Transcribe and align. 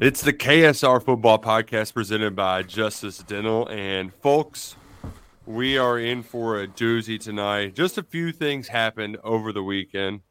It's 0.00 0.22
the 0.22 0.32
KSR 0.32 1.04
Football 1.04 1.38
Podcast 1.40 1.92
presented 1.92 2.34
by 2.34 2.62
Justice 2.62 3.18
Dental. 3.18 3.68
And 3.68 4.14
folks, 4.14 4.74
we 5.44 5.76
are 5.76 5.98
in 5.98 6.22
for 6.22 6.58
a 6.58 6.66
doozy 6.66 7.20
tonight. 7.20 7.74
Just 7.74 7.98
a 7.98 8.02
few 8.02 8.32
things 8.32 8.68
happened 8.68 9.18
over 9.22 9.52
the 9.52 9.62
weekend. 9.62 10.22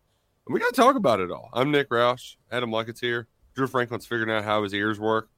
And 0.48 0.54
we 0.56 0.60
got 0.60 0.74
to 0.74 0.76
talk 0.76 0.96
about 0.96 1.20
it 1.20 1.30
all. 1.30 1.52
I'm 1.54 1.70
Nick 1.70 1.90
Roush. 1.90 2.38
Adam 2.52 2.72
Luckett's 2.72 3.00
here. 3.00 3.28
Drew 3.54 3.68
Franklin's 3.68 4.08
figuring 4.08 4.36
out 4.36 4.44
how 4.44 4.64
his 4.64 4.74
ears 4.74 5.00
work. 5.00 5.30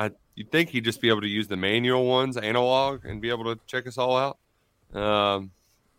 I 0.00 0.10
you'd 0.34 0.50
think 0.50 0.70
he'd 0.70 0.82
just 0.82 1.00
be 1.00 1.08
able 1.08 1.20
to 1.20 1.28
use 1.28 1.46
the 1.46 1.56
manual 1.56 2.06
ones, 2.06 2.36
analog, 2.36 3.04
and 3.04 3.22
be 3.22 3.30
able 3.30 3.44
to 3.54 3.60
check 3.68 3.86
us 3.86 3.98
all 3.98 4.16
out. 4.16 5.00
Um, 5.00 5.52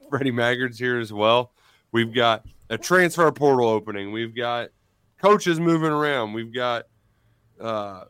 Freddie 0.09 0.31
Maggard's 0.31 0.77
here 0.77 0.99
as 0.99 1.13
well. 1.13 1.53
We've 1.93 2.13
got 2.13 2.45
a 2.69 2.77
transfer 2.77 3.31
portal 3.31 3.69
opening. 3.69 4.11
We've 4.11 4.35
got 4.35 4.71
coaches 5.21 5.57
moving 5.57 5.91
around. 5.91 6.33
We've 6.33 6.53
got 6.53 6.87
uh, 7.61 8.05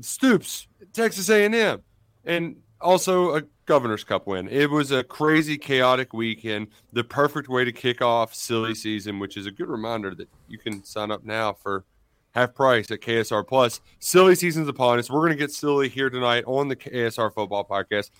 Stoops, 0.00 0.68
Texas 0.92 1.28
A&M, 1.28 1.82
and 2.24 2.56
also 2.80 3.36
a 3.36 3.42
Governor's 3.66 4.04
Cup 4.04 4.26
win. 4.26 4.48
It 4.48 4.70
was 4.70 4.92
a 4.92 5.02
crazy, 5.02 5.58
chaotic 5.58 6.12
weekend. 6.12 6.68
The 6.92 7.04
perfect 7.04 7.48
way 7.48 7.64
to 7.64 7.72
kick 7.72 8.02
off 8.02 8.34
silly 8.34 8.74
season, 8.74 9.18
which 9.18 9.36
is 9.36 9.46
a 9.46 9.50
good 9.50 9.68
reminder 9.68 10.14
that 10.14 10.28
you 10.48 10.58
can 10.58 10.84
sign 10.84 11.10
up 11.10 11.24
now 11.24 11.52
for 11.52 11.84
half 12.32 12.54
price 12.54 12.90
at 12.90 13.00
KSR 13.00 13.46
Plus. 13.46 13.80
Silly 13.98 14.34
season's 14.34 14.68
upon 14.68 14.98
us. 14.98 15.10
We're 15.10 15.20
going 15.20 15.32
to 15.32 15.36
get 15.36 15.50
silly 15.50 15.88
here 15.88 16.10
tonight 16.10 16.44
on 16.46 16.68
the 16.68 16.76
KSR 16.76 17.32
Football 17.34 17.64
Podcast. 17.64 18.10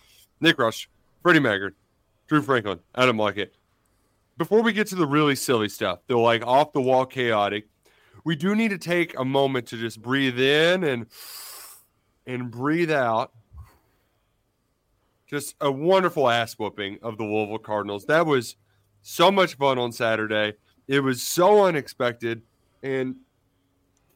Nick 0.41 0.57
Roush, 0.57 0.87
Freddie 1.23 1.41
Maggard, 1.41 1.75
Drew 2.27 2.43
Franklin, 2.43 2.81
Adam 2.95 3.17
Luckett. 3.17 3.51
Before 4.39 4.63
we 4.63 4.73
get 4.73 4.87
to 4.89 4.95
the 4.97 5.07
really 5.07 5.35
silly 5.35 5.69
stuff, 5.69 6.01
the 6.07 6.17
like 6.19 6.47
off 6.47 6.73
the 6.73 6.81
wall 6.81 7.07
chaotic, 7.07 7.69
we 8.27 8.35
do 8.35 8.57
need 8.57 8.71
to 8.71 8.79
take 8.79 9.17
a 9.17 9.25
moment 9.25 9.69
to 9.69 9.77
just 9.77 10.03
breathe 10.03 10.41
in 10.41 10.83
and 10.83 11.07
and 12.27 12.51
breathe 12.51 12.91
out. 12.91 13.31
Just 15.29 15.55
a 15.61 15.71
wonderful 15.71 16.29
ass 16.29 16.55
whooping 16.55 16.99
of 17.03 17.19
the 17.19 17.25
Louisville 17.25 17.59
Cardinals. 17.59 18.07
That 18.07 18.27
was 18.27 18.57
so 19.03 19.31
much 19.31 19.55
fun 19.55 19.79
on 19.79 19.93
Saturday. 19.93 20.55
It 20.89 21.05
was 21.05 21.23
so 21.23 21.67
unexpected. 21.67 22.43
And 22.83 23.15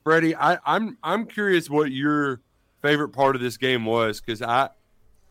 Freddie, 0.03 0.35
I, 0.35 0.59
I'm 0.67 0.99
I'm 1.05 1.25
curious 1.27 1.71
what 1.71 1.93
your 1.93 2.41
favorite 2.83 3.11
part 3.11 3.37
of 3.37 3.43
this 3.43 3.57
game 3.57 3.85
was 3.85 4.21
because 4.21 4.43
I 4.43 4.71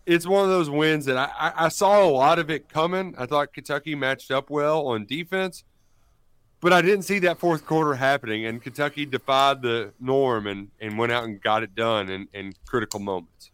it's 0.06 0.26
one 0.26 0.46
of 0.46 0.50
those 0.50 0.70
wins 0.70 1.04
that 1.06 1.18
I, 1.18 1.30
I, 1.38 1.66
I 1.66 1.68
saw 1.68 2.02
a 2.02 2.08
lot 2.08 2.40
of 2.40 2.50
it 2.50 2.70
coming. 2.70 3.14
I 3.18 3.26
thought 3.26 3.52
Kentucky 3.52 3.94
matched 3.94 4.32
up 4.32 4.50
well 4.50 4.88
on 4.88 5.06
defense, 5.06 5.66
but 6.62 6.74
I 6.74 6.82
didn't 6.82 7.04
see 7.04 7.20
that 7.20 7.40
fourth 7.40 7.66
quarter 7.66 7.96
happening, 7.96 8.46
and 8.46 8.62
Kentucky 8.62 9.06
defied 9.06 9.62
the 9.62 9.94
norm 10.00 10.46
and, 10.46 10.70
and 10.80 10.98
went 10.98 11.12
out 11.12 11.24
and 11.24 11.42
got 11.42 11.64
it 11.64 11.74
done 11.74 12.10
in, 12.10 12.28
in 12.34 12.54
critical 12.66 13.00
moments. 13.00 13.52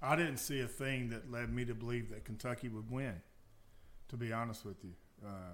I 0.00 0.16
didn't 0.16 0.38
see 0.38 0.60
a 0.60 0.66
thing 0.66 1.10
that 1.10 1.30
led 1.30 1.52
me 1.52 1.64
to 1.66 1.74
believe 1.74 2.10
that 2.10 2.24
Kentucky 2.24 2.68
would 2.68 2.90
win, 2.90 3.20
to 4.08 4.16
be 4.16 4.32
honest 4.32 4.64
with 4.64 4.82
you. 4.82 4.92
Uh, 5.24 5.52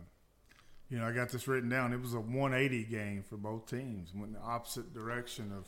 you 0.91 0.99
know, 0.99 1.07
I 1.07 1.13
got 1.13 1.31
this 1.31 1.49
written 1.49 1.69
down. 1.69 1.93
It 1.93 2.01
was 2.01 2.15
a 2.15 2.21
180 2.21 2.85
game 2.85 3.25
for 3.29 3.37
both 3.37 3.67
teams, 3.69 4.11
went 4.15 4.29
in 4.29 4.33
the 4.35 4.41
opposite 4.41 4.95
direction 4.95 5.53
of, 5.57 5.65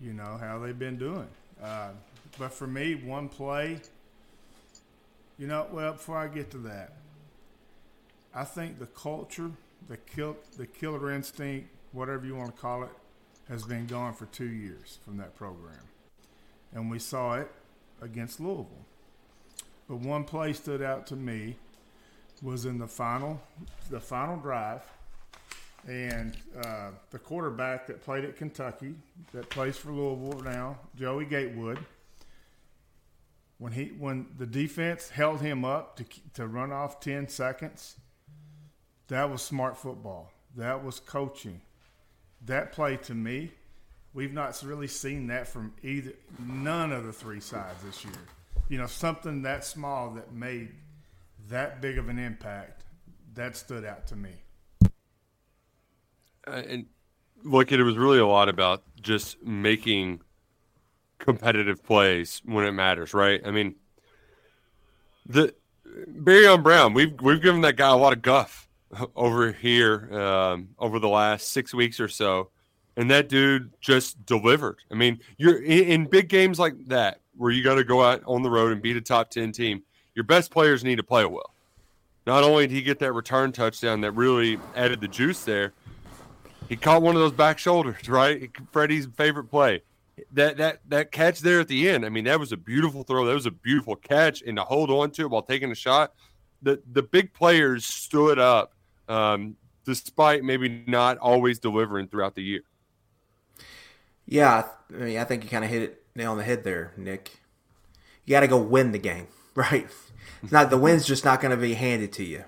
you 0.00 0.12
know, 0.12 0.36
how 0.38 0.58
they've 0.58 0.78
been 0.78 0.98
doing. 0.98 1.28
Uh, 1.60 1.90
but 2.38 2.52
for 2.52 2.66
me, 2.66 2.94
one 2.94 3.28
play, 3.28 3.80
you 5.38 5.46
know, 5.46 5.66
well, 5.72 5.92
before 5.92 6.18
I 6.18 6.28
get 6.28 6.50
to 6.52 6.58
that, 6.58 6.92
I 8.32 8.44
think 8.44 8.78
the 8.78 8.86
culture– 8.86 9.50
the 9.88 9.96
kill 9.96 10.36
the 10.56 10.66
killer 10.66 11.10
instinct, 11.10 11.68
whatever 11.92 12.26
you 12.26 12.34
want 12.34 12.54
to 12.54 12.60
call 12.60 12.82
it, 12.82 12.90
has 13.48 13.64
been 13.64 13.86
gone 13.86 14.14
for 14.14 14.26
two 14.26 14.48
years 14.48 14.98
from 15.04 15.16
that 15.18 15.36
program, 15.36 15.80
and 16.74 16.90
we 16.90 16.98
saw 16.98 17.34
it 17.34 17.50
against 18.02 18.40
Louisville. 18.40 18.84
But 19.88 19.96
one 19.98 20.24
play 20.24 20.52
stood 20.52 20.82
out 20.82 21.06
to 21.08 21.16
me 21.16 21.56
was 22.42 22.66
in 22.66 22.78
the 22.78 22.86
final 22.86 23.40
the 23.90 24.00
final 24.00 24.36
drive, 24.36 24.82
and 25.86 26.36
uh, 26.62 26.90
the 27.10 27.18
quarterback 27.18 27.86
that 27.86 28.02
played 28.02 28.24
at 28.24 28.36
Kentucky 28.36 28.94
that 29.32 29.48
plays 29.48 29.76
for 29.76 29.92
Louisville 29.92 30.42
now, 30.42 30.78
Joey 30.96 31.24
Gatewood. 31.24 31.78
When 33.58 33.72
he 33.72 33.86
when 33.98 34.26
the 34.36 34.46
defense 34.46 35.08
held 35.08 35.40
him 35.40 35.64
up 35.64 35.96
to 35.96 36.04
to 36.34 36.46
run 36.46 36.72
off 36.72 37.00
ten 37.00 37.26
seconds 37.28 37.96
that 39.08 39.30
was 39.30 39.42
smart 39.42 39.76
football. 39.76 40.32
That 40.56 40.84
was 40.84 41.00
coaching. 41.00 41.60
That 42.44 42.72
play 42.72 42.96
to 42.98 43.14
me, 43.14 43.52
we've 44.14 44.32
not 44.32 44.60
really 44.64 44.88
seen 44.88 45.28
that 45.28 45.46
from 45.46 45.72
either 45.82 46.12
none 46.46 46.92
of 46.92 47.04
the 47.04 47.12
three 47.12 47.40
sides 47.40 47.82
this 47.82 48.04
year. 48.04 48.14
You 48.68 48.78
know, 48.78 48.86
something 48.86 49.42
that 49.42 49.64
small 49.64 50.10
that 50.10 50.32
made 50.32 50.70
that 51.48 51.80
big 51.80 51.98
of 51.98 52.08
an 52.08 52.18
impact, 52.18 52.82
that 53.34 53.56
stood 53.56 53.84
out 53.84 54.06
to 54.08 54.16
me. 54.16 54.30
Uh, 56.46 56.62
and 56.68 56.86
look, 57.44 57.70
it 57.70 57.82
was 57.82 57.96
really 57.96 58.18
a 58.18 58.26
lot 58.26 58.48
about 58.48 58.82
just 59.00 59.42
making 59.42 60.20
competitive 61.18 61.84
plays 61.84 62.42
when 62.44 62.64
it 62.64 62.72
matters, 62.72 63.14
right? 63.14 63.40
I 63.44 63.50
mean, 63.50 63.76
the 65.26 65.54
Barion 65.86 66.62
Brown, 66.62 66.92
we've 66.94 67.20
we've 67.20 67.42
given 67.42 67.60
that 67.62 67.76
guy 67.76 67.88
a 67.88 67.96
lot 67.96 68.12
of 68.12 68.22
guff 68.22 68.65
over 69.16 69.52
here 69.52 70.12
um, 70.12 70.68
over 70.78 70.98
the 70.98 71.08
last 71.08 71.48
six 71.48 71.74
weeks 71.74 72.00
or 72.00 72.08
so, 72.08 72.50
and 72.96 73.10
that 73.10 73.28
dude 73.28 73.72
just 73.80 74.24
delivered. 74.26 74.78
I 74.90 74.94
mean, 74.94 75.20
you're 75.36 75.62
in, 75.62 75.84
in 75.84 76.06
big 76.06 76.28
games 76.28 76.58
like 76.58 76.74
that 76.86 77.20
where 77.36 77.50
you 77.50 77.62
got 77.62 77.74
to 77.76 77.84
go 77.84 78.02
out 78.02 78.22
on 78.26 78.42
the 78.42 78.50
road 78.50 78.72
and 78.72 78.80
beat 78.80 78.96
a 78.96 79.00
top 79.00 79.30
ten 79.30 79.52
team. 79.52 79.82
Your 80.14 80.24
best 80.24 80.50
players 80.50 80.82
need 80.82 80.96
to 80.96 81.02
play 81.02 81.24
well. 81.26 81.52
Not 82.26 82.42
only 82.42 82.66
did 82.66 82.74
he 82.74 82.82
get 82.82 82.98
that 83.00 83.12
return 83.12 83.52
touchdown 83.52 84.00
that 84.00 84.12
really 84.12 84.58
added 84.74 85.00
the 85.00 85.08
juice 85.08 85.44
there, 85.44 85.72
he 86.68 86.74
caught 86.76 87.02
one 87.02 87.14
of 87.14 87.20
those 87.20 87.32
back 87.32 87.58
shoulders, 87.58 88.08
right? 88.08 88.50
Freddie's 88.72 89.06
favorite 89.06 89.44
play. 89.44 89.82
That 90.32 90.56
that 90.56 90.80
that 90.88 91.12
catch 91.12 91.40
there 91.40 91.60
at 91.60 91.68
the 91.68 91.88
end. 91.90 92.06
I 92.06 92.08
mean, 92.08 92.24
that 92.24 92.40
was 92.40 92.50
a 92.52 92.56
beautiful 92.56 93.02
throw. 93.02 93.26
That 93.26 93.34
was 93.34 93.46
a 93.46 93.50
beautiful 93.50 93.96
catch, 93.96 94.42
and 94.42 94.56
to 94.56 94.64
hold 94.64 94.90
on 94.90 95.10
to 95.12 95.22
it 95.22 95.30
while 95.30 95.42
taking 95.42 95.70
a 95.70 95.74
shot. 95.74 96.14
The 96.62 96.82
the 96.92 97.02
big 97.02 97.34
players 97.34 97.84
stood 97.84 98.38
up 98.38 98.72
um, 99.08 99.56
despite 99.84 100.44
maybe 100.44 100.84
not 100.86 101.18
always 101.18 101.58
delivering 101.58 102.08
throughout 102.08 102.34
the 102.34 102.42
year. 102.42 102.62
Yeah, 104.26 104.64
I 104.92 104.96
mean, 104.96 105.18
I 105.18 105.24
think 105.24 105.44
you 105.44 105.50
kind 105.50 105.64
of 105.64 105.70
hit 105.70 105.82
it 105.82 106.02
nail 106.14 106.32
on 106.32 106.38
the 106.38 106.44
head 106.44 106.64
there, 106.64 106.92
Nick. 106.96 107.40
You 108.24 108.32
got 108.32 108.40
to 108.40 108.48
go 108.48 108.60
win 108.60 108.92
the 108.92 108.98
game, 108.98 109.28
right? 109.54 109.86
It's 110.42 110.52
not 110.52 110.70
the 110.70 110.78
win's 110.78 111.06
just 111.06 111.24
not 111.24 111.40
going 111.40 111.52
to 111.52 111.56
be 111.56 111.74
handed 111.74 112.12
to 112.14 112.24
you. 112.24 112.44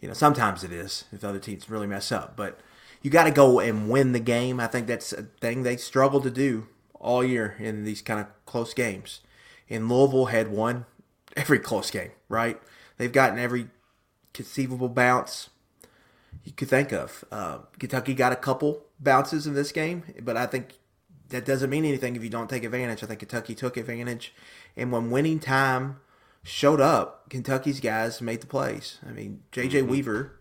You 0.00 0.08
know, 0.08 0.14
sometimes 0.14 0.62
it 0.64 0.72
is 0.72 1.04
if 1.12 1.24
other 1.24 1.38
teams 1.38 1.70
really 1.70 1.86
mess 1.86 2.12
up, 2.12 2.36
but 2.36 2.60
you 3.02 3.10
got 3.10 3.24
to 3.24 3.30
go 3.30 3.60
and 3.60 3.88
win 3.88 4.12
the 4.12 4.20
game. 4.20 4.60
I 4.60 4.66
think 4.66 4.86
that's 4.86 5.12
a 5.12 5.22
thing 5.40 5.62
they 5.62 5.76
struggle 5.76 6.20
to 6.20 6.30
do 6.30 6.68
all 6.94 7.24
year 7.24 7.56
in 7.58 7.84
these 7.84 8.02
kind 8.02 8.20
of 8.20 8.26
close 8.44 8.74
games. 8.74 9.20
And 9.70 9.88
Louisville 9.88 10.26
had 10.26 10.48
won 10.48 10.86
every 11.36 11.58
close 11.58 11.90
game, 11.90 12.10
right? 12.28 12.60
They've 12.98 13.12
gotten 13.12 13.38
every 13.38 13.68
conceivable 14.32 14.88
bounce 14.88 15.50
you 16.46 16.52
could 16.52 16.68
think 16.68 16.92
of. 16.92 17.24
Uh, 17.30 17.58
Kentucky 17.78 18.14
got 18.14 18.32
a 18.32 18.36
couple 18.36 18.84
bounces 19.00 19.46
in 19.46 19.54
this 19.54 19.72
game, 19.72 20.04
but 20.22 20.36
I 20.36 20.46
think 20.46 20.78
that 21.28 21.44
doesn't 21.44 21.68
mean 21.68 21.84
anything 21.84 22.14
if 22.14 22.22
you 22.22 22.30
don't 22.30 22.48
take 22.48 22.62
advantage. 22.62 23.02
I 23.02 23.06
think 23.06 23.18
Kentucky 23.18 23.54
took 23.56 23.76
advantage, 23.76 24.32
and 24.76 24.92
when 24.92 25.10
winning 25.10 25.40
time 25.40 25.98
showed 26.44 26.80
up, 26.80 27.28
Kentucky's 27.28 27.80
guys 27.80 28.22
made 28.22 28.40
the 28.40 28.46
plays. 28.46 29.00
I 29.06 29.10
mean, 29.10 29.42
J.J. 29.50 29.80
Mm-hmm. 29.80 29.90
Weaver, 29.90 30.38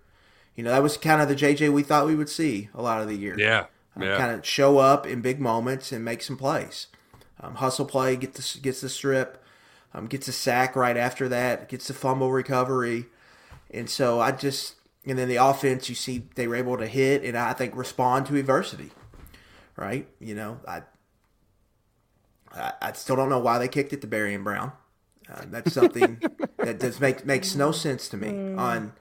you 0.55 0.63
know, 0.63 0.69
that 0.69 0.83
was 0.83 0.95
kind 0.95 1.23
of 1.23 1.27
the 1.27 1.35
J.J. 1.35 1.69
we 1.69 1.81
thought 1.81 2.05
we 2.05 2.15
would 2.15 2.29
see 2.29 2.69
a 2.75 2.83
lot 2.83 3.01
of 3.01 3.07
the 3.07 3.15
year. 3.15 3.35
Yeah, 3.39 3.65
um, 3.95 4.03
yeah. 4.03 4.15
kind 4.15 4.31
of 4.31 4.45
show 4.45 4.77
up 4.77 5.07
in 5.07 5.21
big 5.21 5.41
moments 5.41 5.91
and 5.91 6.05
make 6.05 6.21
some 6.21 6.37
plays. 6.37 6.85
Um, 7.41 7.55
hustle 7.55 7.85
play, 7.85 8.15
get 8.15 8.35
the 8.35 8.59
gets 8.61 8.81
the 8.81 8.89
strip, 8.89 9.43
um, 9.91 10.05
gets 10.05 10.27
a 10.27 10.31
sack 10.31 10.75
right 10.75 10.97
after 10.97 11.27
that, 11.29 11.67
gets 11.67 11.87
the 11.87 11.95
fumble 11.95 12.31
recovery, 12.31 13.07
and 13.71 13.89
so 13.89 14.19
I 14.21 14.31
just 14.31 14.74
and 15.05 15.17
then 15.17 15.27
the 15.27 15.37
offense, 15.37 15.89
you 15.89 15.95
see 15.95 16.27
they 16.35 16.47
were 16.47 16.55
able 16.55 16.77
to 16.77 16.87
hit 16.87 17.23
and 17.23 17.37
I 17.37 17.53
think 17.53 17.75
respond 17.75 18.25
to 18.27 18.35
adversity. 18.35 18.91
Right? 19.77 20.07
You 20.19 20.35
know, 20.35 20.59
I 20.67 20.83
I, 22.55 22.73
I 22.81 22.91
still 22.93 23.15
don't 23.15 23.29
know 23.29 23.39
why 23.39 23.57
they 23.57 23.67
kicked 23.67 23.93
it 23.93 24.01
to 24.01 24.07
Barion 24.07 24.43
Brown. 24.43 24.71
Uh, 25.31 25.41
that's 25.47 25.73
something 25.73 26.21
that 26.57 26.79
just 26.79 27.01
make, 27.01 27.25
makes 27.25 27.55
no 27.55 27.71
sense 27.71 28.07
to 28.09 28.17
me 28.17 28.29
mm. 28.29 28.57
on 28.57 28.93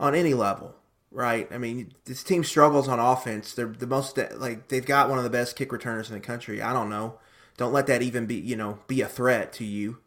on 0.00 0.14
any 0.14 0.34
level, 0.34 0.74
right? 1.10 1.48
I 1.52 1.58
mean, 1.58 1.92
this 2.06 2.24
team 2.24 2.42
struggles 2.42 2.88
on 2.88 2.98
offense. 2.98 3.54
They're 3.54 3.66
the 3.66 3.86
most 3.86 4.18
like 4.36 4.68
they've 4.68 4.86
got 4.86 5.08
one 5.08 5.18
of 5.18 5.24
the 5.24 5.30
best 5.30 5.56
kick 5.56 5.72
returners 5.72 6.08
in 6.08 6.14
the 6.14 6.20
country. 6.20 6.62
I 6.62 6.72
don't 6.72 6.90
know. 6.90 7.18
Don't 7.56 7.72
let 7.72 7.86
that 7.88 8.02
even 8.02 8.26
be 8.26 8.36
you 8.36 8.56
know 8.56 8.78
be 8.86 9.00
a 9.00 9.08
threat 9.08 9.52
to 9.54 9.64
you. 9.64 9.98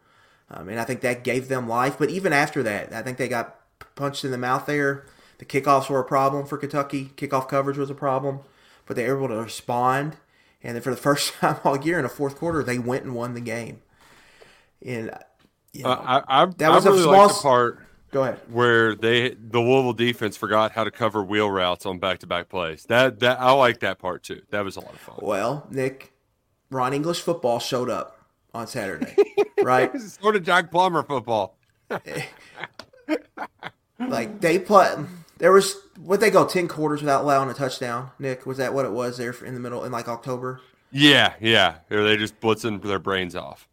Um, 0.50 0.69
and 0.69 0.80
I 0.80 0.84
think 0.84 1.01
that 1.01 1.24
gave 1.24 1.48
them 1.48 1.68
life. 1.68 1.98
But 1.98 2.10
even 2.10 2.31
after 2.31 2.62
that, 2.63 2.94
I 2.94 3.01
think 3.01 3.18
they 3.18 3.28
got 3.28 3.60
punched 3.96 4.24
in 4.24 4.31
the 4.31 4.38
mouth 4.38 4.66
there. 4.66 5.06
The 5.38 5.46
kickoffs 5.46 5.90
were 5.90 6.00
a 6.00 6.06
problem 6.06 6.46
for 6.46 6.58
Kentucky. 6.58 7.12
Kickoff 7.18 7.48
coverage 7.50 7.78
was 7.78 7.90
a 7.90 7.96
problem, 7.96 8.40
but 8.86 8.96
they 8.96 9.10
were 9.10 9.18
able 9.18 9.30
to 9.30 9.42
respond 9.44 10.18
And 10.64 10.76
then 10.76 10.82
for 10.82 10.92
the 10.92 10.98
first 10.98 11.34
time 11.40 11.58
all 11.64 11.78
year 11.84 11.98
in 11.98 12.04
the 12.04 12.10
fourth 12.10 12.38
quarter, 12.38 12.64
they 12.64 12.80
went 12.80 13.04
and 13.06 13.16
won 13.16 13.34
the 13.34 13.42
game. 13.42 13.82
And 14.86 15.12
you 15.74 15.84
know, 15.86 15.92
Uh, 15.92 16.22
I, 16.28 16.44
I, 16.44 16.46
That 16.58 16.72
was 16.72 16.86
I 16.86 16.90
a 16.90 16.92
really 16.92 17.04
small 17.04 17.28
like 17.28 17.28
the 17.28 17.34
part 17.34 17.80
go 18.12 18.24
ahead. 18.24 18.42
where 18.46 18.96
they 18.96 19.30
the 19.32 19.60
Louisville 19.60 19.94
defense 19.94 20.38
forgot 20.38 20.72
how 20.74 20.84
to 20.84 20.92
cover 20.92 21.24
wheel 21.24 21.50
routes 21.52 21.86
on 21.86 22.00
back 22.00 22.20
to 22.20 22.28
back 22.28 22.50
plays. 22.50 22.86
That 22.86 23.20
that 23.22 23.40
I 23.40 23.52
like 23.52 23.80
that 23.82 24.00
part 24.00 24.24
too. 24.24 24.42
That 24.52 24.64
was 24.66 24.78
a 24.78 24.82
lot 24.82 24.94
of 24.96 25.02
fun. 25.02 25.20
Well, 25.20 25.68
Nick, 25.70 26.14
Ron 26.70 26.94
English 26.94 27.22
football 27.22 27.60
showed 27.60 27.90
up 27.90 28.20
on 28.54 28.68
Saturday, 28.68 29.18
right? 29.62 29.94
sort 30.00 30.36
of 30.36 30.44
Jack 30.44 30.72
Plummer 30.72 31.04
football. 31.04 31.58
Like 34.08 34.42
they 34.42 34.60
play. 34.60 34.96
There 35.46 35.52
was 35.52 35.76
what 36.00 36.22
they 36.22 36.32
go 36.32 36.44
ten 36.48 36.68
quarters 36.68 37.02
without 37.02 37.22
allowing 37.22 37.52
a 37.52 37.54
touchdown. 37.54 38.10
Nick, 38.18 38.48
was 38.48 38.58
that 38.58 38.74
what 38.74 38.84
it 38.84 38.92
was 38.92 39.18
there 39.18 39.32
in 39.46 39.54
the 39.54 39.60
middle 39.60 39.84
in 39.84 39.92
like 39.92 40.08
October? 40.08 40.60
Yeah, 40.92 41.34
yeah. 41.40 41.76
Or 41.92 42.04
they 42.04 42.18
just 42.18 42.40
blitzing 42.40 42.82
their 42.82 42.98
brains 42.98 43.36
off. 43.36 43.68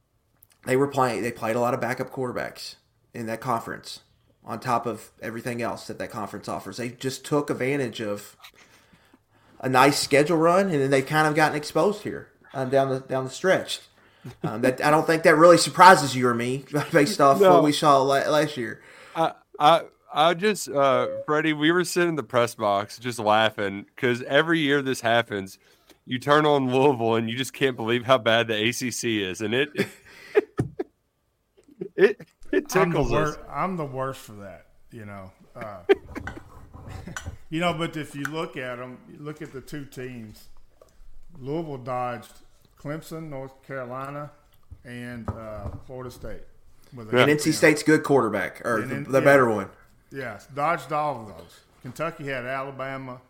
They 0.67 0.77
were 0.77 0.87
playing. 0.87 1.23
They 1.23 1.33
played 1.33 1.57
a 1.57 1.61
lot 1.61 1.73
of 1.73 1.81
backup 1.81 2.11
quarterbacks 2.11 2.75
in 3.15 3.25
that 3.25 3.41
conference. 3.41 4.01
On 4.45 4.61
top 4.61 4.85
of 4.85 5.13
everything 5.23 5.63
else 5.63 5.87
that 5.87 5.99
that 5.99 6.11
conference 6.11 6.47
offers, 6.47 6.77
they 6.77 6.91
just 6.91 7.25
took 7.25 7.49
advantage 7.49 8.03
of 8.03 8.37
a 9.59 9.71
nice 9.71 9.99
schedule 9.99 10.37
run, 10.37 10.69
and 10.69 10.79
then 10.79 10.91
they've 10.91 11.07
kind 11.07 11.27
of 11.27 11.35
gotten 11.35 11.57
exposed 11.57 12.03
here 12.03 12.29
um, 12.53 12.69
down 12.69 12.91
the 12.91 13.01
down 13.01 13.25
the 13.25 13.31
stretch. 13.31 13.81
Um, 14.45 14.61
that 14.61 14.85
I 14.85 14.91
don't 14.91 15.07
think 15.07 15.23
that 15.23 15.37
really 15.37 15.57
surprises 15.57 16.15
you 16.15 16.29
or 16.29 16.35
me 16.35 16.67
based 16.93 17.19
off 17.19 17.41
No. 17.41 17.55
what 17.55 17.63
we 17.63 17.73
saw 17.73 18.03
la- 18.03 18.29
last 18.29 18.59
year. 18.59 18.83
I 19.17 19.33
I 19.59 19.83
I 20.15 20.35
just 20.35 20.69
uh 20.69 21.07
Freddie, 21.27 21.53
we 21.53 21.71
were 21.73 21.85
sitting 21.85 22.11
in 22.11 22.15
the 22.17 22.23
press 22.23 22.55
box 22.55 22.99
just 22.99 23.19
laughing 23.19 23.87
because 23.95 24.23
every 24.23 24.59
year 24.61 24.83
this 24.83 25.01
happens, 25.01 25.59
you 26.07 26.19
turn 26.19 26.45
on 26.47 26.71
Louisville 26.73 27.15
and 27.17 27.31
you 27.31 27.37
just 27.37 27.53
can't 27.53 27.77
believe 27.77 28.05
how 28.05 28.19
bad 28.19 28.49
the 28.49 28.69
ACC 28.69 29.05
is, 29.05 29.41
and 29.41 29.55
it 29.55 29.71
it 31.97 32.21
it 32.53 32.77
I'm 32.77 32.91
the, 32.91 32.99
tickles 32.99 33.13
us. 33.13 33.13
worst, 33.13 33.39
I'm 33.51 33.77
the 33.77 33.85
worst 33.87 34.21
for 34.21 34.33
that, 34.33 34.67
you 34.91 35.05
know. 35.07 35.31
Uh, 35.57 35.79
you 37.51 37.61
know, 37.61 37.73
but 37.75 37.97
if 37.97 38.15
you 38.15 38.25
look 38.25 38.57
at 38.57 38.77
them, 38.77 38.99
look 39.19 39.43
at 39.43 39.53
the 39.53 39.61
two 39.61 39.85
teams. 39.85 40.49
Louisville 41.41 41.79
dodged 41.79 42.33
Clemson, 42.79 43.31
North 43.31 43.63
Carolina, 43.63 44.31
and 44.85 45.29
uh, 45.31 45.69
Florida 45.87 46.11
State. 46.11 46.43
With 46.95 47.13
a- 47.15 47.23
And 47.23 47.31
NC 47.31 47.55
State's 47.55 47.83
good 47.83 48.03
quarterback, 48.03 48.61
or 48.67 48.79
And 48.81 48.91
the, 48.91 48.95
then- 48.95 49.05
the 49.05 49.19
yeah. 49.21 49.25
better 49.25 49.49
one. 49.49 49.71
Yes, 50.13 50.47
dodged 50.55 50.93
all 50.93 51.23
of 51.23 51.29
those. 51.29 51.61
Kentucky 51.83 52.27
had 52.27 52.45
Alabama 52.45 53.21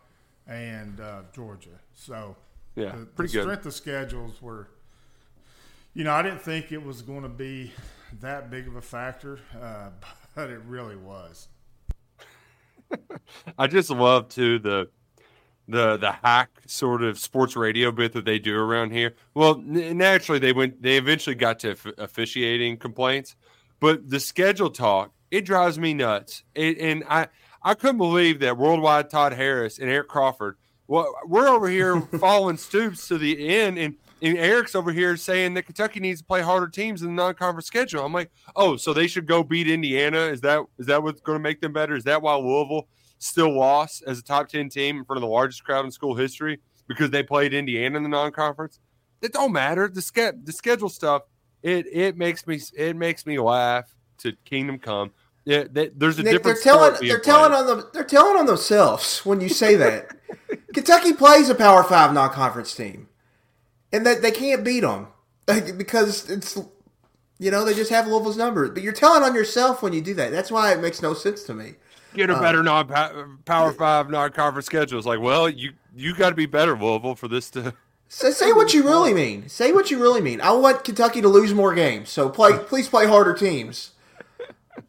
and 0.47 0.99
uh, 0.99 1.21
Georgia. 1.33 1.69
So 1.95 2.35
Yeah, 2.75 2.95
the, 2.95 3.05
pretty 3.05 3.31
the 3.31 3.37
good. 3.39 3.43
strength 3.43 3.65
of 3.65 3.73
schedules 3.73 4.41
were. 4.41 4.67
You 5.95 6.03
know, 6.03 6.13
I 6.13 6.21
didn't 6.23 6.41
think 6.41 6.71
it 6.71 6.83
was 6.83 7.01
going 7.03 7.21
to 7.21 7.29
be 7.29 7.71
that 8.21 8.49
big 8.49 8.67
of 8.67 8.75
a 8.75 8.81
factor, 8.81 9.39
uh, 9.61 9.89
but 10.35 10.49
it 10.49 10.61
really 10.67 10.95
was. 10.95 11.47
I 13.57 13.67
just 13.67 13.89
love 13.89 14.29
too 14.29 14.59
the 14.59 14.89
the 15.67 15.97
the 15.97 16.11
hack 16.11 16.49
sort 16.67 17.03
of 17.03 17.17
sports 17.17 17.55
radio 17.55 17.91
bit 17.91 18.13
that 18.13 18.25
they 18.25 18.37
do 18.39 18.55
around 18.57 18.91
here. 18.91 19.13
Well, 19.33 19.55
n- 19.55 19.97
naturally 19.97 20.39
they 20.39 20.51
went 20.53 20.81
they 20.81 20.97
eventually 20.97 21.35
got 21.35 21.59
to 21.59 21.71
f- 21.71 21.87
officiating 21.97 22.77
complaints, 22.77 23.35
but 23.79 24.09
the 24.09 24.19
schedule 24.19 24.69
talk 24.69 25.11
it 25.33 25.45
drives 25.45 25.79
me 25.79 25.95
nuts. 25.95 26.43
It, 26.53 26.77
and 26.77 27.03
I 27.09 27.27
I 27.63 27.73
couldn't 27.73 27.97
believe 27.97 28.39
that 28.41 28.55
worldwide 28.55 29.09
Todd 29.09 29.33
Harris 29.33 29.79
and 29.79 29.89
Eric 29.89 30.07
Crawford. 30.07 30.57
Well, 30.87 31.11
we're 31.25 31.47
over 31.47 31.67
here 31.67 31.99
following 32.19 32.55
Stoops 32.55 33.07
to 33.07 33.17
the 33.17 33.49
end, 33.49 33.79
and 33.79 33.95
and 34.21 34.37
Eric's 34.37 34.75
over 34.75 34.93
here 34.93 35.17
saying 35.17 35.55
that 35.55 35.63
Kentucky 35.63 35.99
needs 35.99 36.21
to 36.21 36.25
play 36.25 36.41
harder 36.41 36.67
teams 36.67 37.01
in 37.01 37.07
the 37.07 37.13
non-conference 37.13 37.65
schedule. 37.65 38.05
I'm 38.05 38.13
like, 38.13 38.29
oh, 38.55 38.77
so 38.77 38.93
they 38.93 39.07
should 39.07 39.25
go 39.25 39.43
beat 39.43 39.67
Indiana? 39.67 40.19
Is 40.19 40.41
that 40.41 40.63
is 40.77 40.85
that 40.85 41.01
what's 41.01 41.19
going 41.21 41.39
to 41.39 41.43
make 41.43 41.61
them 41.61 41.73
better? 41.73 41.95
Is 41.95 42.03
that 42.03 42.21
why 42.21 42.35
Louisville 42.35 42.87
still 43.17 43.57
lost 43.57 44.03
as 44.05 44.19
a 44.19 44.23
top 44.23 44.49
ten 44.49 44.69
team 44.69 44.99
in 44.99 45.03
front 45.03 45.17
of 45.17 45.21
the 45.21 45.33
largest 45.33 45.63
crowd 45.63 45.83
in 45.83 45.89
school 45.89 46.13
history 46.13 46.59
because 46.87 47.09
they 47.09 47.23
played 47.23 47.55
Indiana 47.55 47.97
in 47.97 48.03
the 48.03 48.09
non-conference? 48.09 48.79
It 49.23 49.33
don't 49.33 49.51
matter. 49.51 49.87
The 49.87 50.01
ske- 50.01 50.43
the 50.43 50.51
schedule 50.51 50.89
stuff 50.89 51.23
it 51.63 51.87
it 51.91 52.17
makes 52.17 52.45
me 52.45 52.61
it 52.77 52.95
makes 52.95 53.25
me 53.25 53.39
laugh 53.39 53.95
to 54.19 54.33
Kingdom 54.45 54.79
Come. 54.79 55.11
Yeah, 55.45 55.65
they, 55.69 55.89
there's 55.89 56.19
a 56.19 56.23
Nick, 56.23 56.43
they're 56.43 56.55
telling 56.55 56.95
they're 57.01 57.19
telling 57.19 57.51
played. 57.51 57.59
on 57.59 57.67
them 57.67 57.89
they're 57.93 58.03
telling 58.05 58.37
on 58.37 58.45
themselves 58.45 59.25
when 59.25 59.41
you 59.41 59.49
say 59.49 59.75
that. 59.75 60.15
Kentucky 60.73 61.13
plays 61.13 61.49
a 61.49 61.55
Power 61.55 61.83
Five 61.83 62.13
non-conference 62.13 62.73
team, 62.75 63.09
and 63.91 64.05
that 64.05 64.21
they 64.21 64.31
can't 64.31 64.63
beat 64.63 64.81
them 64.81 65.07
because 65.45 66.29
it's 66.29 66.57
you 67.39 67.51
know 67.51 67.65
they 67.65 67.73
just 67.73 67.91
have 67.91 68.07
Louisville's 68.07 68.37
number. 68.37 68.69
But 68.69 68.83
you're 68.83 68.93
telling 68.93 69.23
on 69.23 69.35
yourself 69.35 69.81
when 69.81 69.91
you 69.91 70.01
do 70.01 70.13
that. 70.15 70.31
That's 70.31 70.49
why 70.49 70.71
it 70.71 70.79
makes 70.79 71.01
no 71.01 71.13
sense 71.13 71.43
to 71.43 71.53
me. 71.53 71.75
get 72.13 72.29
Uh, 72.29 72.35
a 72.35 72.41
better 72.41 72.63
non 72.63 72.87
power 73.45 73.73
five 73.73 74.09
non 74.09 74.31
conference 74.31 74.65
schedule. 74.65 74.97
It's 74.97 75.07
like, 75.07 75.19
well, 75.19 75.49
you 75.49 75.73
you 75.93 76.15
got 76.15 76.29
to 76.29 76.35
be 76.35 76.45
better, 76.45 76.77
Louisville, 76.77 77.15
for 77.15 77.27
this 77.27 77.49
to. 77.51 77.73
So 78.07 78.29
say 78.29 78.53
what 78.53 78.75
you 78.75 78.83
really 78.83 79.13
mean. 79.13 79.49
Say 79.49 79.71
what 79.71 79.89
you 79.89 79.99
really 79.99 80.21
mean. 80.21 80.39
I 80.39 80.51
want 80.51 80.83
Kentucky 80.83 81.19
to 81.21 81.27
lose 81.27 81.51
more 81.51 81.73
games. 81.73 82.09
So 82.09 82.29
play, 82.29 82.57
please 82.67 82.87
play 82.87 83.07
harder 83.07 83.33
teams. 83.33 83.92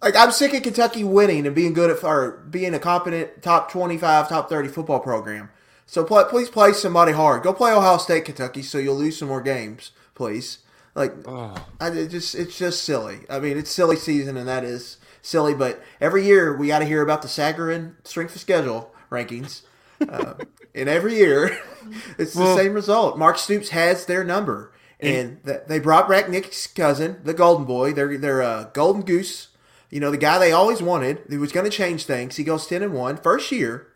Like 0.03 0.17
I'm 0.17 0.33
sick 0.33 0.55
of 0.55 0.63
Kentucky 0.63 1.05
winning 1.05 1.47
and 1.47 1.55
being 1.55 1.73
good 1.73 1.91
at 1.91 2.03
or 2.05 2.33
being 2.51 2.75
a 2.75 2.79
competent 2.79 3.43
top 3.43 3.71
25, 3.71 4.29
top 4.29 4.49
30 4.49 4.69
football 4.69 5.01
program. 5.01 5.51
So 5.87 6.05
play, 6.05 6.25
please 6.29 6.49
play 6.49 6.73
somebody 6.73 7.13
hard. 7.13 7.43
Go 7.43 7.53
play 7.53 7.73
Ohio 7.73 7.99
State, 7.99 8.25
Kentucky, 8.25 8.63
so 8.63 8.79
you'll 8.79 8.97
lose 8.97 9.19
some 9.19 9.29
more 9.29 9.43
games, 9.43 9.93
please. 10.15 10.59
Like 10.95 11.13
I 11.27 11.89
it 11.89 12.09
just 12.09 12.35
it's 12.35 12.57
just 12.57 12.85
silly. 12.85 13.21
I 13.29 13.41
mean, 13.41 13.59
it's 13.59 13.71
silly 13.71 13.97
season, 13.97 14.37
and 14.37 14.49
that 14.49 14.65
is 14.65 14.99
silly. 15.23 15.53
But 15.53 15.83
every 16.01 16.25
year 16.25 16.57
we 16.57 16.69
got 16.69 16.79
to 16.81 16.85
hear 16.85 17.03
about 17.03 17.23
the 17.23 17.29
Sagarin 17.29 17.95
strength 18.05 18.35
of 18.35 18.41
schedule 18.41 18.95
rankings, 19.11 19.63
uh, 20.09 20.35
and 20.75 20.89
every 20.89 21.17
year 21.17 21.59
it's 22.19 22.35
the 22.35 22.57
same 22.57 22.75
result. 22.75 23.19
Mark 23.19 23.39
Stoops 23.39 23.71
has 23.71 24.07
their 24.07 24.23
number, 24.23 24.73
and 25.01 25.45
th- 25.45 25.63
they 25.67 25.81
brought 25.81 26.09
back 26.09 26.29
Nick's 26.29 26.67
cousin, 26.69 27.21
the 27.25 27.35
Golden 27.35 27.65
Boy, 27.67 27.93
their 27.93 28.17
their 28.17 28.41
uh, 28.41 28.65
Golden 28.73 29.03
Goose. 29.03 29.49
You 29.95 30.01
know, 30.01 30.11
the 30.11 30.17
guy 30.19 30.41
they 30.41 30.51
always 30.51 30.83
wanted, 30.83 31.23
who 31.29 31.39
was 31.39 31.53
going 31.53 31.71
to 31.71 31.71
change 31.71 32.05
things. 32.05 32.35
He 32.35 32.43
goes 32.43 32.67
ten 32.67 32.83
and 32.83 32.93
one 32.93 33.17
first 33.17 33.53
year, 33.53 33.93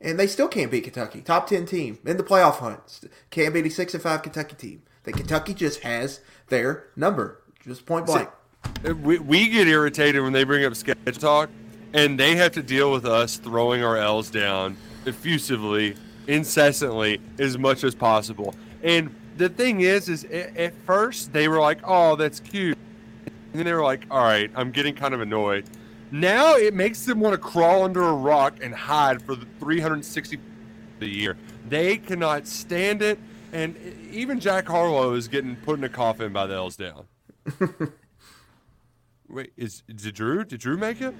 and 0.00 0.16
they 0.16 0.28
still 0.28 0.46
can't 0.46 0.70
beat 0.70 0.84
Kentucky. 0.84 1.20
Top 1.20 1.48
ten 1.48 1.66
team 1.66 1.98
in 2.06 2.16
the 2.16 2.22
playoff 2.22 2.58
hunt. 2.58 3.00
Can't 3.30 3.52
beat 3.52 3.66
a 3.66 3.70
six 3.70 3.92
and 3.92 4.00
five 4.00 4.22
Kentucky 4.22 4.54
team. 4.54 4.82
The 5.02 5.10
Kentucky 5.10 5.52
just 5.52 5.80
has 5.80 6.20
their 6.48 6.84
number, 6.94 7.42
just 7.64 7.86
point 7.86 8.06
blank. 8.06 8.28
We, 8.84 9.18
we 9.18 9.48
get 9.48 9.66
irritated 9.66 10.22
when 10.22 10.32
they 10.32 10.44
bring 10.44 10.64
up 10.64 10.76
schedule 10.76 11.12
talk, 11.12 11.50
and 11.92 12.20
they 12.20 12.36
have 12.36 12.52
to 12.52 12.62
deal 12.62 12.92
with 12.92 13.04
us 13.04 13.36
throwing 13.36 13.82
our 13.82 13.96
L's 13.96 14.30
down 14.30 14.76
effusively, 15.06 15.96
incessantly, 16.28 17.20
as 17.40 17.58
much 17.58 17.82
as 17.82 17.96
possible. 17.96 18.54
And 18.84 19.12
the 19.38 19.48
thing 19.48 19.80
is, 19.80 20.08
is 20.08 20.22
at, 20.22 20.56
at 20.56 20.74
first 20.86 21.32
they 21.32 21.48
were 21.48 21.58
like, 21.58 21.80
"Oh, 21.82 22.14
that's 22.14 22.38
cute," 22.38 22.78
and 23.52 23.58
then 23.58 23.66
they 23.66 23.72
were 23.72 23.82
like, 23.82 24.06
"All 24.10 24.22
right, 24.22 24.50
I'm 24.54 24.70
getting 24.70 24.94
kind 24.94 25.14
of 25.14 25.20
annoyed." 25.20 25.64
Now 26.10 26.56
it 26.56 26.74
makes 26.74 27.04
them 27.04 27.20
want 27.20 27.34
to 27.34 27.38
crawl 27.38 27.84
under 27.84 28.02
a 28.02 28.12
rock 28.12 28.58
and 28.62 28.74
hide 28.74 29.22
for 29.22 29.34
the 29.34 29.46
360 29.60 30.38
the 30.98 31.08
year. 31.08 31.36
They 31.68 31.96
cannot 31.96 32.46
stand 32.46 33.02
it, 33.02 33.18
and 33.52 33.76
even 34.10 34.40
Jack 34.40 34.66
Harlow 34.66 35.14
is 35.14 35.28
getting 35.28 35.56
put 35.56 35.78
in 35.78 35.84
a 35.84 35.88
coffin 35.88 36.32
by 36.32 36.46
the 36.46 36.54
L's 36.54 36.76
down. 36.76 37.06
Wait, 39.28 39.52
is 39.56 39.82
did 39.86 40.14
Drew? 40.14 40.44
Did 40.44 40.60
Drew 40.60 40.76
make 40.76 41.00
it? 41.00 41.14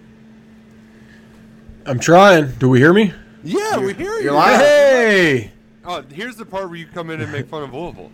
I'm 1.87 1.99
trying. 1.99 2.53
Do 2.53 2.69
we 2.69 2.79
hear 2.79 2.93
me? 2.93 3.13
Yeah, 3.43 3.79
we 3.79 3.95
hear 3.95 4.15
you. 4.19 4.25
you're 4.25 4.33
live. 4.35 4.61
Hey! 4.61 5.51
Oh, 5.85 6.03
here's 6.13 6.37
the 6.37 6.45
part 6.47 6.69
where 6.69 6.77
you 6.77 6.87
come 6.87 7.11
in 7.11 7.21
and 7.21 7.33
make 7.33 7.49
fun 7.49 7.65
of 7.65 7.75
Louisville. 7.75 8.13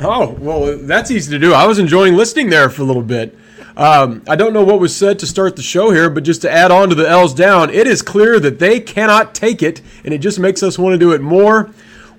Oh, 0.00 0.30
well, 0.38 0.78
that's 0.78 1.10
easy 1.10 1.30
to 1.32 1.38
do. 1.38 1.52
I 1.52 1.66
was 1.66 1.78
enjoying 1.78 2.16
listening 2.16 2.50
there 2.50 2.70
for 2.70 2.82
a 2.82 2.84
little 2.84 3.02
bit. 3.02 3.36
Um, 3.76 4.22
I 4.28 4.36
don't 4.36 4.52
know 4.52 4.64
what 4.64 4.80
was 4.80 4.94
said 4.94 5.18
to 5.20 5.26
start 5.26 5.56
the 5.56 5.62
show 5.62 5.90
here, 5.92 6.10
but 6.10 6.24
just 6.24 6.42
to 6.42 6.50
add 6.50 6.70
on 6.70 6.88
to 6.90 6.94
the 6.94 7.08
L's 7.08 7.32
down, 7.32 7.70
it 7.70 7.86
is 7.86 8.02
clear 8.02 8.38
that 8.40 8.58
they 8.58 8.80
cannot 8.80 9.34
take 9.34 9.62
it, 9.62 9.80
and 10.04 10.12
it 10.12 10.18
just 10.18 10.38
makes 10.38 10.62
us 10.62 10.78
want 10.78 10.92
to 10.94 10.98
do 10.98 11.12
it 11.12 11.22
more. 11.22 11.70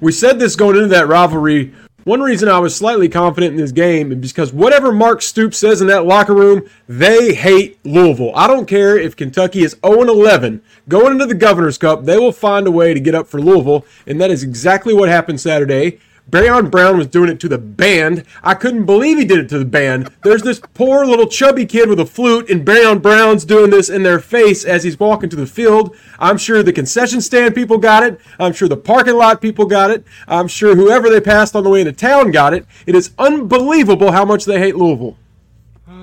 We 0.02 0.12
said 0.12 0.40
this 0.40 0.56
going 0.56 0.76
into 0.76 0.90
that 0.90 1.08
rivalry. 1.08 1.74
One 2.06 2.22
reason 2.22 2.50
I 2.50 2.60
was 2.60 2.76
slightly 2.76 3.08
confident 3.08 3.54
in 3.54 3.58
this 3.58 3.72
game 3.72 4.12
is 4.12 4.34
because 4.34 4.52
whatever 4.52 4.92
Mark 4.92 5.22
Stoops 5.22 5.58
says 5.58 5.80
in 5.80 5.88
that 5.88 6.06
locker 6.06 6.34
room, 6.34 6.68
they 6.90 7.34
hate 7.34 7.80
Louisville. 7.86 8.34
I 8.36 8.48
don't 8.48 8.66
care 8.66 8.98
if 8.98 9.16
Kentucky 9.16 9.64
is 9.64 9.78
0 9.86 10.02
11 10.02 10.62
going 10.90 11.14
into 11.14 11.26
the 11.26 11.34
Governor's 11.34 11.78
Cup, 11.78 12.04
they 12.04 12.18
will 12.18 12.34
find 12.34 12.68
a 12.68 12.72
way 12.72 12.94
to 12.94 13.00
get 13.00 13.16
up 13.16 13.28
for 13.28 13.40
Louisville, 13.40 13.86
and 14.06 14.20
that 14.20 14.32
is 14.32 14.44
exactly 14.44 14.94
what 14.94 15.08
happened 15.08 15.40
Saturday. 15.40 16.00
Barion 16.30 16.72
Brown 16.72 16.98
was 16.98 17.08
doing 17.08 17.30
it 17.30 17.40
to 17.42 17.48
the 17.48 17.58
band. 17.58 18.24
I 18.44 18.54
couldn't 18.54 18.86
believe 18.86 19.18
he 19.18 19.26
did 19.26 19.40
it 19.40 19.50
to 19.50 19.60
the 19.60 19.66
band. 19.66 20.10
There's 20.24 20.42
this 20.42 20.62
poor 20.74 21.06
little 21.06 21.28
chubby 21.28 21.66
kid 21.66 21.90
with 21.90 22.00
a 22.00 22.06
flute, 22.06 22.50
and 22.50 22.66
Barion 22.66 23.02
Brown's 23.02 23.46
doing 23.46 23.70
this 23.70 23.90
in 23.90 24.04
their 24.04 24.20
face 24.20 24.64
as 24.64 24.84
he's 24.84 25.00
walking 25.00 25.30
to 25.30 25.36
the 25.36 25.46
field. 25.46 25.96
I'm 26.20 26.38
sure 26.38 26.64
the 26.64 26.74
concession 26.74 27.22
stand 27.22 27.56
people 27.56 27.78
got 27.78 28.04
it. 28.04 28.20
I'm 28.40 28.54
sure 28.54 28.68
the 28.68 28.78
parking 28.78 29.16
lot 29.16 29.42
people 29.42 29.66
got 29.66 29.92
it. 29.92 30.06
I'm 30.28 30.48
sure 30.48 30.76
whoever 30.76 31.10
they 31.10 31.22
passed 31.22 31.56
on 31.56 31.64
the 31.64 31.70
way 31.70 31.82
into 31.82 31.92
town 31.92 32.32
got 32.32 32.54
it. 32.54 32.66
It 32.86 32.96
is 32.96 33.12
unbelievable 33.20 34.12
how 34.12 34.26
much 34.26 34.46
they 34.46 34.60
hate 34.60 34.76
Louisville. 34.76 35.18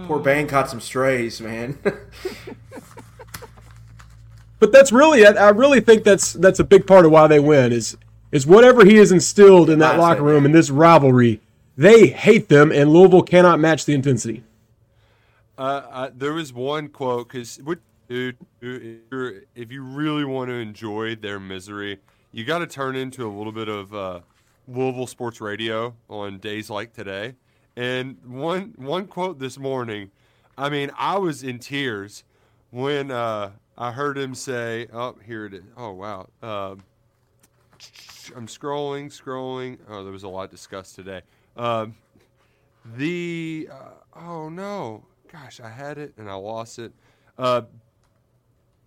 Poor 0.06 0.18
band 0.18 0.48
caught 0.48 0.68
some 0.68 0.80
strays, 0.80 1.40
man. 1.40 1.78
But 4.60 4.72
that's 4.72 4.92
really, 4.92 5.26
I, 5.26 5.30
I 5.30 5.48
really 5.48 5.80
think 5.80 6.04
that's 6.04 6.34
that's 6.34 6.60
a 6.60 6.64
big 6.64 6.86
part 6.86 7.06
of 7.06 7.10
why 7.10 7.26
they 7.26 7.40
win 7.40 7.72
is 7.72 7.96
is 8.32 8.46
whatever 8.46 8.84
he 8.84 8.96
has 8.96 9.12
instilled 9.12 9.70
in 9.70 9.78
that 9.80 9.99
locker 9.99 10.22
room 10.22 10.42
man. 10.42 10.46
in 10.46 10.52
this 10.52 10.70
rivalry. 10.70 11.40
They 11.76 12.08
hate 12.08 12.49
them, 12.49 12.70
and 12.70 12.90
Louisville 12.90 13.22
cannot 13.22 13.58
match 13.58 13.84
the 13.84 13.94
intensity. 13.94 14.42
Uh, 15.56 15.82
I, 15.90 16.10
there 16.14 16.32
was 16.32 16.52
one 16.52 16.88
quote 16.88 17.28
because, 17.28 17.56
dude, 18.08 18.37
dude, 18.60 18.82
if, 18.82 18.99
you're, 19.10 19.34
if 19.54 19.72
you 19.72 19.82
really 19.82 20.25
want 20.25 20.49
to 20.49 20.54
enjoy 20.54 21.16
their 21.16 21.40
misery, 21.40 21.99
you 22.32 22.44
got 22.44 22.58
to 22.58 22.66
turn 22.66 22.96
into 22.96 23.26
a 23.26 23.32
little 23.32 23.52
bit 23.52 23.68
of 23.68 23.94
uh, 23.94 24.20
Louisville 24.68 25.06
sports 25.06 25.40
radio 25.40 25.94
on 26.08 26.38
days 26.38 26.70
like 26.70 26.92
today. 26.92 27.34
And 27.76 28.18
one 28.26 28.75
one 28.76 29.06
quote 29.06 29.38
this 29.38 29.58
morning, 29.58 30.10
I 30.58 30.68
mean, 30.68 30.90
I 30.99 31.18
was 31.18 31.42
in 31.42 31.58
tears 31.58 32.25
when 32.70 33.10
uh, 33.10 33.50
I 33.78 33.92
heard 33.92 34.18
him 34.18 34.34
say, 34.34 34.87
"Oh, 34.92 35.16
here 35.25 35.46
it 35.46 35.54
is." 35.54 35.62
Oh, 35.76 35.92
wow. 35.92 36.28
Um, 36.42 36.82
I'm 38.37 38.46
scrolling, 38.46 39.06
scrolling. 39.06 39.78
Oh, 39.88 40.04
there 40.04 40.12
was 40.12 40.22
a 40.22 40.28
lot 40.28 40.50
discussed 40.50 40.94
today. 40.94 41.22
Um, 41.56 41.96
the 42.96 43.68
uh, 43.70 44.18
oh 44.20 44.49
no, 44.49 45.04
gosh, 45.30 45.60
I 45.60 45.68
had 45.68 45.99
it 45.99 46.14
and 46.16 46.28
I 46.28 46.34
lost 46.34 46.78
it. 46.78 46.92
Uh, 47.38 47.62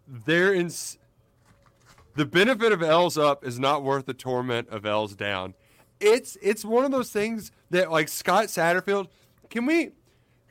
there 0.08 0.54
in 0.54 0.72
the 2.16 2.26
benefit 2.26 2.72
of 2.72 2.84
L's 2.84 3.18
up 3.18 3.46
is 3.46 3.60
not 3.60 3.84
worth 3.84 4.06
the 4.06 4.14
torment 4.14 4.70
of 4.70 4.86
L's 4.86 5.16
down. 5.16 5.54
It's 6.00 6.38
it's 6.42 6.66
one 6.66 6.86
of 6.86 6.92
those 6.92 7.12
things 7.12 7.52
that 7.70 7.92
like 7.92 8.10
Scott 8.10 8.46
Satterfield. 8.46 9.08
Can 9.50 9.66
we 9.66 9.92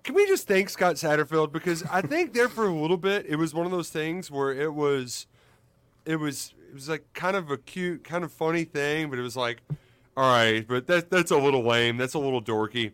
can 0.02 0.14
we 0.14 0.26
just 0.26 0.48
thank 0.48 0.68
Scott 0.70 0.96
Satterfield 0.96 1.52
because 1.52 1.82
I 1.84 2.02
think 2.02 2.32
there 2.32 2.48
for 2.48 2.66
a 2.66 2.74
little 2.74 2.96
bit 2.96 3.26
it 3.28 3.36
was 3.36 3.54
one 3.54 3.66
of 3.66 3.72
those 3.72 3.90
things 3.90 4.30
where 4.30 4.52
it 4.52 4.72
was 4.74 5.26
it 6.04 6.16
was 6.16 6.54
it 6.72 6.74
was 6.74 6.88
like 6.88 7.04
kind 7.12 7.36
of 7.36 7.50
a 7.50 7.58
cute, 7.58 8.02
kind 8.02 8.24
of 8.24 8.32
funny 8.32 8.64
thing, 8.64 9.10
but 9.10 9.18
it 9.18 9.22
was 9.22 9.36
like, 9.36 9.60
all 10.16 10.32
right, 10.32 10.66
but 10.66 10.86
that 10.86 11.10
that's 11.10 11.30
a 11.30 11.36
little 11.36 11.62
lame. 11.62 11.98
That's 11.98 12.14
a 12.14 12.18
little 12.18 12.40
dorky. 12.40 12.92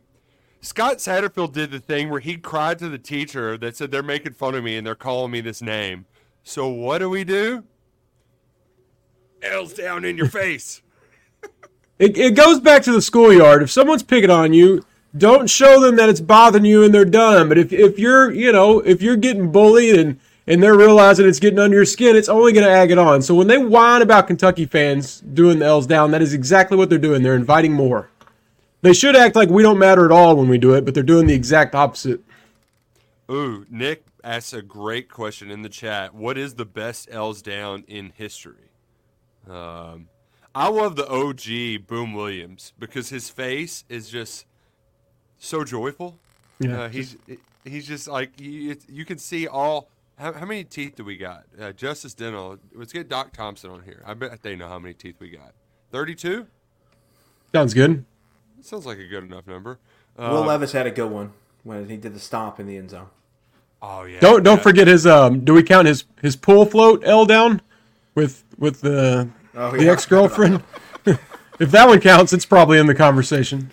Scott 0.61 0.97
Satterfield 0.97 1.53
did 1.53 1.71
the 1.71 1.79
thing 1.79 2.11
where 2.11 2.19
he 2.19 2.37
cried 2.39 2.81
to 2.81 2.89
the 2.89 2.99
teacher 2.99 3.57
that 3.59 3.77
said 3.77 3.93
they're 3.93 4.03
making 4.03 4.33
fun 4.33 4.57
of 4.57 4.65
me 4.65 4.77
and 4.77 4.85
they're 4.85 4.97
calling 4.97 5.31
me 5.31 5.41
this 5.41 5.63
name. 5.63 6.07
So 6.43 6.67
what 6.67 6.99
do 6.99 7.09
we 7.09 7.23
do? 7.23 7.63
L's 9.43 9.75
down 9.75 10.05
in 10.05 10.17
your 10.17 10.29
face. 10.29 10.83
It, 12.01 12.17
it 12.17 12.37
goes 12.37 12.61
back 12.61 12.85
to 12.85 12.93
the 12.93 13.03
schoolyard. 13.03 13.61
If 13.61 13.73
someone's 13.73 14.05
picking 14.05 14.31
on 14.31 14.53
you, 14.53 14.85
don't 15.17 15.51
show 15.51 15.81
them 15.81 15.97
that 15.97 16.09
it's 16.09 16.21
bothering 16.21 16.65
you 16.65 16.85
and 16.85 16.95
they're 16.95 17.05
done. 17.05 17.49
But 17.49 17.59
if, 17.59 17.73
if 17.73 17.99
you're, 17.99 18.31
you 18.31 18.53
know, 18.53 18.79
if 18.79 19.03
you're 19.03 19.17
getting 19.17 19.51
bullied 19.51 19.97
and, 19.97 20.21
and 20.49 20.63
they're 20.63 20.77
realizing 20.77 21.27
it's 21.27 21.39
getting 21.39 21.59
under 21.59 21.77
your 21.77 21.85
skin, 21.85 22.17
it's 22.17 22.29
only 22.29 22.53
going 22.53 22.65
to 22.65 22.73
ag 22.73 22.91
it 22.91 22.99
on. 22.99 23.21
So 23.21 23.35
when 23.35 23.47
they 23.47 23.59
whine 23.59 24.01
about 24.01 24.27
Kentucky 24.27 24.65
fans 24.65 25.21
doing 25.21 25.59
the 25.59 25.67
L's 25.67 25.87
down, 25.87 26.11
that 26.13 26.23
is 26.23 26.33
exactly 26.33 26.77
what 26.77 26.89
they're 26.89 26.99
doing. 26.99 27.23
They're 27.23 27.37
inviting 27.37 27.75
more. 27.75 28.11
They 28.81 28.95
should 28.95 29.15
act 29.15 29.37
like 29.37 29.51
we 29.51 29.63
don't 29.63 29.79
matter 29.79 30.05
at 30.07 30.11
all 30.11 30.37
when 30.37 30.49
we 30.49 30.57
do 30.57 30.75
it, 30.75 30.85
but 30.85 30.95
they're 30.95 31.03
doing 31.03 31.27
the 31.27 31.35
exact 31.35 31.75
opposite. 31.75 32.23
Ooh, 33.31 33.67
Nick 33.69 34.05
asks 34.25 34.55
a 34.55 34.63
great 34.63 35.11
question 35.11 35.51
in 35.51 35.63
the 35.63 35.69
chat. 35.69 36.15
What 36.15 36.39
is 36.39 36.55
the 36.55 36.65
best 36.65 37.09
L's 37.11 37.43
down 37.43 37.85
in 37.87 38.13
history? 38.17 38.71
Um, 39.49 40.09
I 40.55 40.69
love 40.69 40.97
the 40.97 41.07
OG 41.09 41.87
Boom 41.87 42.15
Williams 42.15 42.73
because 42.79 43.11
his 43.11 43.29
face 43.29 43.85
is 43.89 44.09
just 44.09 44.47
so 45.39 45.63
joyful. 45.63 46.19
Yeah, 46.59 46.83
uh, 46.83 46.89
he's 46.89 47.17
he's 47.65 47.87
just 47.87 48.09
like 48.09 48.41
you, 48.41 48.77
you 48.89 49.05
can 49.05 49.19
see 49.19 49.47
all. 49.47 49.89
How, 50.19 50.33
how 50.33 50.47
many 50.47 50.65
teeth 50.65 50.97
do 50.97 51.05
we 51.05 51.17
got? 51.17 51.45
Uh, 51.61 51.73
Justice 51.73 52.15
Dental. 52.15 52.59
Let's 52.75 52.93
get 52.93 53.09
Doc 53.09 53.33
Thompson 53.33 53.71
on 53.71 53.83
here. 53.85 54.03
I 54.07 54.15
bet 54.15 54.43
they 54.43 54.57
know 54.57 54.69
how 54.69 54.79
many 54.79 54.95
teeth 54.95 55.17
we 55.21 55.31
got. 55.31 55.53
Thirty-two. 55.93 56.47
Sounds 57.55 57.73
good. 57.75 58.05
Sounds 58.61 58.85
like 58.85 58.99
a 58.99 59.07
good 59.07 59.25
enough 59.25 59.47
number. 59.47 59.79
Will 60.17 60.43
Uh, 60.43 60.47
Levis 60.47 60.73
had 60.73 60.87
a 60.87 60.91
good 60.91 61.11
one 61.11 61.33
when 61.63 61.89
he 61.89 61.97
did 61.97 62.15
the 62.15 62.21
stomp 62.21 62.59
in 62.59 62.67
the 62.67 62.77
end 62.77 62.91
zone. 62.91 63.07
oh 63.81 64.03
yeah. 64.03 64.19
Don't 64.21 64.43
don't 64.43 64.57
yeah. 64.59 64.63
forget 64.63 64.87
his 64.89 65.07
um. 65.07 65.45
Do 65.45 65.55
we 65.55 65.63
count 65.63 65.87
his 65.87 66.05
his 66.21 66.35
pool 66.37 66.65
float 66.67 67.03
L 67.07 67.25
down 67.25 67.63
with 68.15 68.45
with 68.59 68.81
the 68.81 69.29
Oh, 69.55 69.71
the 69.73 69.85
yeah. 69.85 69.93
ex 69.93 70.05
girlfriend? 70.05 70.63
if 71.07 71.71
that 71.71 71.89
one 71.89 72.01
counts, 72.01 72.33
it's 72.33 72.47
probably 72.47 72.79
in 72.79 72.87
the 72.87 72.95
conversation. 72.95 73.71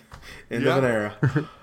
End 0.50 0.64
Yeah. 0.64 0.76
of 0.78 0.84
an 0.84 0.90
era. 0.90 1.48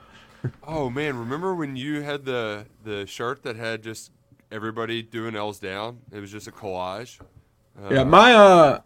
Oh 0.62 0.90
man, 0.90 1.18
remember 1.18 1.56
when 1.56 1.78
you 1.78 2.02
had 2.02 2.26
the 2.26 2.66
the 2.84 3.08
shirt 3.08 3.44
that 3.44 3.56
had 3.56 3.82
just 3.82 4.12
everybody 4.54 5.02
doing 5.02 5.36
L's 5.36 5.60
down? 5.60 6.00
It 6.12 6.20
was 6.20 6.32
just 6.32 6.48
a 6.48 6.52
collage. 6.52 7.20
Yeah, 7.90 8.04
my 8.04 8.34
uh 8.34 8.82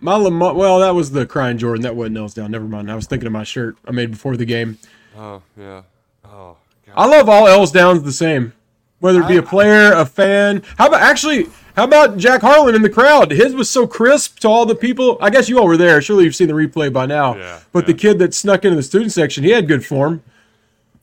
my 0.00 0.14
Lamar. 0.14 0.54
Well, 0.54 0.78
that 0.78 0.94
was 0.94 1.10
the 1.10 1.26
crying 1.26 1.58
Jordan. 1.58 1.82
That 1.82 1.96
wasn't 1.96 2.18
L's 2.18 2.34
down. 2.34 2.52
Never 2.52 2.66
mind. 2.66 2.90
I 2.90 2.94
was 2.94 3.06
thinking 3.06 3.26
of 3.26 3.32
my 3.32 3.42
shirt 3.42 3.76
I 3.84 3.90
made 3.90 4.12
before 4.12 4.36
the 4.36 4.44
game. 4.44 4.78
Oh 5.16 5.42
yeah. 5.58 5.82
Oh 6.24 6.56
god. 6.86 6.94
I 6.96 7.06
love 7.06 7.28
all 7.28 7.48
L's 7.48 7.72
downs 7.72 8.04
the 8.04 8.12
same. 8.12 8.52
Whether 9.00 9.22
it 9.22 9.28
be 9.28 9.36
a 9.36 9.42
player, 9.42 9.92
a 9.92 10.06
fan. 10.06 10.62
How 10.76 10.86
about 10.86 11.02
actually? 11.02 11.48
How 11.76 11.84
about 11.84 12.16
Jack 12.16 12.40
Harlan 12.40 12.74
in 12.74 12.82
the 12.82 12.90
crowd? 12.90 13.30
His 13.30 13.54
was 13.54 13.70
so 13.70 13.86
crisp 13.86 14.40
to 14.40 14.48
all 14.48 14.66
the 14.66 14.74
people. 14.74 15.16
I 15.20 15.30
guess 15.30 15.48
you 15.48 15.60
all 15.60 15.66
were 15.66 15.76
there. 15.76 16.02
Surely 16.02 16.24
you've 16.24 16.34
seen 16.34 16.48
the 16.48 16.54
replay 16.54 16.92
by 16.92 17.06
now. 17.06 17.36
Yeah, 17.36 17.60
but 17.72 17.86
the 17.86 17.94
kid 17.94 18.18
that 18.20 18.34
snuck 18.34 18.64
into 18.64 18.76
the 18.76 18.82
student 18.82 19.12
section, 19.12 19.44
he 19.44 19.50
had 19.50 19.68
good 19.68 19.86
form. 19.86 20.22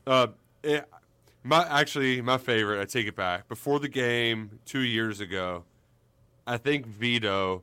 Uh, 0.06 0.28
my 1.46 1.66
actually 1.68 2.20
my 2.20 2.38
favorite. 2.38 2.80
I 2.80 2.84
take 2.84 3.06
it 3.06 3.16
back. 3.16 3.48
Before 3.48 3.78
the 3.78 3.88
game 3.88 4.58
two 4.66 4.80
years 4.80 5.20
ago, 5.20 5.64
I 6.46 6.56
think 6.56 6.86
Vito 6.86 7.62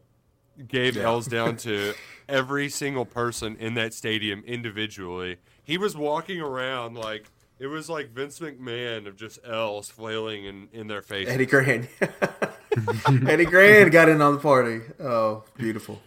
gave 0.68 0.98
L's 0.98 1.28
down 1.28 1.58
to 1.68 1.94
every 2.30 2.70
single 2.70 3.06
person 3.06 3.58
in 3.58 3.74
that 3.76 3.94
stadium 3.94 4.44
individually. 4.46 5.38
He 5.64 5.78
was 5.78 5.96
walking 5.98 6.40
around 6.40 6.96
like 6.96 7.26
it 7.60 7.68
was 7.68 7.90
like 7.90 8.12
Vince 8.12 8.40
McMahon 8.40 9.06
of 9.08 9.16
just 9.16 9.40
L's 9.46 9.90
flailing 9.90 10.46
in, 10.46 10.70
in 10.72 10.88
their 10.88 11.02
face. 11.02 11.28
Eddie 11.28 11.46
Gran. 11.46 11.88
Eddie 13.28 13.46
Gran 13.46 13.90
got 13.90 14.10
in 14.10 14.22
on 14.22 14.34
the 14.36 14.40
party. 14.40 14.82
Oh, 15.00 15.44
beautiful. 15.56 16.02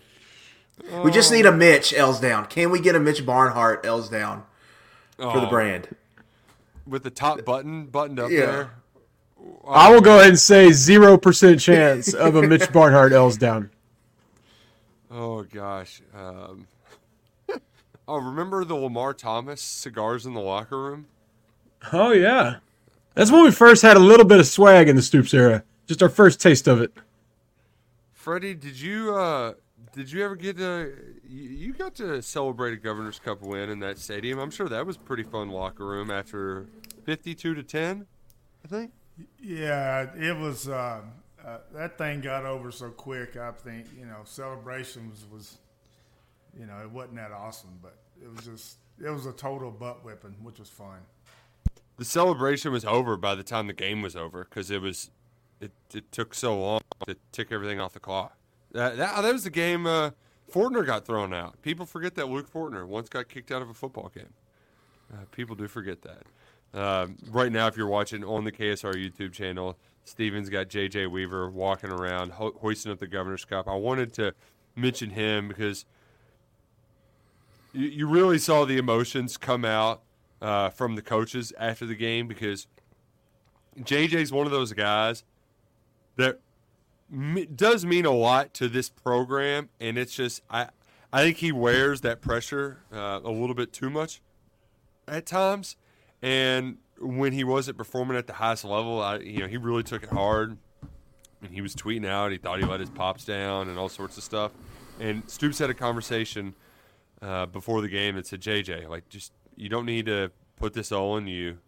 We 1.02 1.11
just 1.11 1.33
need 1.33 1.47
a 1.47 1.50
oh. 1.50 1.56
Mitch 1.56 1.95
L's 1.95 2.21
down. 2.21 2.47
Can 2.47 2.71
we 2.71 2.80
get 2.80 2.95
a 2.95 3.00
Mitch 3.00 3.25
Barnhart 3.25 3.87
L's 3.87 4.09
down 4.09 4.45
for 5.16 5.40
the 5.40 5.47
Oh, 5.47 5.50
brand? 5.50 5.88
With 6.87 7.02
the 7.02 7.11
top 7.11 7.45
button 7.45 7.87
buttoned 7.87 8.21
up 8.21 8.31
Yeah. 8.31 8.47
there. 8.47 8.71
I 9.69 9.90
will 9.93 10.00
go 10.00 10.16
ahead 10.16 10.31
and 10.31 10.38
say 10.38 10.73
zero 10.73 11.19
percent 11.19 11.61
chance 11.61 12.14
of 12.14 12.37
a 12.37 12.43
Mitch 12.43 12.73
Barnhart 12.73 13.12
L's 13.12 13.37
down. 13.37 13.71
Oh 15.11 15.43
gosh. 15.43 16.02
Um, 16.14 16.66
oh, 18.09 18.19
remember 18.19 18.64
the 18.64 18.75
Lamar 18.75 19.14
Thomas 19.14 19.61
cigars 19.62 20.26
in 20.26 20.35
the 20.35 20.40
locker 20.40 20.81
room? 20.81 21.07
Oh 21.93 22.11
yeah, 22.12 22.57
that's 23.14 23.31
when 23.31 23.45
we 23.45 23.50
first 23.52 23.83
had 23.83 23.97
a 23.97 24.00
little 24.00 24.26
bit 24.26 24.40
of 24.40 24.47
swag 24.47 24.88
in 24.88 24.97
the 24.97 25.02
Stoops 25.02 25.33
era. 25.35 25.62
Just 25.87 26.02
our 26.02 26.09
first 26.09 26.40
taste 26.40 26.66
of 26.66 26.81
it. 26.81 26.93
Freddie, 28.12 28.55
did 28.55 28.81
you 28.81 29.14
uh, 29.14 29.52
did 29.96 30.12
you 30.12 30.22
ever 30.22 30.36
get 30.36 30.58
to 30.58 30.92
you, 31.26 31.42
you 31.48 31.72
got 31.72 31.94
to 31.94 32.20
celebrate 32.20 32.74
a 32.74 32.76
Governor's 32.76 33.18
Cup 33.18 33.40
win 33.40 33.70
in 33.70 33.80
that 33.80 33.98
stadium? 33.98 34.38
I'm 34.38 34.50
sure 34.50 34.68
that 34.68 34.86
was 34.86 34.98
pretty 34.98 35.22
fun 35.22 35.48
locker 35.48 35.86
room 35.86 36.10
after 36.10 36.66
52 37.06 37.54
to 37.54 37.62
10. 37.62 38.06
I 38.62 38.68
think. 38.68 38.92
Yeah, 39.40 40.14
it 40.14 40.36
was. 40.36 40.68
Uh, 40.68 41.00
uh, 41.42 41.58
that 41.72 41.96
thing 41.96 42.20
got 42.20 42.44
over 42.44 42.70
so 42.70 42.90
quick. 42.90 43.38
I 43.38 43.52
think 43.52 43.86
you 43.98 44.04
know 44.04 44.18
celebrations 44.24 45.24
was, 45.32 45.56
you 46.58 46.66
know, 46.66 46.76
it 46.82 46.90
wasn't 46.90 47.16
that 47.16 47.32
awesome, 47.32 47.78
but 47.82 47.96
it 48.22 48.30
was 48.30 48.44
just 48.44 48.76
it 49.02 49.08
was 49.08 49.24
a 49.24 49.32
total 49.32 49.70
butt 49.70 50.04
whipping, 50.04 50.36
which 50.42 50.58
was 50.58 50.68
fun. 50.68 50.98
The 51.96 52.04
celebration 52.04 52.70
was 52.70 52.84
over 52.84 53.16
by 53.16 53.34
the 53.34 53.42
time 53.42 53.66
the 53.66 53.72
game 53.72 54.02
was 54.02 54.14
over 54.14 54.44
because 54.44 54.70
it 54.70 54.82
was 54.82 55.10
it, 55.58 55.72
it 55.94 56.12
took 56.12 56.34
so 56.34 56.60
long 56.60 56.80
to 57.06 57.16
tick 57.32 57.48
everything 57.50 57.80
off 57.80 57.94
the 57.94 58.00
clock. 58.00 58.36
That 58.73 58.96
that, 58.96 59.23
that 59.23 59.32
was 59.32 59.44
the 59.44 59.50
game. 59.50 59.87
Uh, 59.87 60.11
Fortner 60.52 60.87
got 60.87 61.04
thrown 61.04 61.35
out. 61.35 61.61
People 61.62 61.87
forget 61.87 62.14
that 62.14 62.28
Luke 62.28 62.52
Fortner 62.52 62.87
once 62.87 63.08
got 63.08 63.28
kicked 63.28 63.50
out 63.50 63.62
of 63.62 63.68
a 63.68 63.75
football 63.75 64.11
game. 64.14 64.32
Uh, 65.12 65.25
people 65.32 65.56
do 65.56 65.68
forget 65.68 65.99
that. 66.02 66.23
Um, 66.78 67.16
right 67.30 67.50
now, 67.50 67.66
if 67.66 67.76
you're 67.76 67.87
watching 67.87 68.25
on 68.25 68.44
the 68.44 68.52
KSR 68.52 68.94
YouTube 68.94 69.32
channel, 69.32 69.76
Steven's 70.04 70.49
got 70.49 70.68
JJ 70.68 71.11
Weaver 71.11 71.50
walking 71.50 71.90
around 71.90 72.32
ho- 72.32 72.54
hoisting 72.61 72.92
up 72.92 72.99
the 72.99 73.06
Governor's 73.06 73.44
Cup. 73.44 73.66
I 73.68 73.75
wanted 73.75 74.12
to 74.14 74.35
mention 74.75 75.11
him 75.11 75.49
because 75.49 75.85
you, 77.73 77.88
you 77.88 78.06
really 78.06 78.38
saw 78.38 78.64
the 78.64 78.78
emotions 78.78 79.37
come 79.37 79.64
out 79.64 80.02
uh, 80.40 80.70
from 80.70 80.94
the 80.94 81.02
coaches 81.02 81.52
after 81.58 81.87
the 81.87 81.94
game 81.94 82.28
because 82.28 82.66
JJ's 83.80 84.32
one 84.32 84.46
of 84.46 84.52
those 84.52 84.73
guys 84.73 85.25
that 86.16 86.40
does 87.54 87.84
mean 87.84 88.04
a 88.04 88.10
lot 88.10 88.52
to 88.54 88.68
this 88.68 88.88
program, 88.88 89.68
and 89.80 89.96
it's 89.98 90.14
just 90.14 90.42
I 90.50 90.68
I 91.12 91.22
think 91.22 91.38
he 91.38 91.52
wears 91.52 92.00
that 92.00 92.20
pressure 92.20 92.78
uh, 92.92 93.20
a 93.22 93.30
little 93.30 93.54
bit 93.54 93.72
too 93.72 93.90
much 93.90 94.20
at 95.06 95.26
times, 95.26 95.76
and 96.20 96.78
when 96.98 97.32
he 97.32 97.44
wasn't 97.44 97.78
performing 97.78 98.16
at 98.16 98.26
the 98.26 98.34
highest 98.34 98.64
level, 98.64 99.00
I 99.00 99.18
you 99.18 99.40
know 99.40 99.46
he 99.46 99.56
really 99.56 99.82
took 99.82 100.02
it 100.02 100.10
hard, 100.10 100.56
and 101.42 101.52
he 101.52 101.60
was 101.60 101.75
tweeting 101.75 102.06
out 102.06 102.32
he 102.32 102.38
thought 102.38 102.58
he 102.58 102.64
let 102.64 102.80
his 102.80 102.90
pops 102.90 103.25
down 103.25 103.68
and 103.68 103.78
all 103.78 103.88
sorts 103.88 104.16
of 104.16 104.25
stuff, 104.25 104.52
and 104.98 105.28
Stoops 105.30 105.58
had 105.58 105.70
a 105.70 105.75
conversation 105.75 106.54
uh, 107.22 107.46
before 107.46 107.82
the 107.82 107.88
game 107.88 108.16
that 108.16 108.26
said 108.26 108.40
JJ 108.40 108.88
like 108.88 109.08
just 109.08 109.32
you 109.54 109.68
don't 109.68 109.86
need 109.86 110.06
to 110.06 110.30
put 110.56 110.75
this 110.75 110.90
all 110.90 111.12
on 111.12 111.28
you, 111.28 111.58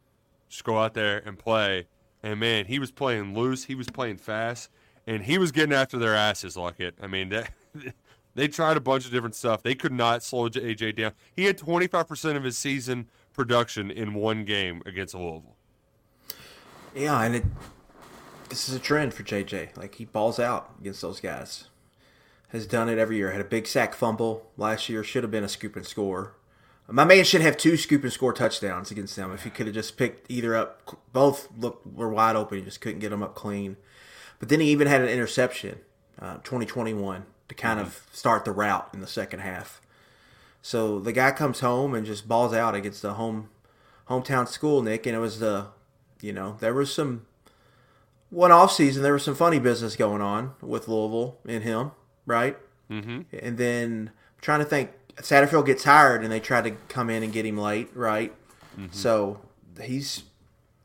just 0.48 0.64
go 0.64 0.78
out 0.78 0.94
there 0.94 1.22
and 1.24 1.38
play, 1.38 1.86
and 2.24 2.40
man 2.40 2.66
he 2.66 2.80
was 2.80 2.90
playing 2.90 3.34
loose, 3.34 3.64
he 3.64 3.76
was 3.76 3.86
playing 3.88 4.16
fast, 4.18 4.68
and 5.08 5.24
he 5.24 5.38
was 5.38 5.50
getting 5.50 5.72
after 5.72 5.98
their 5.98 6.14
asses 6.14 6.56
like 6.56 6.78
it. 6.78 6.94
I 7.02 7.06
mean 7.06 7.30
that. 7.30 7.50
They 8.34 8.46
tried 8.46 8.76
a 8.76 8.80
bunch 8.80 9.04
of 9.04 9.10
different 9.10 9.34
stuff. 9.34 9.64
They 9.64 9.74
could 9.74 9.90
not 9.90 10.22
slow 10.22 10.48
AJ 10.48 10.94
down. 10.94 11.10
He 11.34 11.46
had 11.46 11.58
25% 11.58 12.36
of 12.36 12.44
his 12.44 12.56
season 12.56 13.08
production 13.32 13.90
in 13.90 14.14
one 14.14 14.44
game 14.44 14.80
against 14.86 15.12
Louisville. 15.12 15.56
Yeah, 16.94 17.20
and 17.20 17.34
it 17.34 17.44
this 18.48 18.68
is 18.68 18.76
a 18.76 18.78
trend 18.78 19.12
for 19.12 19.24
JJ. 19.24 19.76
Like 19.76 19.96
he 19.96 20.04
balls 20.04 20.38
out 20.38 20.70
against 20.80 21.02
those 21.02 21.18
guys. 21.18 21.64
Has 22.50 22.64
done 22.64 22.88
it 22.88 22.96
every 22.96 23.16
year. 23.16 23.32
Had 23.32 23.40
a 23.40 23.44
big 23.44 23.66
sack 23.66 23.92
fumble 23.92 24.52
last 24.56 24.88
year. 24.88 25.02
Should 25.02 25.24
have 25.24 25.32
been 25.32 25.42
a 25.42 25.48
scoop 25.48 25.74
and 25.74 25.84
score. 25.84 26.36
My 26.86 27.04
man 27.04 27.24
should 27.24 27.40
have 27.40 27.56
two 27.56 27.76
scoop 27.76 28.04
and 28.04 28.12
score 28.12 28.32
touchdowns 28.32 28.92
against 28.92 29.16
them 29.16 29.32
if 29.32 29.42
he 29.42 29.50
could 29.50 29.66
have 29.66 29.74
just 29.74 29.96
picked 29.96 30.30
either 30.30 30.54
up. 30.54 30.96
Both 31.12 31.48
look 31.58 31.82
were 31.84 32.08
wide 32.08 32.36
open. 32.36 32.58
He 32.58 32.64
just 32.64 32.80
couldn't 32.80 33.00
get 33.00 33.10
them 33.10 33.24
up 33.24 33.34
clean. 33.34 33.78
But 34.38 34.48
then 34.48 34.60
he 34.60 34.70
even 34.70 34.86
had 34.86 35.00
an 35.00 35.08
interception, 35.08 35.80
uh, 36.20 36.34
2021 36.38 37.24
to 37.48 37.54
kind 37.54 37.80
of 37.80 38.06
start 38.12 38.44
the 38.44 38.52
route 38.52 38.88
in 38.92 39.00
the 39.00 39.06
second 39.06 39.40
half. 39.40 39.80
So 40.62 41.00
the 41.00 41.12
guy 41.12 41.32
comes 41.32 41.60
home 41.60 41.94
and 41.94 42.06
just 42.06 42.28
balls 42.28 42.52
out 42.52 42.74
against 42.74 43.02
the 43.02 43.14
home 43.14 43.48
hometown 44.08 44.48
school, 44.48 44.82
Nick, 44.82 45.06
and 45.06 45.14
it 45.14 45.20
was 45.20 45.38
the 45.38 45.68
you 46.20 46.32
know, 46.32 46.56
there 46.60 46.74
was 46.74 46.92
some 46.92 47.26
one 48.30 48.52
off 48.52 48.72
season 48.72 49.02
there 49.02 49.12
was 49.12 49.22
some 49.22 49.34
funny 49.34 49.58
business 49.58 49.96
going 49.96 50.20
on 50.20 50.54
with 50.60 50.88
Louisville 50.88 51.38
and 51.46 51.62
him, 51.62 51.92
right? 52.26 52.56
Mm-hmm. 52.90 53.22
And 53.32 53.56
then 53.58 54.10
I'm 54.14 54.40
trying 54.40 54.58
to 54.60 54.64
think 54.64 54.90
Satterfield 55.16 55.66
gets 55.66 55.84
hired 55.84 56.22
and 56.22 56.32
they 56.32 56.40
try 56.40 56.60
to 56.60 56.72
come 56.88 57.10
in 57.10 57.22
and 57.22 57.32
get 57.32 57.46
him 57.46 57.56
late, 57.58 57.88
right? 57.94 58.34
Mm-hmm. 58.78 58.92
So 58.92 59.40
he's 59.80 60.24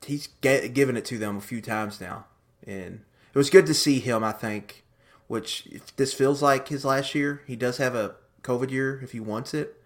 he's 0.05 0.27
get, 0.41 0.73
given 0.73 0.97
it 0.97 1.05
to 1.05 1.17
them 1.17 1.37
a 1.37 1.41
few 1.41 1.61
times 1.61 1.99
now, 1.99 2.25
and 2.65 3.01
it 3.33 3.37
was 3.37 3.49
good 3.49 3.65
to 3.65 3.73
see 3.73 3.99
him. 3.99 4.23
I 4.23 4.31
think 4.31 4.83
which 5.27 5.67
this 5.95 6.13
feels 6.13 6.41
like 6.41 6.67
his 6.67 6.85
last 6.85 7.15
year. 7.15 7.41
He 7.47 7.55
does 7.55 7.77
have 7.77 7.95
a 7.95 8.15
COVID 8.43 8.69
year 8.69 8.99
if 9.01 9.13
he 9.13 9.19
wants 9.19 9.53
it, 9.53 9.81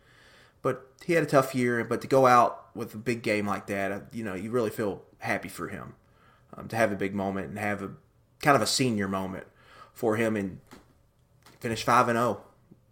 but 0.61 0.91
he 1.05 1.13
had 1.13 1.23
a 1.23 1.27
tough 1.27 1.55
year. 1.55 1.83
But 1.83 2.01
to 2.01 2.07
go 2.07 2.25
out 2.25 2.75
with 2.75 2.93
a 2.93 2.97
big 2.97 3.21
game 3.21 3.47
like 3.47 3.67
that, 3.67 3.91
uh, 3.91 3.99
you 4.11 4.23
know, 4.23 4.33
you 4.33 4.51
really 4.51 4.69
feel 4.69 5.03
happy 5.19 5.49
for 5.49 5.69
him 5.69 5.95
um, 6.55 6.67
to 6.67 6.75
have 6.75 6.91
a 6.91 6.95
big 6.95 7.15
moment 7.15 7.49
and 7.49 7.59
have 7.59 7.81
a 7.81 7.91
kind 8.41 8.55
of 8.55 8.61
a 8.61 8.67
senior 8.67 9.07
moment 9.07 9.47
for 9.93 10.15
him 10.15 10.35
and 10.35 10.59
finish 11.59 11.83
five 11.83 12.07
and 12.07 12.17
zero, 12.17 12.41
oh, 12.41 12.45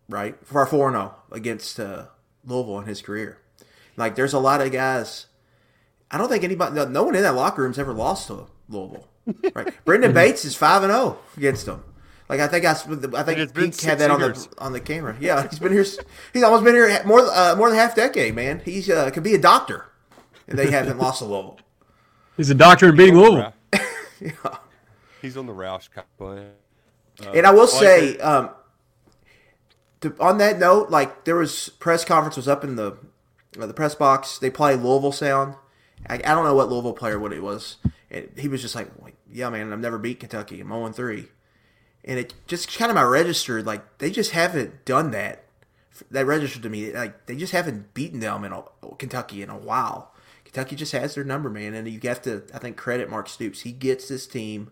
right? 0.10 0.36
For 0.46 0.66
four 0.66 0.88
and 0.88 0.96
zero 0.96 1.16
oh 1.16 1.36
against 1.36 1.80
uh, 1.80 2.06
Louisville 2.46 2.80
in 2.80 2.86
his 2.86 3.02
career. 3.02 3.40
Like, 3.98 4.16
there's 4.16 4.34
a 4.34 4.40
lot 4.40 4.62
of 4.62 4.72
guys. 4.72 5.28
I 6.12 6.18
don't 6.18 6.30
think 6.30 6.44
anybody, 6.44 6.86
no 6.86 7.04
one 7.04 7.16
in 7.16 7.24
that 7.24 7.36
locker 7.36 7.62
room's 7.62 7.80
ever 7.80 7.94
lost 7.94 8.28
to 8.28 8.48
Louisville, 8.70 9.08
right? 9.54 9.74
Brendan 9.86 10.14
Bates 10.14 10.46
is 10.46 10.56
five 10.56 10.84
and 10.84 10.92
zero 10.92 11.18
against 11.38 11.66
them. 11.66 11.84
Like 12.28 12.40
I 12.40 12.48
think 12.48 12.66
I, 12.66 12.72
I 12.72 13.24
think 13.24 13.54
Pete 13.54 13.82
had 13.82 14.00
that 14.00 14.10
on 14.10 14.20
the 14.20 14.48
on 14.58 14.74
the 14.74 14.80
camera. 14.80 15.16
Yeah, 15.20 15.48
he's 15.48 15.60
been 15.60 15.72
here. 15.72 15.86
He's 16.34 16.44
almost 16.44 16.64
been 16.64 16.74
here 16.74 17.04
more 17.06 17.22
uh, 17.22 17.56
more 17.56 17.70
than 17.70 17.78
half 17.78 17.96
decade, 17.96 18.34
man. 18.34 18.62
He's 18.66 18.90
uh, 18.90 19.10
could 19.12 19.24
be 19.24 19.36
a 19.36 19.40
doctor, 19.40 19.86
and 20.48 20.58
they 20.58 20.72
haven't 20.72 20.98
lost 20.98 21.22
a 21.22 21.26
Louisville. 21.26 21.60
He's 22.36 22.50
a 22.50 22.56
doctor 22.56 22.90
in 22.90 22.96
being 22.96 23.16
Louisville. 23.16 23.54
yeah. 24.20 24.32
He's 25.22 25.38
on 25.38 25.46
the 25.46 25.54
Roush 25.54 25.90
plan. 26.18 26.52
Uh, 27.24 27.32
and 27.32 27.48
I 27.48 27.52
will 27.52 27.68
say, 27.68 28.18
um, 28.18 28.50
to, 30.02 30.16
on 30.20 30.38
that 30.40 30.60
note, 30.60 30.90
like 30.90 31.26
there 31.26 31.36
was 31.36 31.70
press 31.80 32.04
conference 32.04 32.36
was 32.36 32.48
up 32.48 32.64
in 32.64 32.76
the 32.76 32.98
uh, 33.60 33.66
the 33.68 33.74
press 33.74 33.96
box. 33.96 34.40
They 34.40 34.50
play 34.50 34.76
Louisville 34.76 35.12
sound. 35.12 35.56
I, 36.08 36.16
I 36.16 36.18
don't 36.18 36.44
know 36.44 36.56
what 36.56 36.70
Louisville 36.70 36.94
player 36.94 37.20
what 37.20 37.34
it 37.34 37.44
was. 37.44 37.78
And 38.12 38.30
he 38.38 38.48
was 38.48 38.62
just 38.62 38.76
like, 38.76 38.90
"Yeah, 39.36 39.50
man, 39.50 39.72
I've 39.72 39.80
never 39.80 39.98
beat 39.98 40.20
Kentucky. 40.20 40.62
I'm 40.62 40.70
0 40.70 40.92
3." 40.92 41.30
and 42.06 42.20
it 42.20 42.36
just 42.48 42.78
kind 42.78 42.92
of 42.92 42.96
my 42.96 43.04
registered 43.04 43.66
like 43.66 43.98
they 43.98 44.12
just 44.12 44.32
haven't 44.32 44.86
done 44.86 45.12
that. 45.12 45.44
That 46.12 46.26
registered 46.26 46.64
to 46.64 46.70
me 46.70 46.94
like 46.94 47.26
they 47.26 47.36
just 47.36 47.52
haven't 47.52 47.94
beaten 47.94 48.20
them 48.20 48.44
in 48.44 48.52
a, 48.54 48.64
Kentucky 48.98 49.42
in 49.42 49.50
a 49.50 49.58
while. 49.58 50.14
Kentucky 50.44 50.76
just 50.76 50.92
has 50.92 51.16
their 51.16 51.24
number, 51.24 51.50
man, 51.50 51.74
and 51.74 51.88
you 51.88 52.00
have 52.04 52.22
to 52.22 52.44
I 52.54 52.60
think 52.60 52.78
credit 52.78 53.10
Mark 53.10 53.28
Stoops. 53.28 53.62
He 53.62 53.72
gets 53.72 54.08
this 54.08 54.28
team, 54.28 54.72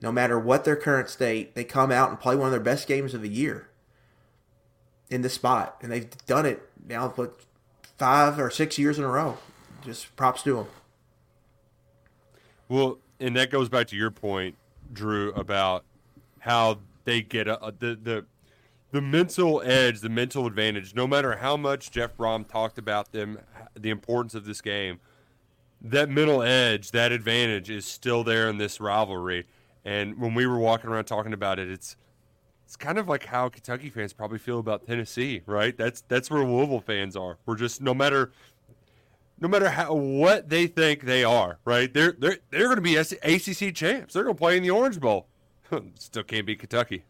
no 0.00 0.12
matter 0.12 0.38
what 0.38 0.64
their 0.64 0.76
current 0.76 1.08
state, 1.08 1.54
they 1.54 1.64
come 1.64 1.90
out 1.90 2.10
and 2.10 2.20
play 2.20 2.36
one 2.36 2.46
of 2.46 2.52
their 2.52 2.60
best 2.60 2.86
games 2.86 3.12
of 3.12 3.22
the 3.22 3.28
year 3.28 3.68
in 5.10 5.22
this 5.22 5.34
spot, 5.34 5.78
and 5.82 5.90
they've 5.90 6.10
done 6.26 6.46
it 6.46 6.62
now 6.86 7.08
for 7.08 7.32
five 7.98 8.38
or 8.38 8.50
six 8.50 8.78
years 8.78 8.98
in 8.98 9.04
a 9.04 9.08
row. 9.08 9.38
Just 9.84 10.14
props 10.14 10.42
to 10.44 10.54
them. 10.54 10.66
Well, 12.68 12.98
and 13.22 13.36
that 13.36 13.50
goes 13.50 13.68
back 13.68 13.86
to 13.88 13.96
your 13.96 14.10
point, 14.10 14.56
Drew, 14.92 15.32
about 15.32 15.84
how 16.40 16.80
they 17.04 17.22
get 17.22 17.48
a, 17.48 17.64
a, 17.64 17.72
the 17.72 17.98
the 18.02 18.24
the 18.90 19.00
mental 19.00 19.62
edge, 19.64 20.00
the 20.00 20.08
mental 20.08 20.46
advantage. 20.46 20.94
No 20.94 21.06
matter 21.06 21.36
how 21.36 21.56
much 21.56 21.90
Jeff 21.90 22.16
Brohm 22.16 22.46
talked 22.46 22.76
about 22.76 23.12
them, 23.12 23.38
the 23.74 23.90
importance 23.90 24.34
of 24.34 24.44
this 24.44 24.60
game, 24.60 25.00
that 25.80 26.10
mental 26.10 26.42
edge, 26.42 26.90
that 26.90 27.12
advantage 27.12 27.70
is 27.70 27.86
still 27.86 28.22
there 28.22 28.48
in 28.48 28.58
this 28.58 28.80
rivalry. 28.80 29.46
And 29.84 30.18
when 30.18 30.34
we 30.34 30.46
were 30.46 30.58
walking 30.58 30.90
around 30.90 31.06
talking 31.06 31.32
about 31.32 31.58
it, 31.58 31.70
it's 31.70 31.96
it's 32.64 32.76
kind 32.76 32.98
of 32.98 33.08
like 33.08 33.26
how 33.26 33.48
Kentucky 33.48 33.90
fans 33.90 34.12
probably 34.12 34.38
feel 34.38 34.58
about 34.58 34.86
Tennessee, 34.86 35.42
right? 35.46 35.76
That's 35.76 36.02
that's 36.02 36.30
where 36.30 36.44
Louisville 36.44 36.80
fans 36.80 37.16
are. 37.16 37.38
We're 37.46 37.56
just 37.56 37.80
no 37.80 37.94
matter 37.94 38.32
no 39.42 39.48
matter 39.48 39.68
how 39.68 39.92
what 39.92 40.48
they 40.48 40.68
think 40.68 41.02
they 41.02 41.24
are, 41.24 41.58
right? 41.64 41.92
They're 41.92 42.12
they're 42.12 42.38
they're 42.50 42.66
going 42.66 42.76
to 42.76 42.80
be 42.80 42.96
ACC 42.96 43.74
champs. 43.74 44.14
They're 44.14 44.22
going 44.22 44.36
to 44.36 44.38
play 44.38 44.56
in 44.56 44.62
the 44.62 44.70
Orange 44.70 45.00
Bowl. 45.00 45.26
Still 45.98 46.22
can't 46.22 46.46
beat 46.46 46.60
Kentucky. 46.60 47.02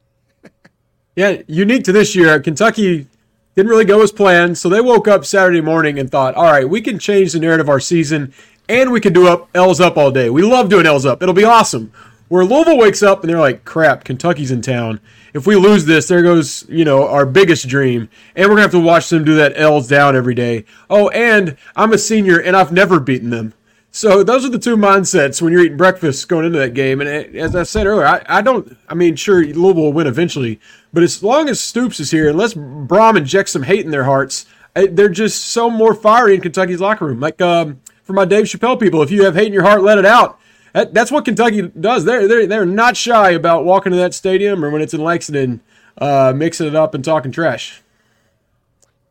yeah, 1.17 1.43
unique 1.47 1.85
to 1.85 1.93
this 1.93 2.17
year, 2.17 2.41
Kentucky 2.41 3.07
didn't 3.55 3.69
really 3.69 3.85
go 3.85 4.03
as 4.03 4.11
planned, 4.11 4.57
so 4.57 4.71
they 4.71 4.81
woke 4.81 5.07
up 5.07 5.27
Saturday 5.27 5.61
morning 5.61 5.99
and 5.99 6.11
thought, 6.11 6.35
all 6.35 6.45
right, 6.45 6.67
we 6.67 6.81
can 6.81 6.99
change 6.99 7.35
the 7.35 7.39
narrative 7.39 7.67
of 7.67 7.69
our 7.69 7.81
season 7.81 8.33
and 8.67 8.91
we 8.91 9.01
can 9.01 9.13
do 9.13 9.29
up 9.29 9.51
L's 9.55 9.79
up 9.79 9.99
all 9.99 10.11
day. 10.11 10.31
We 10.31 10.43
love 10.43 10.71
doing 10.71 10.87
L's 10.87 11.05
up. 11.05 11.23
It'll 11.23 11.35
be 11.35 11.45
awesome. 11.45 11.93
Where 12.33 12.47
Louisville 12.47 12.79
wakes 12.79 13.03
up 13.03 13.21
and 13.21 13.29
they're 13.29 13.39
like, 13.39 13.67
crap, 13.67 14.05
Kentucky's 14.05 14.51
in 14.51 14.63
town. 14.63 15.01
If 15.35 15.47
we 15.47 15.55
lose 15.55 15.85
this, 15.85 16.09
there 16.09 16.23
goes, 16.23 16.67
you 16.67 16.83
know, 16.83 17.07
our 17.07 17.27
biggest 17.27 17.69
dream. 17.69 18.09
And 18.35 18.45
we're 18.45 18.57
going 18.57 18.57
to 18.57 18.63
have 18.63 18.71
to 18.71 18.81
watch 18.81 19.11
them 19.11 19.23
do 19.23 19.35
that 19.35 19.53
L's 19.55 19.87
down 19.87 20.17
every 20.17 20.35
day. 20.35 20.65
Oh, 20.89 21.11
and 21.11 21.59
I'm 21.77 21.93
a 21.93 21.99
senior 21.99 22.41
and 22.41 22.57
I've 22.57 22.73
never 22.73 23.01
beaten 23.01 23.29
them. 23.29 23.53
So 23.91 24.23
those 24.23 24.47
are 24.47 24.49
the 24.49 24.59
two 24.59 24.79
mindsets 24.79 25.43
when 25.43 25.53
you're 25.53 25.63
eating 25.63 25.77
breakfast 25.77 26.27
going 26.27 26.47
into 26.47 26.59
that 26.59 26.73
game. 26.73 27.03
And 27.03 27.37
as 27.37 27.55
I 27.55 27.65
said 27.65 27.87
earlier, 27.87 28.07
I, 28.07 28.25
I 28.27 28.41
don't. 28.41 28.79
I 28.89 28.95
mean, 28.95 29.15
sure, 29.15 29.45
Louisville 29.45 29.83
will 29.83 29.93
win 29.93 30.07
eventually, 30.07 30.59
but 30.91 31.03
as 31.03 31.23
long 31.23 31.51
as 31.51 31.61
Stoops 31.61 32.01
is 32.01 32.13
here, 32.13 32.31
unless 32.31 32.55
Brohm 32.55 33.19
injects 33.19 33.53
some 33.53 33.65
hate 33.65 33.85
in 33.85 33.91
their 33.91 34.05
hearts, 34.05 34.47
they're 34.75 35.11
just 35.11 35.49
so 35.49 35.69
more 35.69 35.95
fiery 35.95 36.35
in 36.35 36.41
Kentucky's 36.41 36.81
locker 36.81 37.05
room. 37.05 37.21
Like 37.21 37.43
um, 37.43 37.83
for 38.05 38.15
my 38.15 38.25
Dave 38.25 38.47
Chappelle 38.47 38.81
people, 38.81 39.03
if 39.03 39.11
you 39.11 39.25
have 39.25 39.35
hate 39.35 39.49
in 39.49 39.53
your 39.53 39.65
heart, 39.65 39.83
let 39.83 39.99
it 39.99 40.07
out. 40.07 40.39
That, 40.73 40.95
that's 40.95 41.11
what 41.11 41.25
Kentucky 41.25 41.63
does. 41.63 42.05
They're 42.05 42.27
they're 42.27 42.47
they're 42.47 42.67
not 42.67 42.97
shy 42.97 43.31
about 43.31 43.65
walking 43.65 43.93
to 43.93 43.97
that 43.99 44.15
stadium 44.15 44.65
or 44.65 44.71
when 44.71 44.81
it's 44.81 44.95
in 44.95 45.03
Lexington, 45.03 45.61
uh, 45.99 46.33
mixing 46.35 46.67
it 46.67 46.75
up 46.75 46.95
and 46.95 47.05
talking 47.05 47.31
trash. 47.31 47.83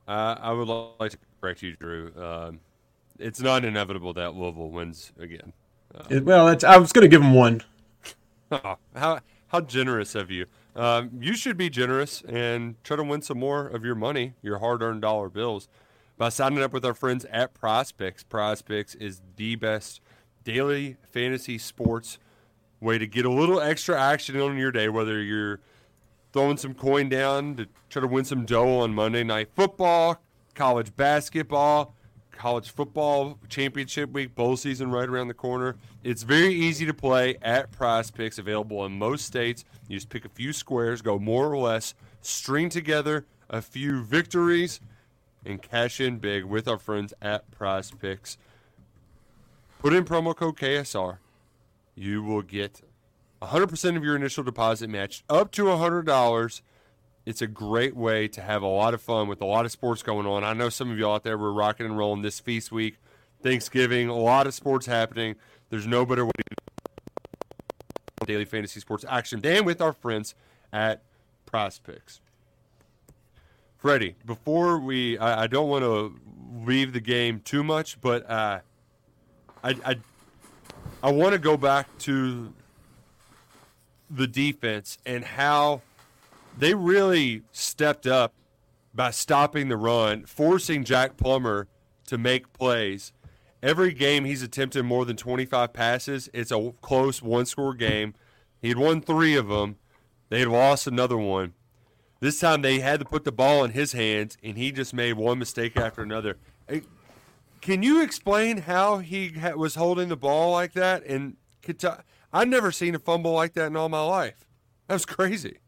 Uh, 0.07 0.35
I 0.41 0.51
would 0.51 0.67
like 0.67 1.11
to 1.11 1.17
correct 1.39 1.61
you, 1.61 1.75
Drew. 1.75 2.11
Um, 2.17 2.59
it's 3.19 3.39
not 3.39 3.63
inevitable 3.63 4.13
that 4.13 4.35
Louisville 4.35 4.69
wins 4.69 5.11
again. 5.19 5.53
Uh, 5.93 6.03
it, 6.09 6.25
well, 6.25 6.47
I 6.47 6.77
was 6.77 6.91
going 6.91 7.03
to 7.03 7.07
give 7.07 7.21
them 7.21 7.33
one. 7.33 7.63
Oh, 8.53 8.75
how 8.93 9.21
how 9.47 9.61
generous 9.61 10.13
of 10.13 10.29
you! 10.29 10.45
Um, 10.75 11.11
you 11.21 11.37
should 11.37 11.55
be 11.55 11.69
generous 11.69 12.21
and 12.23 12.75
try 12.83 12.97
to 12.97 13.03
win 13.03 13.21
some 13.21 13.39
more 13.39 13.65
of 13.65 13.85
your 13.85 13.95
money, 13.95 14.33
your 14.41 14.59
hard-earned 14.59 15.01
dollar 15.01 15.29
bills, 15.29 15.69
by 16.17 16.27
signing 16.27 16.61
up 16.61 16.73
with 16.73 16.83
our 16.83 16.93
friends 16.93 17.23
at 17.31 17.53
PrizePicks. 17.53 18.25
PrizePicks 18.25 18.99
is 18.99 19.21
the 19.37 19.55
best 19.55 20.01
daily 20.43 20.97
fantasy 21.11 21.57
sports 21.57 22.17
way 22.79 22.97
to 22.97 23.05
get 23.07 23.25
a 23.25 23.31
little 23.31 23.61
extra 23.61 23.99
action 23.99 24.39
on 24.39 24.57
your 24.57 24.71
day, 24.71 24.89
whether 24.89 25.21
you're 25.21 25.59
throwing 26.33 26.57
some 26.57 26.73
coin 26.73 27.09
down 27.09 27.55
to 27.55 27.67
try 27.89 28.01
to 28.01 28.07
win 28.07 28.25
some 28.25 28.45
dough 28.45 28.79
on 28.79 28.93
Monday 28.93 29.23
Night 29.23 29.49
Football, 29.55 30.21
college 30.55 30.95
basketball, 30.95 31.93
college 32.31 32.71
football 32.71 33.37
championship 33.49 34.11
week, 34.11 34.33
bowl 34.33 34.57
season 34.57 34.89
right 34.89 35.07
around 35.07 35.27
the 35.27 35.33
corner. 35.33 35.75
It's 36.03 36.23
very 36.23 36.53
easy 36.53 36.85
to 36.87 36.93
play 36.93 37.37
at 37.41 37.71
Prize 37.71 38.09
Picks, 38.09 38.39
available 38.39 38.83
in 38.85 38.93
most 38.93 39.25
states. 39.25 39.63
You 39.87 39.97
just 39.97 40.09
pick 40.09 40.25
a 40.25 40.29
few 40.29 40.51
squares, 40.51 41.03
go 41.03 41.19
more 41.19 41.51
or 41.51 41.57
less, 41.57 41.93
string 42.21 42.69
together 42.69 43.25
a 43.49 43.61
few 43.61 44.01
victories, 44.01 44.79
and 45.45 45.61
cash 45.61 45.99
in 45.99 46.17
big 46.17 46.45
with 46.45 46.67
our 46.67 46.79
friends 46.79 47.13
at 47.21 47.49
Prize 47.51 47.91
Picks. 47.91 48.37
Put 49.81 49.93
in 49.93 50.05
promo 50.05 50.35
code 50.35 50.57
KSR. 50.57 51.17
You 51.95 52.23
will 52.23 52.41
get 52.41 52.81
100% 53.41 53.97
of 53.97 54.03
your 54.03 54.15
initial 54.15 54.43
deposit 54.43 54.89
matched 54.89 55.23
up 55.29 55.51
to 55.51 55.63
$100 55.63 56.61
it's 57.25 57.41
a 57.41 57.47
great 57.47 57.95
way 57.95 58.27
to 58.27 58.41
have 58.41 58.63
a 58.63 58.67
lot 58.67 58.93
of 58.93 59.01
fun 59.01 59.27
with 59.27 59.41
a 59.41 59.45
lot 59.45 59.65
of 59.65 59.71
sports 59.71 60.01
going 60.01 60.25
on. 60.25 60.43
I 60.43 60.53
know 60.53 60.69
some 60.69 60.91
of 60.91 60.97
y'all 60.97 61.15
out 61.15 61.23
there 61.23 61.37
were 61.37 61.53
rocking 61.53 61.85
and 61.85 61.97
rolling 61.97 62.21
this 62.21 62.39
feast 62.39 62.71
week, 62.71 62.97
Thanksgiving, 63.43 64.09
a 64.09 64.15
lot 64.15 64.47
of 64.47 64.53
sports 64.53 64.85
happening. 64.85 65.35
There's 65.69 65.87
no 65.87 66.05
better 66.05 66.25
way 66.25 66.31
to 66.49 66.55
do 68.21 68.25
daily 68.25 68.45
fantasy 68.45 68.79
sports 68.79 69.05
action 69.07 69.41
than 69.41 69.65
with 69.65 69.81
our 69.81 69.93
friends 69.93 70.35
at 70.73 71.03
Prize 71.45 71.79
Picks. 71.79 72.21
Freddie, 73.77 74.15
before 74.25 74.79
we, 74.79 75.17
I, 75.17 75.43
I 75.43 75.47
don't 75.47 75.69
want 75.69 75.83
to 75.83 76.19
leave 76.65 76.93
the 76.93 76.99
game 76.99 77.39
too 77.39 77.63
much, 77.63 77.99
but 77.99 78.29
uh, 78.29 78.59
I, 79.63 79.75
I, 79.85 79.95
I 81.03 81.11
want 81.11 81.33
to 81.33 81.39
go 81.39 81.57
back 81.57 81.87
to 81.99 82.53
the 84.09 84.27
defense 84.27 84.97
and 85.05 85.23
how 85.23 85.81
they 86.57 86.73
really 86.73 87.43
stepped 87.51 88.05
up 88.05 88.33
by 88.93 89.11
stopping 89.11 89.69
the 89.69 89.77
run, 89.77 90.25
forcing 90.25 90.83
Jack 90.83 91.17
Plummer 91.17 91.67
to 92.07 92.17
make 92.17 92.51
plays. 92.53 93.13
Every 93.63 93.93
game 93.93 94.25
he's 94.25 94.41
attempted 94.41 94.83
more 94.83 95.05
than 95.05 95.15
25 95.15 95.71
passes. 95.71 96.29
It's 96.33 96.51
a 96.51 96.73
close 96.81 97.21
one 97.21 97.45
score 97.45 97.73
game. 97.73 98.15
He 98.61 98.69
had 98.69 98.77
won 98.77 99.01
three 99.01 99.35
of 99.35 99.47
them. 99.47 99.77
They 100.29 100.39
had 100.39 100.49
lost 100.49 100.87
another 100.87 101.17
one. 101.17 101.53
This 102.19 102.39
time 102.39 102.61
they 102.61 102.79
had 102.79 102.99
to 102.99 103.05
put 103.05 103.23
the 103.23 103.31
ball 103.31 103.63
in 103.63 103.71
his 103.71 103.93
hands, 103.93 104.37
and 104.43 104.57
he 104.57 104.71
just 104.71 104.93
made 104.93 105.13
one 105.13 105.39
mistake 105.39 105.75
after 105.75 106.01
another. 106.01 106.37
Can 107.61 107.83
you 107.83 108.01
explain 108.01 108.57
how 108.57 108.97
he 108.97 109.33
was 109.55 109.75
holding 109.75 110.09
the 110.09 110.17
ball 110.17 110.51
like 110.51 110.73
that? 110.73 111.05
And 111.05 111.37
I've 112.33 112.47
never 112.47 112.71
seen 112.71 112.95
a 112.95 112.99
fumble 112.99 113.33
like 113.33 113.53
that 113.53 113.67
in 113.67 113.75
all 113.75 113.87
my 113.87 114.01
life. 114.01 114.47
That 114.87 114.95
was 114.95 115.05
crazy. 115.05 115.59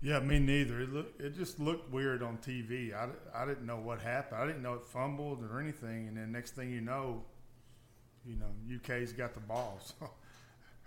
Yeah, 0.00 0.20
me 0.20 0.38
neither. 0.38 0.80
It 0.80 0.92
look, 0.92 1.14
it 1.18 1.34
just 1.34 1.60
looked 1.60 1.90
weird 1.90 2.22
on 2.22 2.38
TV. 2.38 2.94
I, 2.94 3.08
I 3.34 3.46
didn't 3.46 3.66
know 3.66 3.78
what 3.78 4.00
happened. 4.00 4.40
I 4.42 4.46
didn't 4.46 4.62
know 4.62 4.74
it 4.74 4.86
fumbled 4.86 5.42
or 5.42 5.60
anything. 5.60 6.08
And 6.08 6.16
then 6.16 6.32
next 6.32 6.54
thing 6.54 6.70
you 6.70 6.80
know, 6.80 7.22
you 8.26 8.36
know, 8.36 8.50
UK's 8.76 9.12
got 9.12 9.34
the 9.34 9.40
ball. 9.40 9.80
So 10.00 10.10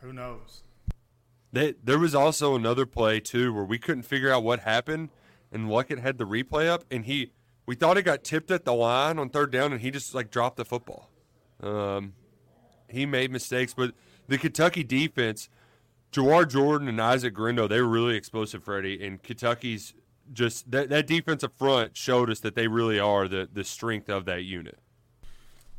who 0.02 0.14
knows? 0.14 0.62
They, 1.52 1.74
there 1.84 1.98
was 1.98 2.14
also 2.14 2.56
another 2.56 2.86
play 2.86 3.20
too 3.20 3.52
where 3.52 3.64
we 3.64 3.80
couldn't 3.80 4.04
figure 4.04 4.32
out 4.32 4.44
what 4.44 4.60
happened, 4.60 5.10
and 5.52 5.68
Luckett 5.68 6.00
had 6.00 6.20
the 6.20 6.26
replay 6.26 6.68
up, 6.68 6.84
and 6.92 7.06
he 7.06 7.32
we 7.68 7.76
thought 7.76 7.98
it 7.98 8.04
got 8.04 8.24
tipped 8.24 8.50
at 8.50 8.66
the 8.66 8.74
line 8.74 9.20
on 9.20 9.30
third 9.30 9.52
down, 9.52 9.72
and 9.72 9.82
he 9.82 9.92
just 9.92 10.16
like 10.16 10.32
dropped 10.32 10.58
the 10.58 10.66
football. 10.66 11.12
Um, 11.62 12.14
he 12.90 13.06
made 13.06 13.32
mistakes, 13.32 13.76
but 13.76 13.94
the 14.28 14.40
Kentucky 14.40 14.84
defense 14.84 15.50
Jawhar 16.12 16.48
Jordan 16.48 16.88
and 16.88 17.02
Isaac 17.02 17.34
Guerendo, 17.34 17.68
they 17.68 17.82
were 17.82 17.88
really 17.88 18.16
explosive, 18.16 18.64
Freddie. 18.64 19.06
And 19.06 19.22
Kentucky's 19.22 19.94
just 20.34 20.70
that, 20.72 20.90
that 20.90 21.08
defensive 21.08 21.54
front 21.54 21.96
showed 21.96 22.30
us 22.30 22.40
that 22.42 22.56
they 22.56 22.68
really 22.68 23.00
are 23.00 23.28
the, 23.28 23.50
the 23.52 23.64
strength 23.64 24.10
of 24.10 24.26
that 24.26 24.44
unit. 24.44 24.80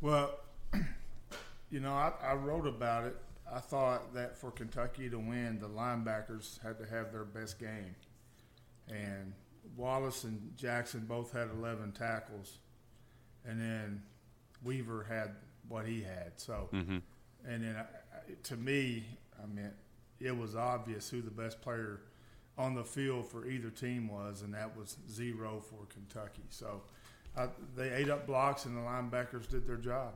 Well, 0.01 0.39
you 1.71 1.79
know, 1.79 1.91
I, 1.93 2.13
I 2.23 2.33
wrote 2.33 2.67
about 2.67 3.05
it. 3.05 3.15
I 3.51 3.59
thought 3.59 4.13
that 4.13 4.37
for 4.37 4.51
Kentucky 4.51 5.09
to 5.09 5.17
win, 5.17 5.59
the 5.59 5.67
linebackers 5.67 6.61
had 6.61 6.77
to 6.77 6.85
have 6.85 7.11
their 7.11 7.25
best 7.25 7.59
game. 7.59 7.95
And 8.87 9.33
Wallace 9.75 10.23
and 10.23 10.51
Jackson 10.57 11.05
both 11.07 11.31
had 11.31 11.49
11 11.57 11.93
tackles. 11.93 12.59
And 13.45 13.59
then 13.61 14.03
Weaver 14.63 15.05
had 15.07 15.35
what 15.67 15.85
he 15.85 16.01
had. 16.01 16.33
So, 16.37 16.69
mm-hmm. 16.73 16.97
and 17.47 17.63
then 17.63 17.75
I, 17.75 17.85
to 18.43 18.57
me, 18.57 19.05
I 19.41 19.45
mean, 19.47 19.71
it 20.19 20.37
was 20.37 20.55
obvious 20.55 21.09
who 21.09 21.21
the 21.21 21.31
best 21.31 21.61
player 21.61 22.01
on 22.57 22.75
the 22.75 22.83
field 22.83 23.25
for 23.25 23.47
either 23.47 23.69
team 23.69 24.09
was, 24.09 24.41
and 24.41 24.53
that 24.53 24.75
was 24.75 24.97
zero 25.09 25.61
for 25.61 25.85
Kentucky. 25.87 26.43
So 26.49 26.81
uh, 27.37 27.47
they 27.75 27.89
ate 27.91 28.09
up 28.09 28.27
blocks, 28.27 28.65
and 28.65 28.75
the 28.75 28.81
linebackers 28.81 29.49
did 29.49 29.65
their 29.65 29.77
job. 29.77 30.13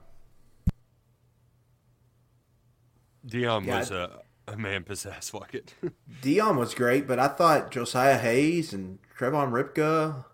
Deone 3.25 3.65
yeah, 3.65 3.79
was 3.79 3.91
a, 3.91 4.19
a 4.47 4.57
man 4.57 4.83
possessed. 4.83 5.31
Fuck 5.31 5.53
it. 5.53 5.73
Deone 6.21 6.57
was 6.57 6.73
great, 6.73 7.07
but 7.07 7.19
I 7.19 7.27
thought 7.27 7.71
Josaih 7.71 8.19
Hayes 8.19 8.73
and 8.73 8.99
Tre'Vonn 9.17 9.51
Rybka, 9.51 10.25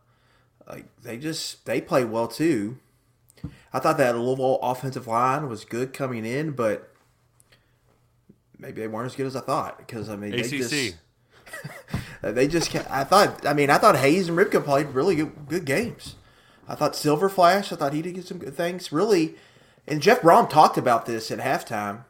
like 0.68 0.86
they 1.02 1.18
just 1.18 1.66
they 1.66 1.82
played 1.82 2.10
well 2.10 2.28
too. 2.28 2.78
I 3.72 3.80
thought 3.80 3.98
that 3.98 4.18
Louisville 4.18 4.60
offensive 4.62 5.08
line 5.08 5.48
was 5.48 5.64
good 5.64 5.94
coming 5.94 6.26
in, 6.26 6.52
but 6.52 6.92
maybe 8.58 8.82
they 8.82 8.88
weren't 8.88 9.06
as 9.06 9.16
good 9.16 9.28
as 9.28 9.36
I 9.36 9.42
thought 9.42 9.78
because 9.78 10.10
I 10.10 10.16
mean 10.16 10.34
ACC. 10.34 10.96
They 12.22 12.48
just, 12.48 12.72
they 12.72 12.80
just 12.84 12.92
I 12.92 13.04
thought 13.04 13.46
I 13.46 13.54
mean 13.54 13.70
I 13.70 13.78
thought 13.78 13.98
Hayes 13.98 14.30
and 14.30 14.38
Ripka 14.38 14.64
played 14.64 14.88
really 14.88 15.16
good, 15.16 15.48
good 15.48 15.66
games. 15.66 16.16
I 16.68 16.76
thought 16.76 16.96
Silver 16.96 17.30
Flash 17.30 17.72
I 17.72 17.76
thought 17.76 17.94
he 17.94 18.02
did 18.02 18.16
get 18.16 18.28
some 18.28 18.38
good 18.38 18.56
things 18.56 18.92
really, 18.92 19.36
and 19.88 20.02
Jeff 20.02 20.22
Brohm 20.22 20.50
talked 20.50 20.78
about 20.78 21.06
this 21.06 21.32
at 21.32 21.40
halftime. 21.40 22.04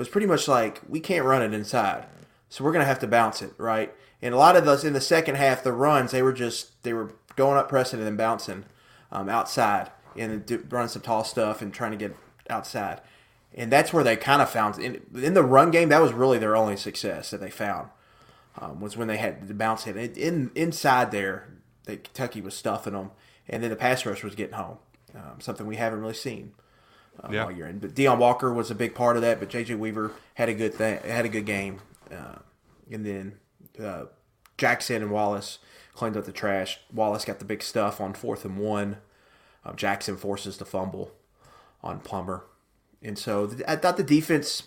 Was 0.00 0.08
pretty 0.08 0.26
much 0.26 0.48
like 0.48 0.80
we 0.88 0.98
can't 0.98 1.26
run 1.26 1.42
it 1.42 1.52
inside, 1.52 2.06
so 2.48 2.64
we're 2.64 2.72
gonna 2.72 2.86
have 2.86 2.98
to 3.00 3.06
bounce 3.06 3.42
it 3.42 3.52
right. 3.58 3.94
And 4.22 4.34
a 4.34 4.38
lot 4.38 4.56
of 4.56 4.64
those 4.64 4.82
in 4.84 4.94
the 4.94 5.00
second 5.00 5.34
half, 5.34 5.62
the 5.62 5.72
runs 5.72 6.10
they 6.10 6.22
were 6.22 6.32
just 6.32 6.82
they 6.84 6.92
were 6.92 7.12
going 7.36 7.58
up 7.58 7.68
pressing 7.68 7.98
and 7.98 8.06
then 8.06 8.16
bouncing 8.16 8.64
um, 9.12 9.28
outside 9.28 9.90
and 10.16 10.50
running 10.70 10.88
some 10.88 11.02
tall 11.02 11.22
stuff 11.22 11.60
and 11.60 11.72
trying 11.72 11.90
to 11.90 11.96
get 11.96 12.16
outside 12.48 13.00
and 13.54 13.70
that's 13.70 13.92
where 13.92 14.04
they 14.04 14.16
kind 14.16 14.40
of 14.40 14.48
found 14.48 14.78
in, 14.78 15.02
in, 15.14 15.34
the 15.34 15.42
run 15.42 15.70
game. 15.70 15.88
That 15.88 16.02
was 16.02 16.12
really 16.12 16.38
their 16.38 16.56
only 16.56 16.76
success 16.76 17.30
that 17.30 17.40
they 17.40 17.50
found 17.50 17.88
um, 18.58 18.80
was 18.80 18.96
when 18.96 19.08
they 19.08 19.16
had 19.16 19.48
the 19.48 19.54
bounce 19.54 19.84
hit 19.84 19.96
in 20.16 20.50
inside 20.54 21.10
there. 21.10 21.48
That 21.84 22.04
Kentucky 22.04 22.40
was 22.40 22.54
stuffing 22.54 22.92
them, 22.92 23.10
and 23.48 23.62
then 23.62 23.70
the 23.70 23.76
pass 23.76 24.06
rush 24.06 24.22
was 24.22 24.34
getting 24.34 24.54
home. 24.54 24.78
Um, 25.14 25.40
something 25.40 25.66
we 25.66 25.76
haven't 25.76 26.00
really 26.00 26.14
seen 26.14 26.52
uh, 27.22 27.28
yeah. 27.30 27.44
all 27.44 27.50
year. 27.50 27.66
And 27.66 27.80
but 27.80 27.94
Deone 27.94 28.18
Walker 28.18 28.52
was 28.52 28.70
a 28.70 28.74
big 28.74 28.94
part 28.94 29.16
of 29.16 29.22
that. 29.22 29.40
But 29.40 29.48
JJ 29.48 29.78
Weaver 29.78 30.12
had 30.34 30.48
a 30.48 30.54
good 30.54 30.74
thing, 30.74 31.00
had 31.04 31.24
a 31.24 31.28
good 31.28 31.46
game, 31.46 31.80
uh, 32.10 32.36
and 32.90 33.04
then 33.04 33.38
uh, 33.82 34.04
Jackson 34.56 35.02
and 35.02 35.10
Wallace 35.10 35.58
cleaned 35.94 36.16
up 36.16 36.24
the 36.24 36.32
trash. 36.32 36.80
Wallace 36.92 37.24
got 37.24 37.38
the 37.38 37.44
big 37.44 37.62
stuff 37.62 38.00
on 38.00 38.14
fourth 38.14 38.44
and 38.44 38.58
one. 38.58 38.98
Uh, 39.64 39.72
Jackson 39.74 40.16
forces 40.16 40.56
the 40.56 40.64
fumble 40.64 41.12
on 41.82 42.00
Plummer. 42.00 42.44
And 43.02 43.18
so 43.18 43.50
I 43.66 43.76
thought 43.76 43.96
the 43.96 44.02
defense 44.02 44.64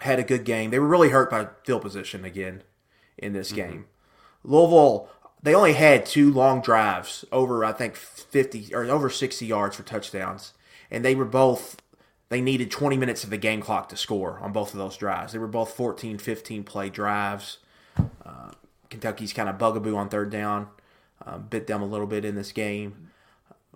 had 0.00 0.18
a 0.18 0.22
good 0.22 0.44
game. 0.44 0.70
They 0.70 0.78
were 0.78 0.86
really 0.86 1.10
hurt 1.10 1.30
by 1.30 1.48
field 1.64 1.82
position 1.82 2.24
again 2.24 2.62
in 3.18 3.32
this 3.32 3.48
mm-hmm. 3.48 3.56
game. 3.56 3.86
Louisville, 4.42 5.08
they 5.42 5.54
only 5.54 5.74
had 5.74 6.06
two 6.06 6.32
long 6.32 6.60
drives 6.60 7.24
over, 7.30 7.64
I 7.64 7.72
think, 7.72 7.96
50 7.96 8.74
or 8.74 8.84
over 8.84 9.10
60 9.10 9.44
yards 9.44 9.76
for 9.76 9.82
touchdowns. 9.82 10.52
And 10.90 11.04
they 11.04 11.14
were 11.14 11.24
both, 11.24 11.76
they 12.28 12.40
needed 12.40 12.70
20 12.70 12.96
minutes 12.96 13.24
of 13.24 13.30
the 13.30 13.36
game 13.36 13.60
clock 13.60 13.88
to 13.90 13.96
score 13.96 14.38
on 14.40 14.52
both 14.52 14.72
of 14.72 14.78
those 14.78 14.96
drives. 14.96 15.32
They 15.32 15.38
were 15.38 15.46
both 15.46 15.72
14, 15.72 16.18
15 16.18 16.64
play 16.64 16.90
drives. 16.90 17.58
Uh, 18.24 18.50
Kentucky's 18.88 19.32
kind 19.32 19.48
of 19.48 19.58
bugaboo 19.58 19.96
on 19.96 20.08
third 20.08 20.30
down 20.30 20.68
uh, 21.24 21.38
bit 21.38 21.66
them 21.66 21.82
a 21.82 21.86
little 21.86 22.06
bit 22.06 22.24
in 22.24 22.34
this 22.34 22.52
game. 22.52 23.10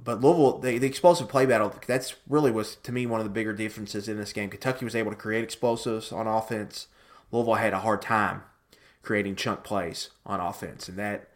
But 0.02 0.20
Louisville, 0.20 0.58
the, 0.58 0.78
the 0.78 0.86
explosive 0.86 1.28
play 1.28 1.46
battle, 1.46 1.72
that's 1.86 2.14
really 2.28 2.50
was 2.50 2.76
to 2.76 2.92
me 2.92 3.06
one 3.06 3.20
of 3.20 3.24
the 3.24 3.30
bigger 3.30 3.52
differences 3.52 4.08
in 4.08 4.16
this 4.16 4.32
game. 4.32 4.50
Kentucky 4.50 4.84
was 4.84 4.96
able 4.96 5.10
to 5.10 5.16
create 5.16 5.44
explosives 5.44 6.12
on 6.12 6.26
offense. 6.26 6.88
Louisville 7.30 7.54
had 7.54 7.72
a 7.72 7.80
hard 7.80 8.02
time 8.02 8.42
creating 9.02 9.36
chunk 9.36 9.62
plays 9.62 10.10
on 10.26 10.40
offense, 10.40 10.88
and 10.88 10.98
that 10.98 11.28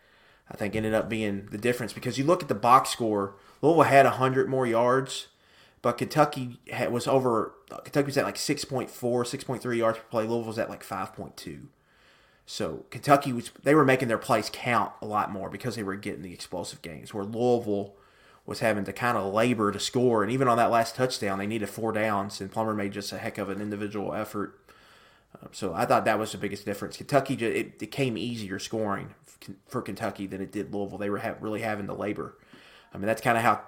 I 0.51 0.57
think 0.57 0.75
ended 0.75 0.95
up 0.95 1.09
being 1.09 1.49
the 1.51 1.59
difference 1.59 1.93
because 1.93 2.19
you 2.19 2.25
look 2.25 2.43
at 2.43 2.49
the 2.49 2.55
box 2.55 2.91
score, 2.91 3.35
Louisville 3.63 3.83
had 3.85 4.07
hundred 4.07 4.49
more 4.49 4.67
yards, 4.67 5.29
but 5.83 5.99
Kentucky 5.99 6.59
had, 6.71 6.93
was 6.93 7.07
over. 7.07 7.55
Kentucky 7.85 8.07
was 8.07 8.17
at 8.17 8.25
like 8.25 8.37
6.4, 8.37 8.89
6.3 8.89 9.77
yards 9.77 9.99
per 9.99 10.05
play. 10.05 10.23
Louisville 10.25 10.49
was 10.49 10.59
at 10.59 10.71
like 10.71 10.85
5.2. 10.85 11.67
So 12.47 12.85
Kentucky 12.91 13.33
was 13.33 13.51
they 13.63 13.75
were 13.75 13.85
making 13.85 14.09
their 14.09 14.19
plays 14.19 14.51
count 14.53 14.93
a 15.03 15.07
lot 15.07 15.31
more 15.31 15.51
because 15.51 15.77
they 15.77 15.83
were 15.83 15.97
getting 15.97 16.23
the 16.23 16.33
explosive 16.33 16.83
games. 16.83 17.13
Where 17.13 17.25
Louisville 17.25 17.95
was 18.47 18.61
having 18.61 18.85
to 18.85 18.93
kind 18.93 19.19
of 19.19 19.33
labor 19.33 19.71
to 19.71 19.79
score. 19.79 20.23
And 20.23 20.33
even 20.33 20.49
on 20.49 20.57
that 20.57 20.71
last 20.71 20.97
touchdown, 20.97 21.39
they 21.39 21.47
needed 21.47 21.69
four 21.69 21.93
downs, 21.93 22.41
and 22.41 22.51
Plummer 22.51 22.73
made 22.73 22.93
just 22.93 23.13
a 23.13 23.19
heck 23.19 23.37
of 23.37 23.51
an 23.51 23.61
individual 23.61 24.15
effort. 24.15 24.59
Um, 25.43 25.51
so 25.53 25.75
I 25.75 25.85
thought 25.85 26.07
that 26.07 26.19
was 26.19 26.33
the 26.33 26.39
biggest 26.39 26.65
difference. 26.65 26.97
Kentucky, 26.97 27.35
it, 27.35 27.75
it 27.83 27.91
came 27.91 28.17
easier 28.17 28.59
scoring 28.59 29.15
for 29.67 29.83
Kentucky 29.83 30.27
than 30.27 30.41
it 30.41 30.51
did 30.51 30.73
Louisville. 30.73 30.97
They 30.97 31.11
were 31.11 31.19
ha- 31.19 31.35
really 31.41 31.61
having 31.61 31.87
to 31.89 31.93
labor 31.93 32.37
I 32.93 32.99
mean, 32.99 33.07
that's 33.07 33.21
kind 33.21 33.37
of 33.37 33.45
how 33.45 33.63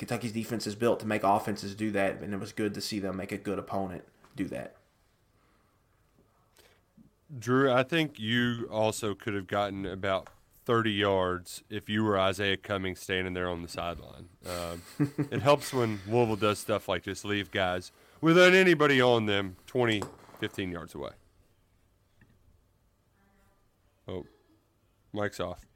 Kentucky's 0.00 0.32
defense 0.32 0.66
is 0.66 0.74
built 0.74 0.98
to 1.00 1.06
make 1.06 1.22
offenses 1.22 1.74
do 1.74 1.90
that, 1.90 2.22
and 2.22 2.32
it 2.32 2.40
was 2.40 2.52
good 2.52 2.72
to 2.72 2.80
see 2.80 2.98
them 3.00 3.18
make 3.18 3.32
a 3.32 3.36
good 3.36 3.58
opponent 3.58 4.02
do 4.34 4.46
that. 4.46 4.76
Drew, 7.38 7.70
I 7.70 7.82
think 7.82 8.18
you 8.18 8.66
also 8.72 9.14
could 9.14 9.34
have 9.34 9.46
gotten 9.46 9.84
about 9.84 10.28
30 10.64 10.90
yards 10.90 11.62
if 11.68 11.90
you 11.90 12.02
were 12.02 12.14
Izayah 12.14 12.62
Cummings 12.62 12.98
standing 12.98 13.34
there 13.34 13.50
on 13.50 13.60
the 13.60 13.68
sideline. 13.68 14.30
Uh, 14.48 14.76
it 15.30 15.42
helps 15.42 15.70
when 15.70 16.00
Louisville 16.08 16.36
does 16.36 16.58
stuff 16.58 16.88
like 16.88 17.04
this, 17.04 17.22
leave 17.22 17.50
guys 17.50 17.92
without 18.22 18.54
anybody 18.54 19.02
on 19.02 19.26
them 19.26 19.56
20, 19.66 20.02
15 20.38 20.72
yards 20.72 20.94
away. 20.94 21.10
Oh, 24.08 24.24
mic's 25.12 25.40
off. 25.40 25.69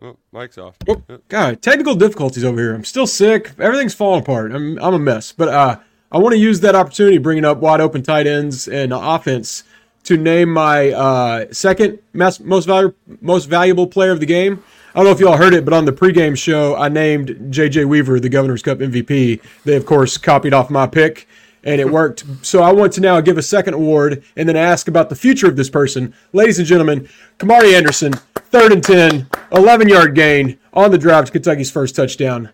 Oh, 0.00 0.16
mic's 0.32 0.58
off. 0.58 0.76
Oh, 0.88 1.02
God, 1.28 1.60
technical 1.60 1.94
difficulties 1.94 2.44
over 2.44 2.60
here. 2.60 2.74
I'm 2.74 2.84
still 2.84 3.06
sick. 3.06 3.52
Everything's 3.58 3.94
falling 3.94 4.20
apart. 4.20 4.52
I'm, 4.52 4.78
I'm 4.78 4.94
a 4.94 4.98
mess. 4.98 5.32
But 5.32 5.48
uh, 5.48 5.78
I 6.12 6.18
want 6.18 6.34
to 6.34 6.38
use 6.38 6.60
that 6.60 6.74
opportunity, 6.74 7.18
bringing 7.18 7.44
up 7.44 7.58
wide 7.58 7.80
open 7.80 8.02
tight 8.02 8.26
ends 8.26 8.68
and 8.68 8.92
offense, 8.92 9.64
to 10.04 10.16
name 10.16 10.50
my 10.52 10.92
uh, 10.92 11.46
second 11.52 11.98
most 12.14 12.38
valuable 12.64 12.94
most 13.20 13.46
valuable 13.46 13.86
player 13.86 14.12
of 14.12 14.20
the 14.20 14.26
game. 14.26 14.62
I 14.94 15.00
don't 15.00 15.04
know 15.04 15.10
if 15.10 15.20
y'all 15.20 15.36
heard 15.36 15.52
it, 15.52 15.64
but 15.64 15.74
on 15.74 15.84
the 15.84 15.92
pregame 15.92 16.36
show, 16.36 16.74
I 16.76 16.88
named 16.88 17.52
J.J. 17.52 17.84
Weaver 17.84 18.18
the 18.20 18.28
Governor's 18.28 18.62
Cup 18.62 18.78
MVP. 18.78 19.40
They, 19.64 19.76
of 19.76 19.84
course, 19.84 20.16
copied 20.16 20.54
off 20.54 20.70
my 20.70 20.86
pick, 20.86 21.28
and 21.68 21.82
it 21.82 21.90
worked. 21.90 22.24
So 22.40 22.62
I 22.62 22.72
want 22.72 22.94
to 22.94 23.02
now 23.02 23.20
give 23.20 23.36
a 23.36 23.42
second 23.42 23.74
award 23.74 24.24
and 24.36 24.48
then 24.48 24.56
ask 24.56 24.88
about 24.88 25.10
the 25.10 25.14
future 25.14 25.46
of 25.46 25.56
this 25.56 25.68
person. 25.68 26.14
Ladies 26.32 26.58
and 26.58 26.66
gentlemen, 26.66 27.06
Khamari 27.38 27.74
Anderson, 27.74 28.14
third 28.36 28.72
and 28.72 28.82
10, 28.82 29.28
11 29.52 29.86
yard 29.86 30.14
gain 30.14 30.58
on 30.72 30.90
the 30.90 30.96
drive 30.96 31.26
to 31.26 31.32
Kentucky's 31.32 31.70
first 31.70 31.94
touchdown. 31.94 32.48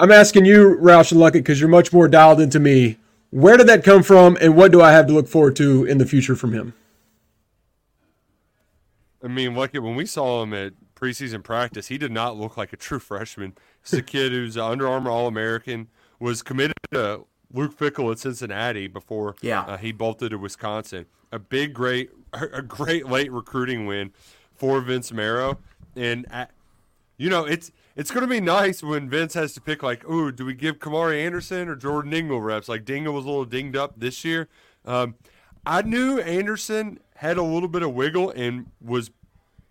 I'm 0.00 0.10
asking 0.10 0.46
you, 0.46 0.78
Roush 0.80 1.12
and 1.12 1.20
Luckett, 1.20 1.32
because 1.34 1.60
you're 1.60 1.68
much 1.68 1.92
more 1.92 2.08
dialed 2.08 2.40
into 2.40 2.58
me. 2.58 2.96
Where 3.28 3.58
did 3.58 3.66
that 3.66 3.84
come 3.84 4.02
from, 4.02 4.38
and 4.40 4.56
what 4.56 4.72
do 4.72 4.80
I 4.80 4.92
have 4.92 5.06
to 5.08 5.12
look 5.12 5.28
forward 5.28 5.54
to 5.56 5.84
in 5.84 5.98
the 5.98 6.06
future 6.06 6.34
from 6.34 6.54
him? 6.54 6.72
I 9.22 9.28
mean, 9.28 9.50
Luckett, 9.50 9.82
when 9.82 9.94
we 9.94 10.06
saw 10.06 10.42
him 10.42 10.54
at 10.54 10.72
preseason 10.96 11.42
practice, 11.42 11.88
he 11.88 11.98
did 11.98 12.12
not 12.12 12.38
look 12.38 12.56
like 12.56 12.72
a 12.72 12.78
true 12.78 12.98
freshman. 12.98 13.58
He's 13.82 13.92
a 13.92 14.02
kid 14.02 14.32
who's 14.32 14.56
an 14.56 14.62
Under 14.62 14.88
Armour 14.88 15.10
All 15.10 15.26
American, 15.26 15.88
was 16.18 16.40
committed 16.42 16.76
to 16.92 17.26
Luke 17.52 17.76
Fickell 17.76 18.12
at 18.12 18.18
Cincinnati 18.18 18.86
before 18.86 19.34
yeah. 19.40 19.62
uh, 19.62 19.76
he 19.76 19.92
bolted 19.92 20.30
to 20.32 20.38
Wisconsin. 20.38 21.06
A 21.32 21.38
big, 21.38 21.74
great, 21.74 22.10
a 22.32 22.62
great 22.62 23.06
late 23.06 23.32
recruiting 23.32 23.86
win 23.86 24.12
for 24.54 24.80
Vince 24.80 25.12
Marrow, 25.12 25.58
and 25.96 26.26
uh, 26.30 26.46
you 27.16 27.30
know 27.30 27.44
it's 27.44 27.70
it's 27.96 28.10
going 28.10 28.22
to 28.22 28.28
be 28.28 28.40
nice 28.40 28.82
when 28.82 29.08
Vince 29.08 29.34
has 29.34 29.52
to 29.54 29.60
pick 29.60 29.82
like, 29.82 30.04
oh, 30.06 30.30
do 30.30 30.44
we 30.44 30.54
give 30.54 30.78
Khamari 30.78 31.24
Anderson 31.24 31.68
or 31.68 31.74
Jordan 31.74 32.12
Dingle 32.12 32.40
reps? 32.40 32.68
Like 32.68 32.84
Dingle 32.84 33.12
was 33.12 33.24
a 33.24 33.28
little 33.28 33.44
dinged 33.44 33.76
up 33.76 33.94
this 33.98 34.24
year. 34.24 34.48
Um, 34.84 35.16
I 35.66 35.82
knew 35.82 36.20
Anderson 36.20 37.00
had 37.16 37.36
a 37.36 37.42
little 37.42 37.68
bit 37.68 37.82
of 37.82 37.92
wiggle 37.92 38.30
and 38.30 38.70
was 38.80 39.10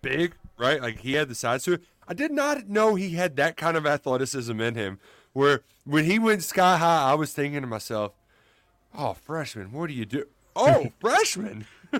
big, 0.02 0.36
right? 0.58 0.80
Like 0.80 0.98
he 0.98 1.14
had 1.14 1.28
the 1.28 1.34
size 1.34 1.64
to 1.64 1.74
it. 1.74 1.82
I 2.06 2.14
did 2.14 2.30
not 2.30 2.68
know 2.68 2.94
he 2.94 3.10
had 3.10 3.36
that 3.36 3.56
kind 3.56 3.76
of 3.76 3.86
athleticism 3.86 4.60
in 4.60 4.74
him. 4.74 4.98
Where 5.32 5.62
when 5.88 6.04
he 6.04 6.18
went 6.18 6.42
sky 6.42 6.76
high, 6.76 7.10
I 7.10 7.14
was 7.14 7.32
thinking 7.32 7.62
to 7.62 7.66
myself, 7.66 8.12
"Oh, 8.96 9.14
freshman, 9.14 9.72
what 9.72 9.88
do 9.88 9.94
you 9.94 10.04
do? 10.04 10.26
Oh, 10.54 10.92
freshman." 11.00 11.66
I 11.92 11.98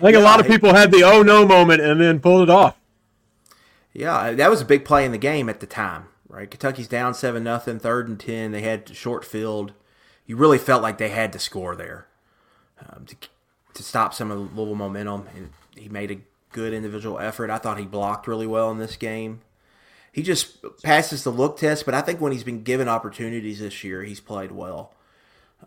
think 0.00 0.14
yeah, 0.14 0.18
a 0.18 0.20
lot 0.20 0.40
of 0.40 0.46
people 0.46 0.74
had 0.74 0.90
the 0.90 1.04
oh 1.04 1.22
no 1.22 1.46
moment 1.46 1.80
and 1.80 2.00
then 2.00 2.20
pulled 2.20 2.42
it 2.42 2.50
off. 2.50 2.76
Yeah, 3.92 4.32
that 4.32 4.50
was 4.50 4.60
a 4.60 4.64
big 4.64 4.84
play 4.84 5.04
in 5.04 5.12
the 5.12 5.18
game 5.18 5.48
at 5.48 5.60
the 5.60 5.66
time, 5.66 6.06
right? 6.28 6.50
Kentucky's 6.50 6.88
down 6.88 7.14
seven 7.14 7.44
nothing, 7.44 7.78
third 7.78 8.08
and 8.08 8.18
ten. 8.18 8.50
They 8.50 8.62
had 8.62 8.94
short 8.94 9.24
field. 9.24 9.72
You 10.26 10.36
really 10.36 10.58
felt 10.58 10.82
like 10.82 10.98
they 10.98 11.10
had 11.10 11.32
to 11.34 11.38
score 11.38 11.76
there 11.76 12.08
um, 12.80 13.06
to 13.06 13.16
to 13.74 13.82
stop 13.82 14.14
some 14.14 14.30
of 14.30 14.38
the 14.38 14.60
Louisville 14.60 14.74
momentum. 14.74 15.28
And 15.36 15.50
he 15.76 15.88
made 15.88 16.10
a 16.10 16.18
good 16.52 16.72
individual 16.72 17.20
effort. 17.20 17.50
I 17.50 17.58
thought 17.58 17.78
he 17.78 17.86
blocked 17.86 18.26
really 18.26 18.46
well 18.46 18.70
in 18.70 18.78
this 18.78 18.96
game. 18.96 19.42
He 20.14 20.22
just 20.22 20.64
passes 20.82 21.24
the 21.24 21.30
look 21.30 21.58
test, 21.58 21.84
but 21.84 21.94
I 21.94 22.00
think 22.00 22.20
when 22.20 22.32
he's 22.32 22.44
been 22.44 22.62
given 22.62 22.88
opportunities 22.88 23.58
this 23.58 23.82
year, 23.82 24.02
he's 24.02 24.20
played 24.20 24.52
well. 24.52 24.92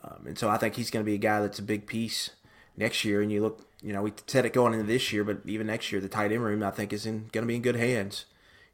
Um, 0.03 0.27
and 0.27 0.39
so 0.39 0.49
I 0.49 0.57
think 0.57 0.75
he's 0.75 0.89
going 0.89 1.03
to 1.03 1.10
be 1.10 1.15
a 1.15 1.19
guy 1.19 1.41
that's 1.41 1.60
a 1.60 1.63
big 1.63 1.86
piece 1.86 2.29
next 2.77 3.03
year. 3.03 3.21
And 3.21 3.31
you 3.31 3.41
look, 3.41 3.67
you 3.81 3.91
know, 3.91 4.01
we 4.01 4.13
said 4.25 4.45
it 4.45 4.53
going 4.53 4.73
into 4.73 4.86
this 4.86 5.12
year, 5.12 5.23
but 5.23 5.39
even 5.45 5.67
next 5.67 5.91
year, 5.91 5.99
the 5.99 6.07
tight 6.07 6.31
end 6.31 6.43
room 6.43 6.63
I 6.63 6.71
think 6.71 6.93
is 6.93 7.05
in 7.05 7.29
going 7.31 7.43
to 7.43 7.47
be 7.47 7.55
in 7.55 7.62
good 7.62 7.75
hands. 7.75 8.25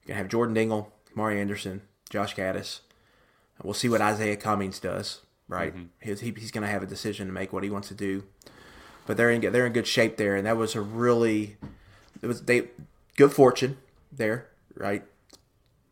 You're 0.02 0.10
going 0.10 0.18
to 0.18 0.24
have 0.24 0.32
Jordan 0.32 0.54
Dingle, 0.54 0.92
Mari 1.16 1.42
Anderson, 1.42 1.82
Josh 2.10 2.36
Kattus. 2.36 2.82
We'll 3.64 3.74
see 3.74 3.90
what 3.90 4.02
Izayah 4.02 4.40
Cummings 4.40 4.80
does. 4.80 5.22
Right, 5.48 5.76
mm-hmm. 5.76 5.86
he's, 6.00 6.22
he, 6.22 6.34
he's 6.38 6.52
going 6.52 6.64
to 6.64 6.70
have 6.70 6.84
a 6.84 6.88
decision 6.88 7.28
to 7.28 7.34
make 7.34 7.52
what 7.52 7.64
he 7.64 7.70
wants 7.70 7.90
to 7.90 7.94
do 7.94 8.24
but 9.06 9.18
they're 9.18 9.32
in 9.32 9.42
they're 9.52 9.66
in 9.66 9.74
good 9.74 9.88
shape 9.88 10.18
there, 10.18 10.36
and 10.36 10.46
that 10.46 10.58
was 10.58 10.76
a 10.76 10.82
really 10.82 11.58
it 12.22 12.28
was 12.28 12.44
they 12.44 12.70
good 13.18 13.32
fortune 13.32 13.78
there, 14.12 14.48
right? 14.76 15.04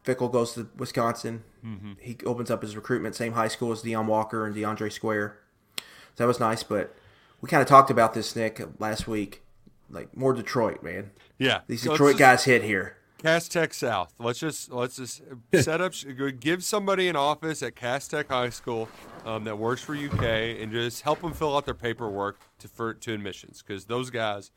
Fickell 0.05 0.31
goes 0.31 0.53
to 0.53 0.67
Wisconsin. 0.77 1.43
Mm-hmm. 1.65 1.93
He 1.99 2.17
opens 2.25 2.49
up 2.49 2.61
his 2.61 2.75
recruitment, 2.75 3.15
same 3.15 3.33
high 3.33 3.47
school 3.47 3.71
as 3.71 3.83
Deone 3.83 4.07
Walker 4.07 4.45
and 4.45 4.55
DeAndre 4.55 4.91
Square. 4.91 5.37
So 5.77 5.83
that 6.17 6.27
was 6.27 6.39
nice, 6.39 6.63
but 6.63 6.95
we 7.39 7.49
kind 7.49 7.61
of 7.61 7.67
talked 7.67 7.89
about 7.89 8.13
this 8.13 8.35
Nick 8.35 8.61
last 8.79 9.07
week, 9.07 9.43
like 9.89 10.15
more 10.15 10.33
Detroit, 10.33 10.83
man. 10.83 11.11
Yeah, 11.37 11.61
these 11.67 11.83
so 11.83 11.91
Detroit 11.91 12.13
just, 12.13 12.19
guys 12.19 12.43
hit 12.45 12.63
here. 12.63 12.97
Cass 13.21 13.47
Tech 13.47 13.73
South. 13.73 14.13
Let's 14.19 14.39
just 14.39 14.71
let's 14.71 14.97
just 14.97 15.21
set 15.53 15.81
up. 15.81 15.93
Give 16.39 16.63
somebody 16.63 17.07
an 17.07 17.15
office 17.15 17.61
at 17.61 17.75
Cass 17.75 18.07
Tech 18.07 18.29
High 18.29 18.49
School 18.49 18.89
um, 19.25 19.43
that 19.43 19.57
works 19.57 19.81
for 19.81 19.95
UK 19.95 20.23
and 20.59 20.71
just 20.71 21.01
help 21.01 21.21
them 21.21 21.33
fill 21.33 21.55
out 21.55 21.65
their 21.65 21.75
paperwork 21.75 22.39
to 22.59 22.67
for 22.67 22.93
to 22.93 23.13
admissions 23.13 23.63
because 23.65 23.85
those 23.85 24.09
guys, 24.09 24.51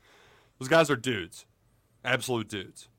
those 0.59 0.67
guys 0.67 0.89
are 0.89 0.95
dudes, 0.95 1.45
absolute 2.03 2.49
dudes. 2.49 2.89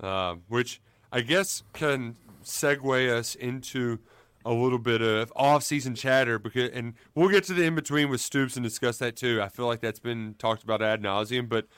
Uh, 0.00 0.34
which 0.48 0.80
I 1.14 1.20
guess 1.20 1.62
can 1.72 2.16
segue 2.42 3.08
us 3.08 3.36
into 3.36 4.00
a 4.44 4.52
little 4.52 4.80
bit 4.80 5.00
of 5.00 5.32
off-season 5.36 5.94
chatter 5.94 6.40
because, 6.40 6.70
and 6.72 6.94
we'll 7.14 7.28
get 7.28 7.44
to 7.44 7.54
the 7.54 7.62
in 7.62 7.76
between 7.76 8.08
with 8.08 8.20
Stoops 8.20 8.56
and 8.56 8.64
discuss 8.64 8.98
that 8.98 9.14
too. 9.14 9.40
I 9.40 9.48
feel 9.48 9.68
like 9.68 9.80
that's 9.80 10.00
been 10.00 10.34
talked 10.40 10.64
about 10.64 10.82
ad 10.82 11.00
nauseum, 11.00 11.48
but 11.48 11.68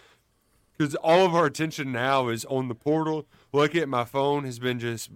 because 0.76 0.94
all 0.96 1.26
of 1.26 1.34
our 1.34 1.44
attention 1.44 1.92
now 1.92 2.28
is 2.28 2.46
on 2.46 2.68
the 2.68 2.74
portal. 2.74 3.26
Look 3.52 3.74
at 3.74 3.90
my 3.90 4.04
phone 4.04 4.44
has 4.44 4.58
been 4.58 4.78
just 4.78 5.10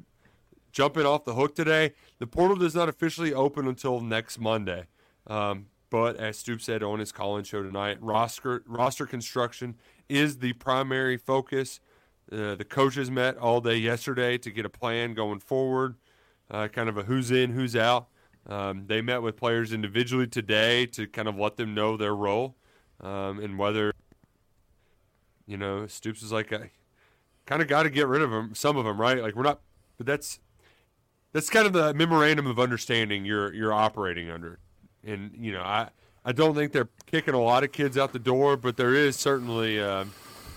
jumping 0.70 1.06
off 1.06 1.24
the 1.24 1.34
hook 1.34 1.54
today. 1.54 1.94
The 2.18 2.26
portal 2.26 2.58
does 2.58 2.74
not 2.74 2.90
officially 2.90 3.32
open 3.32 3.66
until 3.66 4.02
next 4.02 4.38
Monday. 4.38 4.84
Um, 5.26 5.68
but 5.88 6.16
as 6.16 6.38
Stoop 6.38 6.60
said 6.60 6.82
on 6.82 6.98
his 6.98 7.10
call-in 7.10 7.44
show 7.44 7.62
tonight, 7.62 7.96
roster 8.02 8.62
roster 8.66 9.06
construction 9.06 9.76
is 10.10 10.40
the 10.40 10.52
primary 10.52 11.16
focus. 11.16 11.80
Uh, 12.32 12.54
the 12.54 12.64
coaches 12.64 13.10
met 13.10 13.36
all 13.38 13.60
day 13.60 13.76
yesterday 13.76 14.38
to 14.38 14.50
get 14.50 14.64
a 14.64 14.68
plan 14.70 15.14
going 15.14 15.40
forward, 15.40 15.96
uh, 16.50 16.68
kind 16.68 16.88
of 16.88 16.96
a 16.96 17.02
who's 17.02 17.30
in, 17.30 17.50
who's 17.50 17.74
out. 17.74 18.08
Um, 18.46 18.86
they 18.86 19.02
met 19.02 19.22
with 19.22 19.36
players 19.36 19.72
individually 19.72 20.26
today 20.26 20.86
to 20.86 21.06
kind 21.06 21.28
of 21.28 21.36
let 21.36 21.56
them 21.56 21.74
know 21.74 21.96
their 21.96 22.14
role 22.14 22.56
um, 23.00 23.38
and 23.40 23.58
whether, 23.58 23.92
you 25.46 25.56
know, 25.56 25.86
Stoops 25.86 26.22
is 26.22 26.32
like, 26.32 26.52
I 26.52 26.70
kind 27.46 27.62
of 27.62 27.68
got 27.68 27.82
to 27.82 27.90
get 27.90 28.06
rid 28.06 28.22
of 28.22 28.30
them, 28.30 28.54
some 28.54 28.76
of 28.76 28.84
them, 28.84 29.00
right? 29.00 29.20
Like 29.20 29.34
we're 29.34 29.42
not, 29.42 29.60
but 29.98 30.06
that's 30.06 30.38
that's 31.32 31.50
kind 31.50 31.66
of 31.66 31.72
the 31.72 31.94
memorandum 31.94 32.46
of 32.46 32.58
understanding 32.58 33.24
you're 33.24 33.52
you're 33.52 33.72
operating 33.72 34.30
under. 34.30 34.58
And 35.04 35.32
you 35.36 35.52
know, 35.52 35.62
I 35.62 35.88
I 36.24 36.32
don't 36.32 36.54
think 36.54 36.72
they're 36.72 36.88
kicking 37.06 37.34
a 37.34 37.40
lot 37.40 37.64
of 37.64 37.72
kids 37.72 37.96
out 37.98 38.12
the 38.12 38.18
door, 38.18 38.56
but 38.56 38.76
there 38.76 38.94
is 38.94 39.16
certainly, 39.16 39.80
uh, 39.80 40.04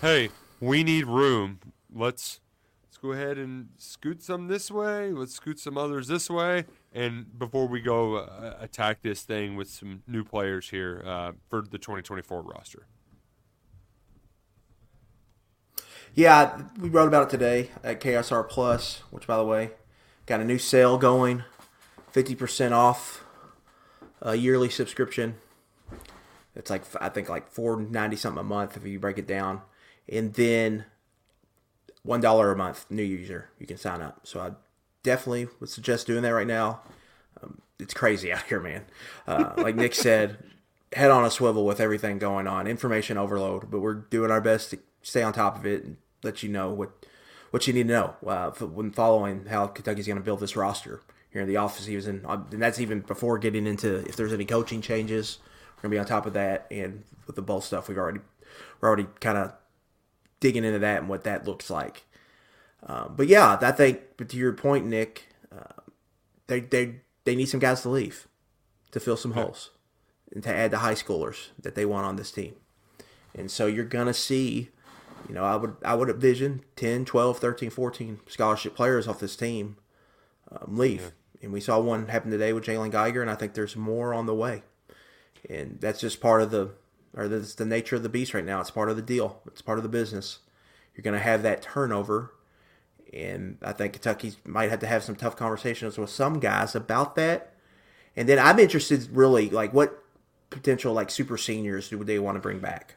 hey, 0.01 0.29
we 0.63 0.83
need 0.83 1.05
room. 1.05 1.59
Let's 1.93 2.39
let's 2.85 2.97
go 2.97 3.11
ahead 3.11 3.37
and 3.37 3.69
scoot 3.77 4.23
some 4.23 4.47
this 4.47 4.71
way. 4.71 5.11
Let's 5.11 5.33
scoot 5.33 5.59
some 5.59 5.77
others 5.77 6.07
this 6.07 6.29
way. 6.29 6.65
And 6.91 7.37
before 7.37 7.67
we 7.67 7.81
go 7.81 8.15
uh, 8.15 8.57
attack 8.59 9.01
this 9.01 9.23
thing 9.23 9.55
with 9.55 9.69
some 9.69 10.03
new 10.07 10.23
players 10.23 10.69
here 10.69 11.03
uh, 11.05 11.31
for 11.49 11.61
the 11.61 11.77
2024 11.77 12.41
roster. 12.41 12.87
Yeah, 16.15 16.61
we 16.79 16.89
wrote 16.89 17.07
about 17.07 17.23
it 17.23 17.29
today 17.31 17.71
at 17.83 17.99
KSR 17.99 18.47
Plus, 18.47 19.01
which, 19.09 19.25
by 19.25 19.35
the 19.35 19.43
way, 19.43 19.71
Got 20.25 20.39
a 20.39 20.45
new 20.45 20.57
sale 20.57 20.97
going, 20.97 21.43
50% 22.13 22.71
off 22.71 23.25
a 24.21 24.35
yearly 24.35 24.69
subscription. 24.69 25.35
It's 26.55 26.69
like 26.69 26.83
I 27.01 27.09
think 27.09 27.27
like 27.27 27.49
four 27.49 27.81
ninety 27.81 28.15
something 28.15 28.39
a 28.39 28.43
month 28.43 28.77
if 28.77 28.85
you 28.85 28.99
break 28.99 29.17
it 29.17 29.27
down, 29.27 29.61
and 30.09 30.33
then 30.33 30.85
one 32.03 32.21
dollar 32.21 32.51
a 32.51 32.55
month 32.55 32.85
new 32.89 33.03
user 33.03 33.49
you 33.59 33.65
can 33.65 33.77
sign 33.77 34.01
up. 34.01 34.21
So 34.23 34.39
I 34.39 34.51
definitely 35.03 35.47
would 35.59 35.69
suggest 35.69 36.07
doing 36.07 36.23
that 36.23 36.33
right 36.33 36.47
now. 36.47 36.81
Um, 37.41 37.61
it's 37.79 37.93
crazy 37.93 38.31
out 38.31 38.43
here, 38.43 38.59
man. 38.59 38.85
Uh, 39.27 39.53
like 39.57 39.75
Nick 39.75 39.93
said, 39.93 40.37
head 40.93 41.11
on 41.11 41.25
a 41.25 41.31
swivel 41.31 41.65
with 41.65 41.79
everything 41.79 42.19
going 42.19 42.47
on, 42.47 42.67
information 42.67 43.17
overload. 43.17 43.69
But 43.69 43.79
we're 43.79 43.93
doing 43.93 44.31
our 44.31 44.41
best 44.41 44.71
to 44.71 44.79
stay 45.01 45.23
on 45.23 45.33
top 45.33 45.57
of 45.57 45.65
it 45.65 45.83
and 45.83 45.97
let 46.23 46.43
you 46.43 46.49
know 46.49 46.71
what 46.71 46.91
what 47.51 47.67
you 47.67 47.73
need 47.73 47.87
to 47.87 47.93
know 47.93 48.15
uh, 48.25 48.49
when 48.51 48.91
following 48.91 49.45
how 49.45 49.67
Kentucky's 49.67 50.07
going 50.07 50.17
to 50.17 50.23
build 50.23 50.39
this 50.39 50.55
roster 50.55 51.01
here 51.29 51.41
in 51.41 51.47
the 51.47 51.57
office 51.57 51.85
season, 51.85 52.21
uh, 52.25 52.39
and 52.51 52.61
that's 52.61 52.79
even 52.79 53.01
before 53.01 53.37
getting 53.37 53.67
into 53.67 53.97
if 54.07 54.15
there's 54.15 54.33
any 54.33 54.45
coaching 54.45 54.81
changes. 54.81 55.39
We're 55.75 55.89
gonna 55.89 55.91
be 55.91 55.99
on 55.99 56.05
top 56.05 56.25
of 56.25 56.33
that, 56.33 56.67
and 56.71 57.03
with 57.27 57.35
the 57.35 57.41
bowl 57.41 57.59
stuff, 57.59 57.89
we've 57.89 57.97
already 57.97 58.19
we're 58.79 58.87
already 58.87 59.07
kind 59.19 59.37
of 59.37 59.53
digging 60.43 60.65
into 60.65 60.79
that 60.79 60.99
and 60.99 61.07
what 61.07 61.23
that 61.23 61.47
looks 61.47 61.69
like. 61.69 62.03
Um, 62.85 63.13
but 63.15 63.27
yeah, 63.27 63.57
I 63.61 63.71
think, 63.71 64.01
but 64.17 64.27
to 64.29 64.37
your 64.37 64.51
point, 64.51 64.85
Nick, 64.85 65.29
uh, 65.49 65.81
they 66.47 66.59
they 66.59 66.97
they 67.23 67.33
need 67.33 67.45
some 67.45 67.61
guys 67.61 67.81
to 67.83 67.89
leave 67.89 68.27
to 68.91 68.99
fill 68.99 69.15
some 69.15 69.31
yeah. 69.31 69.43
holes 69.43 69.71
and 70.33 70.43
to 70.43 70.53
add 70.53 70.71
the 70.71 70.79
high 70.79 70.95
schoolers 70.95 71.47
that 71.57 71.75
they 71.75 71.85
want 71.85 72.05
on 72.05 72.17
this 72.17 72.29
team. 72.29 72.55
And 73.33 73.49
so 73.49 73.67
you're 73.67 73.85
gonna 73.85 74.13
see, 74.13 74.69
you 75.29 75.33
know, 75.33 75.45
I 75.45 75.55
would 75.55 75.77
I 75.85 75.95
would 75.95 76.09
envision 76.09 76.65
10, 76.75 77.05
12, 77.05 77.39
13, 77.39 77.69
14 77.69 78.19
scholarship 78.27 78.75
players 78.75 79.07
off 79.07 79.21
this 79.21 79.37
team 79.37 79.77
um, 80.51 80.77
leave. 80.77 81.01
Yeah. 81.01 81.43
And 81.43 81.53
we 81.53 81.61
saw 81.61 81.79
one 81.79 82.09
happen 82.09 82.31
today 82.31 82.51
with 82.51 82.65
Jalen 82.65 82.91
Geiger, 82.91 83.21
and 83.21 83.31
I 83.31 83.35
think 83.35 83.53
there's 83.53 83.77
more 83.77 84.13
on 84.13 84.25
the 84.25 84.35
way. 84.35 84.63
And 85.49 85.79
that's 85.79 85.99
just 85.99 86.21
part 86.21 86.41
of 86.41 86.51
the, 86.51 86.71
or 87.15 87.27
that's 87.27 87.55
the 87.55 87.65
nature 87.65 87.95
of 87.95 88.03
the 88.03 88.09
beast 88.09 88.33
right 88.33 88.45
now. 88.45 88.59
It's 88.59 88.71
part 88.71 88.89
of 88.89 88.95
the 88.95 89.01
deal. 89.01 89.41
It's 89.47 89.61
part 89.61 89.77
of 89.77 89.83
the 89.83 89.89
business. 89.89 90.39
You're 90.95 91.03
going 91.03 91.17
to 91.17 91.23
have 91.23 91.43
that 91.43 91.61
turnover, 91.61 92.33
and 93.11 93.57
I 93.61 93.71
think 93.73 93.93
Kentucky 93.93 94.33
might 94.45 94.69
have 94.69 94.79
to 94.79 94.87
have 94.87 95.03
some 95.03 95.15
tough 95.15 95.35
conversations 95.35 95.97
with 95.97 96.09
some 96.09 96.39
guys 96.39 96.75
about 96.75 97.15
that. 97.15 97.53
And 98.15 98.29
then 98.29 98.37
I'm 98.37 98.59
interested, 98.59 99.07
really, 99.11 99.49
like 99.49 99.73
what 99.73 100.03
potential 100.51 100.93
like 100.93 101.09
super 101.09 101.37
seniors 101.37 101.89
do 101.89 102.03
they 102.03 102.19
want 102.19 102.35
to 102.35 102.41
bring 102.41 102.59
back, 102.59 102.95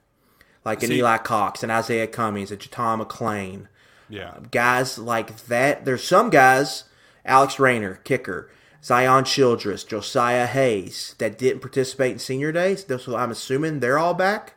like 0.65 0.83
an 0.83 0.91
See, 0.91 0.99
Eli 0.99 1.17
Cox 1.19 1.63
and 1.63 1.73
Izayah 1.73 2.13
Cummings 2.13 2.51
and 2.51 2.61
John 2.61 3.01
McClain. 3.01 3.69
Yeah, 4.09 4.39
guys 4.51 4.99
like 4.99 5.47
that. 5.47 5.85
There's 5.85 6.05
some 6.05 6.29
guys 6.31 6.85
Alex 7.27 7.59
Raynor, 7.59 7.97
kicker, 8.05 8.51
Zion 8.87 9.25
Childress, 9.25 9.85
Josaih 9.85 10.47
Hayes, 10.47 11.17
that 11.19 11.37
didn't 11.37 11.59
participate 11.59 12.13
in 12.13 12.19
senior 12.21 12.53
days. 12.53 12.87
So 12.87 13.17
I'm 13.17 13.33
assuming 13.33 13.81
they're 13.81 13.99
all 13.99 14.15
back. 14.15 14.55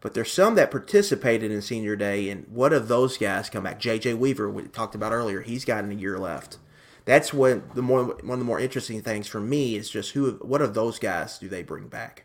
But 0.00 0.12
there's 0.14 0.32
some 0.32 0.56
that 0.56 0.72
participated 0.72 1.52
in 1.52 1.62
senior 1.62 1.94
day, 1.94 2.30
and 2.30 2.48
what 2.48 2.72
of 2.72 2.88
those 2.88 3.16
guys 3.16 3.48
come 3.48 3.62
back? 3.62 3.78
J.J. 3.78 4.14
Weaver, 4.14 4.50
we 4.50 4.64
talked 4.64 4.96
about 4.96 5.12
earlier, 5.12 5.42
he's 5.42 5.64
got 5.64 5.84
a 5.84 5.94
year 5.94 6.18
left. 6.18 6.56
That's 7.04 7.32
what 7.32 7.76
the 7.76 7.82
more 7.82 8.04
one 8.04 8.32
of 8.32 8.38
the 8.40 8.44
more 8.44 8.58
interesting 8.58 9.02
things 9.02 9.28
for 9.28 9.40
me 9.40 9.76
is 9.76 9.88
just 9.88 10.12
who, 10.12 10.32
what 10.42 10.62
of 10.62 10.74
those 10.74 10.98
guys 10.98 11.38
do 11.38 11.48
they 11.48 11.62
bring 11.62 11.86
back? 11.86 12.24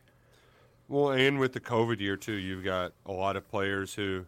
Well, 0.87 1.11
and 1.11 1.37
with 1.37 1.53
the 1.53 1.59
COVID 1.59 1.99
year 1.99 2.17
too, 2.17 2.33
you've 2.33 2.63
got 2.63 2.93
a 3.05 3.11
lot 3.11 3.35
of 3.35 3.47
players 3.47 3.93
who 3.93 4.25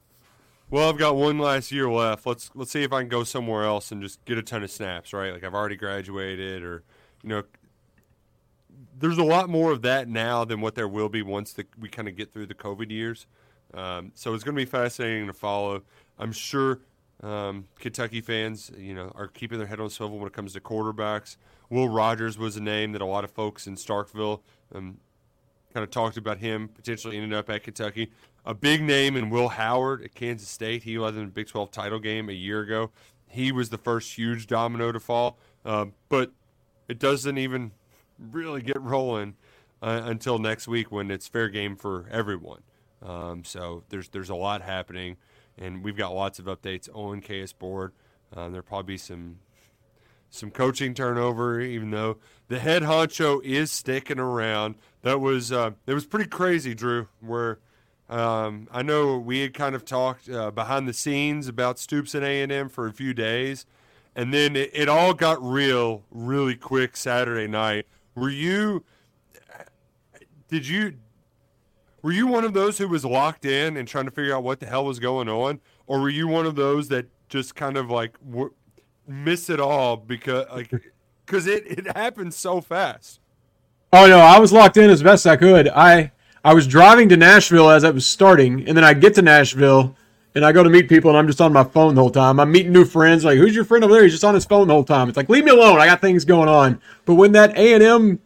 well, 0.69 0.89
I've 0.89 0.97
got 0.97 1.15
one 1.15 1.39
last 1.39 1.71
year 1.71 1.89
left. 1.89 2.27
Let's 2.27 2.51
let's 2.53 2.71
see 2.71 2.83
if 2.83 2.93
I 2.93 3.01
can 3.01 3.09
go 3.09 3.23
somewhere 3.23 3.63
else 3.63 3.91
and 3.91 4.03
just 4.03 4.23
get 4.25 4.37
a 4.37 4.43
ton 4.43 4.63
of 4.63 4.69
snaps, 4.69 5.13
right? 5.13 5.33
Like 5.33 5.43
I've 5.43 5.55
already 5.55 5.77
graduated, 5.77 6.61
or 6.61 6.83
you 7.23 7.29
know, 7.29 7.43
there's 8.99 9.17
a 9.17 9.23
lot 9.23 9.49
more 9.49 9.71
of 9.71 9.81
that 9.83 10.07
now 10.07 10.43
than 10.45 10.61
what 10.61 10.75
there 10.75 10.87
will 10.87 11.09
be 11.09 11.21
once 11.21 11.53
the, 11.53 11.65
we 11.79 11.89
kind 11.89 12.07
of 12.07 12.15
get 12.15 12.33
through 12.33 12.47
the 12.47 12.55
COVID 12.55 12.91
years. 12.91 13.27
Um, 13.73 14.11
so 14.15 14.33
it's 14.33 14.43
going 14.43 14.55
to 14.55 14.61
be 14.61 14.69
fascinating 14.69 15.27
to 15.27 15.33
follow. 15.33 15.83
I'm 16.17 16.31
sure 16.31 16.79
um, 17.21 17.67
Kentucky 17.79 18.21
fans, 18.21 18.71
you 18.77 18.93
know, 18.93 19.11
are 19.15 19.27
keeping 19.27 19.57
their 19.57 19.67
head 19.67 19.79
on 19.79 19.89
swivel 19.89 20.17
when 20.17 20.27
it 20.27 20.33
comes 20.33 20.53
to 20.53 20.59
quarterbacks. 20.59 21.37
Will 21.69 21.89
Rogers 21.89 22.37
was 22.37 22.55
a 22.55 22.61
name 22.61 22.93
that 22.93 23.01
a 23.01 23.05
lot 23.05 23.23
of 23.23 23.31
folks 23.31 23.67
in 23.67 23.75
Starkville 23.75 24.41
um, 24.73 24.97
kind 25.73 25.83
of 25.83 25.91
talked 25.91 26.17
about 26.17 26.37
him 26.37 26.69
potentially 26.69 27.17
ending 27.17 27.33
up 27.33 27.49
at 27.49 27.63
Kentucky 27.63 28.11
a 28.47 28.53
big 28.53 28.81
name 28.81 29.17
in 29.17 29.29
Will 29.29 29.49
Howard 29.49 30.01
at 30.03 30.15
Kansas 30.15 30.47
State. 30.47 30.83
He 30.83 30.97
was 30.97 31.17
in 31.17 31.25
the 31.25 31.31
Big 31.31 31.47
12 31.47 31.69
title 31.69 31.99
game 31.99 32.29
a 32.29 32.33
year 32.33 32.61
ago. 32.61 32.91
He 33.27 33.51
was 33.51 33.69
the 33.69 33.77
first 33.77 34.13
huge 34.13 34.47
domino 34.47 34.93
to 34.93 35.01
fall, 35.01 35.37
uh, 35.65 35.87
but 36.07 36.31
it 36.87 36.99
doesn't 36.99 37.37
even 37.37 37.71
really 38.19 38.61
get 38.61 38.81
rolling 38.81 39.35
uh, 39.81 40.01
until 40.05 40.39
next 40.39 40.67
week 40.67 40.91
when 40.91 41.11
it's 41.11 41.27
fair 41.27 41.49
game 41.49 41.75
for 41.75 42.07
everyone. 42.11 42.61
Um, 43.01 43.43
so 43.43 43.83
there's 43.89 44.09
there's 44.09 44.29
a 44.29 44.35
lot 44.35 44.61
happening, 44.61 45.17
and 45.57 45.83
we've 45.83 45.97
got 45.97 46.13
lots 46.13 46.39
of 46.39 46.45
updates 46.45 46.89
on 46.93 47.21
KS 47.21 47.53
Board. 47.53 47.93
Uh, 48.35 48.49
there'll 48.49 48.63
probably 48.63 48.93
be 48.93 48.97
some 48.97 49.37
some 50.29 50.51
coaching 50.51 50.93
turnover, 50.93 51.61
even 51.61 51.91
though 51.91 52.17
the 52.47 52.59
head 52.59 52.83
honcho 52.83 53.43
is 53.43 53.71
sticking 53.71 54.19
around. 54.19 54.75
That 55.03 55.19
was 55.19 55.51
uh, 55.51 55.71
it 55.85 55.93
was 55.93 56.05
pretty 56.05 56.29
crazy, 56.29 56.73
Drew. 56.73 57.07
Where 57.21 57.59
um, 58.09 58.67
I 58.71 58.81
know 58.81 59.17
we 59.17 59.41
had 59.41 59.53
kind 59.53 59.75
of 59.75 59.85
talked 59.85 60.29
uh, 60.29 60.51
behind 60.51 60.87
the 60.87 60.93
scenes 60.93 61.47
about 61.47 61.77
Stoops 61.79 62.15
and 62.15 62.25
A 62.25 62.41
and 62.41 62.51
M 62.51 62.69
for 62.69 62.87
a 62.87 62.93
few 62.93 63.13
days, 63.13 63.65
and 64.17 64.33
then 64.33 64.55
it, 64.55 64.71
it, 64.73 64.89
all 64.89 65.13
got 65.13 65.41
real 65.41 66.03
really 66.09 66.55
quick 66.55 66.97
Saturday 66.97 67.47
night. 67.47 67.85
Were 68.15 68.31
you? 68.31 68.83
Did 70.49 70.67
you? 70.67 70.95
Were 72.01 72.11
you 72.11 72.25
one 72.25 72.43
of 72.43 72.53
those 72.53 72.79
who 72.79 72.87
was 72.87 73.05
locked 73.05 73.45
in 73.45 73.77
and 73.77 73.87
trying 73.87 74.05
to 74.05 74.11
figure 74.11 74.35
out 74.35 74.43
what 74.43 74.59
the 74.59 74.65
hell 74.65 74.85
was 74.85 74.99
going 74.99 75.29
on, 75.29 75.61
or 75.85 76.01
were 76.01 76.09
you 76.09 76.27
one 76.27 76.47
of 76.47 76.55
those 76.55 76.87
that 76.87 77.05
just 77.29 77.55
kind 77.55 77.77
of 77.77 77.91
like 77.91 78.17
w- 78.27 78.53
missed 79.07 79.49
it 79.49 79.59
all 79.59 79.95
because 79.95 80.45
like 80.51 80.71
because 81.25 81.45
it 81.45 81.65
it 81.67 81.95
happened 81.95 82.33
so 82.33 82.59
fast? 82.59 83.19
Oh 83.93 84.07
no, 84.07 84.17
I 84.17 84.39
was 84.39 84.51
locked 84.51 84.77
in 84.77 84.89
as 84.89 85.03
best 85.03 85.27
I 85.27 85.37
could. 85.37 85.67
I 85.67 86.11
I 86.43 86.55
was 86.55 86.65
driving 86.65 87.07
to 87.09 87.17
Nashville 87.17 87.69
as 87.69 87.83
I 87.83 87.91
was 87.91 88.07
starting, 88.07 88.67
and 88.67 88.75
then 88.75 88.83
I 88.83 88.95
get 88.95 89.13
to 89.15 89.21
Nashville 89.21 89.95
and 90.37 90.45
I 90.45 90.51
go 90.51 90.61
to 90.61 90.69
meet 90.69 90.87
people 90.87 91.09
and 91.09 91.17
I'm 91.17 91.25
just 91.25 91.41
on 91.41 91.51
my 91.51 91.63
phone 91.63 91.95
the 91.95 92.01
whole 92.01 92.11
time. 92.11 92.39
I'm 92.39 92.51
meeting 92.51 92.71
new 92.71 92.85
friends. 92.85 93.25
Like, 93.25 93.39
who's 93.39 93.55
your 93.55 93.65
friend 93.65 93.83
over 93.83 93.91
there? 93.91 94.03
He's 94.03 94.11
just 94.11 94.23
on 94.23 94.35
his 94.35 94.45
phone 94.45 94.67
the 94.67 94.73
whole 94.75 94.83
time. 94.83 95.09
It's 95.09 95.17
like, 95.17 95.29
leave 95.29 95.43
me 95.43 95.49
alone. 95.49 95.79
I 95.79 95.87
got 95.87 95.99
things 95.99 96.25
going 96.25 96.47
on. 96.47 96.79
But 97.05 97.15
when 97.15 97.31
that 97.31 97.57
A 97.57 97.73
and 97.73 97.81
M, 97.81 98.19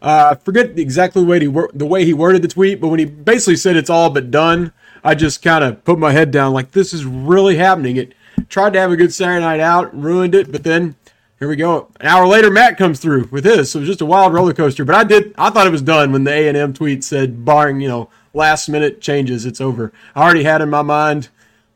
uh, 0.00 0.30
I 0.32 0.34
forget 0.42 0.78
exactly 0.78 1.22
the 1.22 1.28
way 1.28 1.40
he 1.40 1.46
the 1.74 1.84
way 1.84 2.06
he 2.06 2.14
worded 2.14 2.40
the 2.40 2.48
tweet, 2.48 2.80
but 2.80 2.88
when 2.88 2.98
he 2.98 3.04
basically 3.04 3.56
said 3.56 3.76
it's 3.76 3.90
all 3.90 4.08
but 4.08 4.30
done, 4.30 4.72
I 5.04 5.14
just 5.14 5.42
kind 5.42 5.62
of 5.62 5.84
put 5.84 5.98
my 5.98 6.12
head 6.12 6.30
down. 6.30 6.54
Like, 6.54 6.70
this 6.70 6.94
is 6.94 7.04
really 7.04 7.56
happening. 7.56 7.98
It 7.98 8.14
tried 8.48 8.72
to 8.72 8.80
have 8.80 8.90
a 8.90 8.96
good 8.96 9.12
Saturday 9.12 9.44
night 9.44 9.60
out, 9.60 9.94
ruined 9.94 10.34
it, 10.34 10.50
but 10.50 10.64
then 10.64 10.96
here 11.38 11.48
we 11.48 11.56
go. 11.56 11.88
An 12.00 12.06
hour 12.06 12.26
later, 12.26 12.50
Matt 12.50 12.78
comes 12.78 12.98
through 12.98 13.28
with 13.30 13.44
his. 13.44 13.70
So 13.70 13.78
it 13.78 13.82
was 13.82 13.88
just 13.88 14.00
a 14.00 14.06
wild 14.06 14.32
roller 14.32 14.54
coaster. 14.54 14.86
But 14.86 14.94
I 14.94 15.04
did. 15.04 15.34
I 15.36 15.50
thought 15.50 15.66
it 15.66 15.70
was 15.70 15.82
done 15.82 16.12
when 16.12 16.24
the 16.24 16.32
A 16.32 16.48
and 16.48 16.56
M 16.56 16.72
tweet 16.72 17.04
said, 17.04 17.44
barring 17.44 17.80
you 17.80 17.88
know 17.88 18.08
last 18.32 18.70
minute 18.70 19.02
changes, 19.02 19.44
it's 19.44 19.60
over. 19.60 19.92
I 20.14 20.22
already 20.22 20.44
had 20.44 20.62
in 20.62 20.70
my 20.70 20.82
mind. 20.82 21.28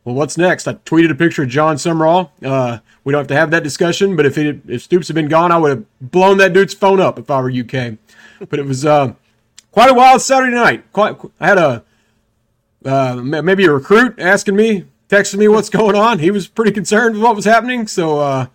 Well, 0.04 0.16
what's 0.16 0.36
next? 0.36 0.66
I 0.66 0.74
tweeted 0.74 1.10
a 1.10 1.14
picture 1.14 1.44
of 1.44 1.48
Jon 1.48 1.76
Sumrall. 1.76 2.30
Uh, 2.44 2.78
we 3.04 3.12
don't 3.12 3.20
have 3.20 3.28
to 3.28 3.36
have 3.36 3.50
that 3.52 3.62
discussion, 3.62 4.16
but 4.16 4.26
if 4.26 4.36
it, 4.36 4.60
if 4.66 4.82
Stoops 4.82 5.08
had 5.08 5.14
been 5.14 5.28
gone, 5.28 5.52
I 5.52 5.58
would 5.58 5.70
have 5.70 5.84
blown 6.00 6.38
that 6.38 6.52
dude's 6.52 6.74
phone 6.74 7.00
up 7.00 7.18
if 7.18 7.30
I 7.30 7.40
were 7.40 7.50
UK. 7.50 7.98
But 8.48 8.58
it 8.58 8.66
was 8.66 8.84
uh, 8.84 9.14
quite 9.70 9.90
a 9.90 9.94
wild 9.94 10.20
Saturday 10.22 10.54
night. 10.54 10.92
Quite, 10.92 11.16
I 11.38 11.46
had 11.46 11.58
a 11.58 11.84
uh, 12.84 13.14
maybe 13.22 13.64
a 13.64 13.72
recruit 13.72 14.18
asking 14.18 14.56
me, 14.56 14.86
texting 15.08 15.38
me 15.38 15.48
what's 15.48 15.70
going 15.70 15.94
on. 15.94 16.18
He 16.18 16.30
was 16.30 16.48
pretty 16.48 16.72
concerned 16.72 17.14
with 17.14 17.22
what 17.22 17.36
was 17.36 17.44
happening, 17.44 17.86
so 17.86 18.18
uh, 18.18 18.46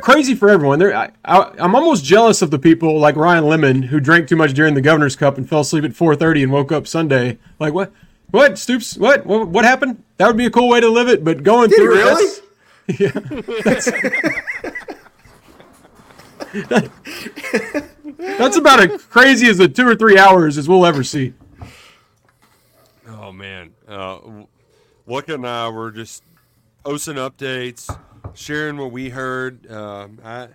crazy 0.00 0.34
for 0.34 0.50
everyone. 0.50 0.78
There, 0.78 0.94
I, 0.94 1.10
am 1.24 1.74
almost 1.74 2.04
jealous 2.04 2.42
of 2.42 2.50
the 2.50 2.58
people 2.58 2.98
like 2.98 3.16
Ryan 3.16 3.44
Lemond 3.44 3.84
who 3.86 4.00
drank 4.00 4.28
too 4.28 4.36
much 4.36 4.52
during 4.52 4.74
the 4.74 4.80
Governor's 4.80 5.16
Cup 5.16 5.38
and 5.38 5.48
fell 5.48 5.60
asleep 5.60 5.84
at 5.84 5.92
4:30 5.92 6.42
and 6.42 6.52
woke 6.52 6.72
up 6.72 6.86
Sunday. 6.86 7.38
Like 7.58 7.72
what? 7.72 7.92
What 8.30 8.58
Stoops? 8.58 8.96
What? 8.96 9.26
What, 9.26 9.48
what 9.48 9.64
happened? 9.64 10.02
That 10.22 10.28
would 10.28 10.36
be 10.36 10.46
a 10.46 10.50
cool 10.52 10.68
way 10.68 10.78
to 10.78 10.88
live 10.88 11.08
it. 11.08 11.24
But 11.24 11.42
going 11.42 11.68
Did 11.68 11.78
through 11.78 11.96
really? 11.96 12.40
That's, 12.86 13.00
yeah. 13.00 13.10
That's, 13.64 13.90
that's 18.38 18.56
about 18.56 18.88
as 18.88 19.02
crazy 19.06 19.48
as 19.48 19.58
the 19.58 19.66
two 19.66 19.84
or 19.84 19.96
three 19.96 20.16
hours 20.16 20.56
as 20.58 20.68
we'll 20.68 20.86
ever 20.86 21.02
see. 21.02 21.34
Oh 23.08 23.32
man, 23.32 23.72
uh, 23.88 24.20
Luca 25.08 25.34
and 25.34 25.44
I 25.44 25.68
were 25.70 25.90
just 25.90 26.22
posting 26.84 27.16
updates 27.16 27.92
sharing 28.32 28.76
what 28.76 28.92
we 28.92 29.08
heard. 29.08 29.68
Um, 29.68 30.20
I 30.24 30.50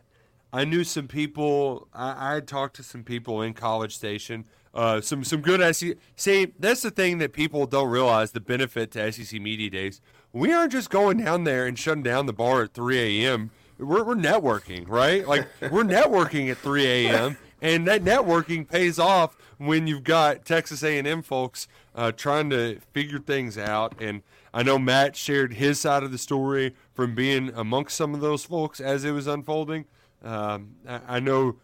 I 0.53 0.63
knew 0.63 0.85
some 0.85 1.09
people. 1.09 1.89
I, 1.93 2.31
I, 2.31 2.33
had 2.35 2.47
talked 2.47 2.77
to 2.77 2.83
some 2.83 3.03
people 3.03 3.41
in 3.41 3.53
College 3.53 3.97
Station. 3.97 4.45
Uh, 4.73 5.01
some 5.01 5.23
some 5.23 5.41
good 5.41 5.75
SEC. 5.75 5.97
See, 6.15 6.53
that's 6.59 6.81
the 6.81 6.91
thing 6.91 7.17
that 7.19 7.33
people 7.33 7.65
don't 7.65 7.89
realize. 7.89 8.31
The 8.31 8.39
benefit 8.39 8.91
to 8.91 9.11
SEC 9.11 9.41
media 9.41 9.69
days. 9.69 10.01
We 10.33 10.53
aren't 10.53 10.71
just 10.71 10.89
going 10.89 11.17
down 11.17 11.45
there 11.45 11.65
and 11.65 11.77
shutting 11.79 12.03
down 12.03 12.25
the 12.25 12.33
bar 12.33 12.63
at 12.63 12.73
3 12.73 13.23
a.m. 13.23 13.51
We're, 13.79 14.03
we're 14.03 14.15
networking, 14.15 14.87
right? 14.87 15.27
Like 15.27 15.47
we're 15.61 15.83
networking 15.83 16.51
at 16.51 16.57
3 16.57 16.85
a.m. 16.85 17.37
and 17.61 17.87
that 17.87 18.03
networking 18.03 18.69
pays 18.69 18.99
off 18.99 19.35
when 19.57 19.87
you've 19.87 20.03
got 20.03 20.45
Texas 20.45 20.83
A&M 20.83 21.21
folks 21.23 21.67
uh, 21.95 22.11
trying 22.11 22.49
to 22.51 22.79
figure 22.93 23.19
things 23.19 23.57
out 23.57 23.95
and 23.99 24.21
I 24.57 24.63
know 24.63 24.79
Matt 24.79 25.15
shared 25.15 25.53
his 25.53 25.79
side 25.79 26.01
of 26.01 26.11
the 26.11 26.17
story 26.17 26.73
from 26.93 27.13
being 27.13 27.51
amongst 27.53 27.95
some 27.95 28.15
of 28.15 28.21
those 28.21 28.43
folks 28.43 28.79
as 28.79 29.03
it 29.03 29.11
was 29.11 29.27
unfolding. 29.27 29.85
Um, 30.23 30.77
I, 30.87 30.99
I, 31.07 31.19
know, 31.19 31.57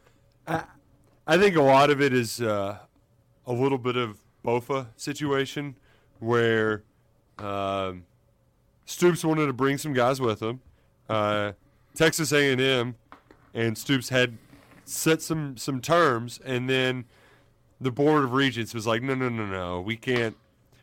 I, 0.45 0.65
I, 1.25 1.39
think 1.39 1.55
a 1.55 1.63
lot 1.63 1.89
of 1.89 2.01
it 2.01 2.13
is 2.13 2.39
uh, 2.39 2.77
a 3.45 3.53
little 3.53 3.77
bit 3.77 3.95
of 3.95 4.19
Bofa 4.45 4.87
situation 4.95 5.75
where, 6.19 6.83
um, 7.37 8.05
Stoops 8.85 9.23
wanted 9.23 9.47
to 9.47 9.53
bring 9.53 9.77
some 9.77 9.93
guys 9.93 10.19
with 10.19 10.41
him. 10.41 10.61
Uh, 11.09 11.53
Texas 11.95 12.31
A&M 12.31 12.95
and 13.53 13.77
Stoops 13.77 14.09
had 14.09 14.37
set 14.85 15.21
some 15.21 15.57
some 15.57 15.79
terms, 15.79 16.39
and 16.43 16.69
then 16.69 17.05
the 17.79 17.91
board 17.91 18.23
of 18.23 18.33
regents 18.33 18.73
was 18.73 18.85
like, 18.87 19.01
no, 19.01 19.15
no, 19.15 19.29
no, 19.29 19.45
no, 19.45 19.81
we 19.81 19.95
can't 19.95 20.35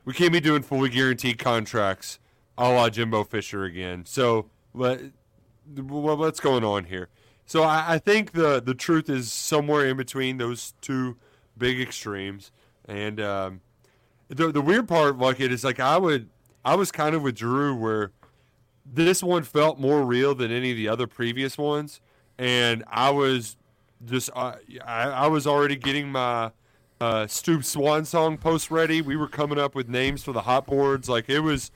we 0.04 0.12
can't 0.12 0.32
be 0.32 0.40
doing 0.40 0.62
fully 0.62 0.88
guaranteed 0.88 1.38
contracts 1.38 2.18
a 2.56 2.68
la 2.68 2.88
Jimbo 2.88 3.24
Fisher 3.24 3.64
again. 3.64 4.04
So 4.06 4.46
what 4.72 5.00
what's 5.76 6.40
going 6.40 6.64
on 6.64 6.84
here? 6.84 7.08
So 7.46 7.62
I, 7.62 7.94
I 7.94 7.98
think 7.98 8.32
the 8.32 8.60
the 8.60 8.74
truth 8.74 9.08
is 9.08 9.32
somewhere 9.32 9.86
in 9.86 9.96
between 9.96 10.38
those 10.38 10.74
two 10.80 11.16
big 11.60 11.80
extremes, 11.80 12.50
and 12.88 13.20
um, 13.20 13.60
the 14.28 14.50
the 14.50 14.60
weird 14.60 14.88
part, 14.88 15.16
like 15.18 15.38
it 15.38 15.52
is 15.52 15.62
like 15.62 15.78
I 15.78 15.96
would 15.96 16.28
I 16.64 16.74
was 16.74 16.90
kind 16.90 17.14
of 17.14 17.22
with 17.22 17.36
Drew 17.36 17.76
where 17.76 18.10
this 18.84 19.22
one 19.22 19.44
felt 19.44 19.78
more 19.78 20.02
real 20.04 20.34
than 20.34 20.50
any 20.50 20.72
of 20.72 20.76
the 20.76 20.88
other 20.88 21.06
previous 21.06 21.56
ones, 21.56 22.00
and 22.36 22.82
I 22.88 23.10
was 23.10 23.56
just 24.04 24.30
uh, 24.34 24.56
I, 24.84 25.02
I 25.10 25.26
was 25.28 25.46
already 25.46 25.76
getting 25.76 26.10
my 26.10 26.50
uh, 27.00 27.26
Stoop 27.26 27.64
Swan 27.64 28.04
song 28.04 28.38
post 28.38 28.70
ready. 28.70 29.00
We 29.02 29.16
were 29.16 29.28
coming 29.28 29.58
up 29.58 29.74
with 29.74 29.88
names 29.88 30.24
for 30.24 30.32
the 30.32 30.42
hot 30.42 30.66
boards. 30.66 31.08
Like 31.08 31.28
it 31.28 31.40
was, 31.40 31.70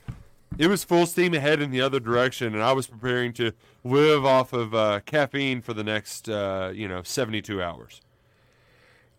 it 0.57 0.67
was 0.67 0.83
full 0.83 1.05
steam 1.05 1.33
ahead 1.33 1.61
in 1.61 1.71
the 1.71 1.81
other 1.81 1.99
direction, 1.99 2.53
and 2.53 2.63
I 2.63 2.73
was 2.73 2.87
preparing 2.87 3.33
to 3.33 3.51
live 3.83 4.25
off 4.25 4.53
of 4.53 4.73
uh, 4.73 4.99
caffeine 5.05 5.61
for 5.61 5.73
the 5.73 5.83
next, 5.83 6.29
uh, 6.29 6.71
you 6.73 6.87
know, 6.87 7.01
seventy-two 7.03 7.61
hours. 7.61 8.01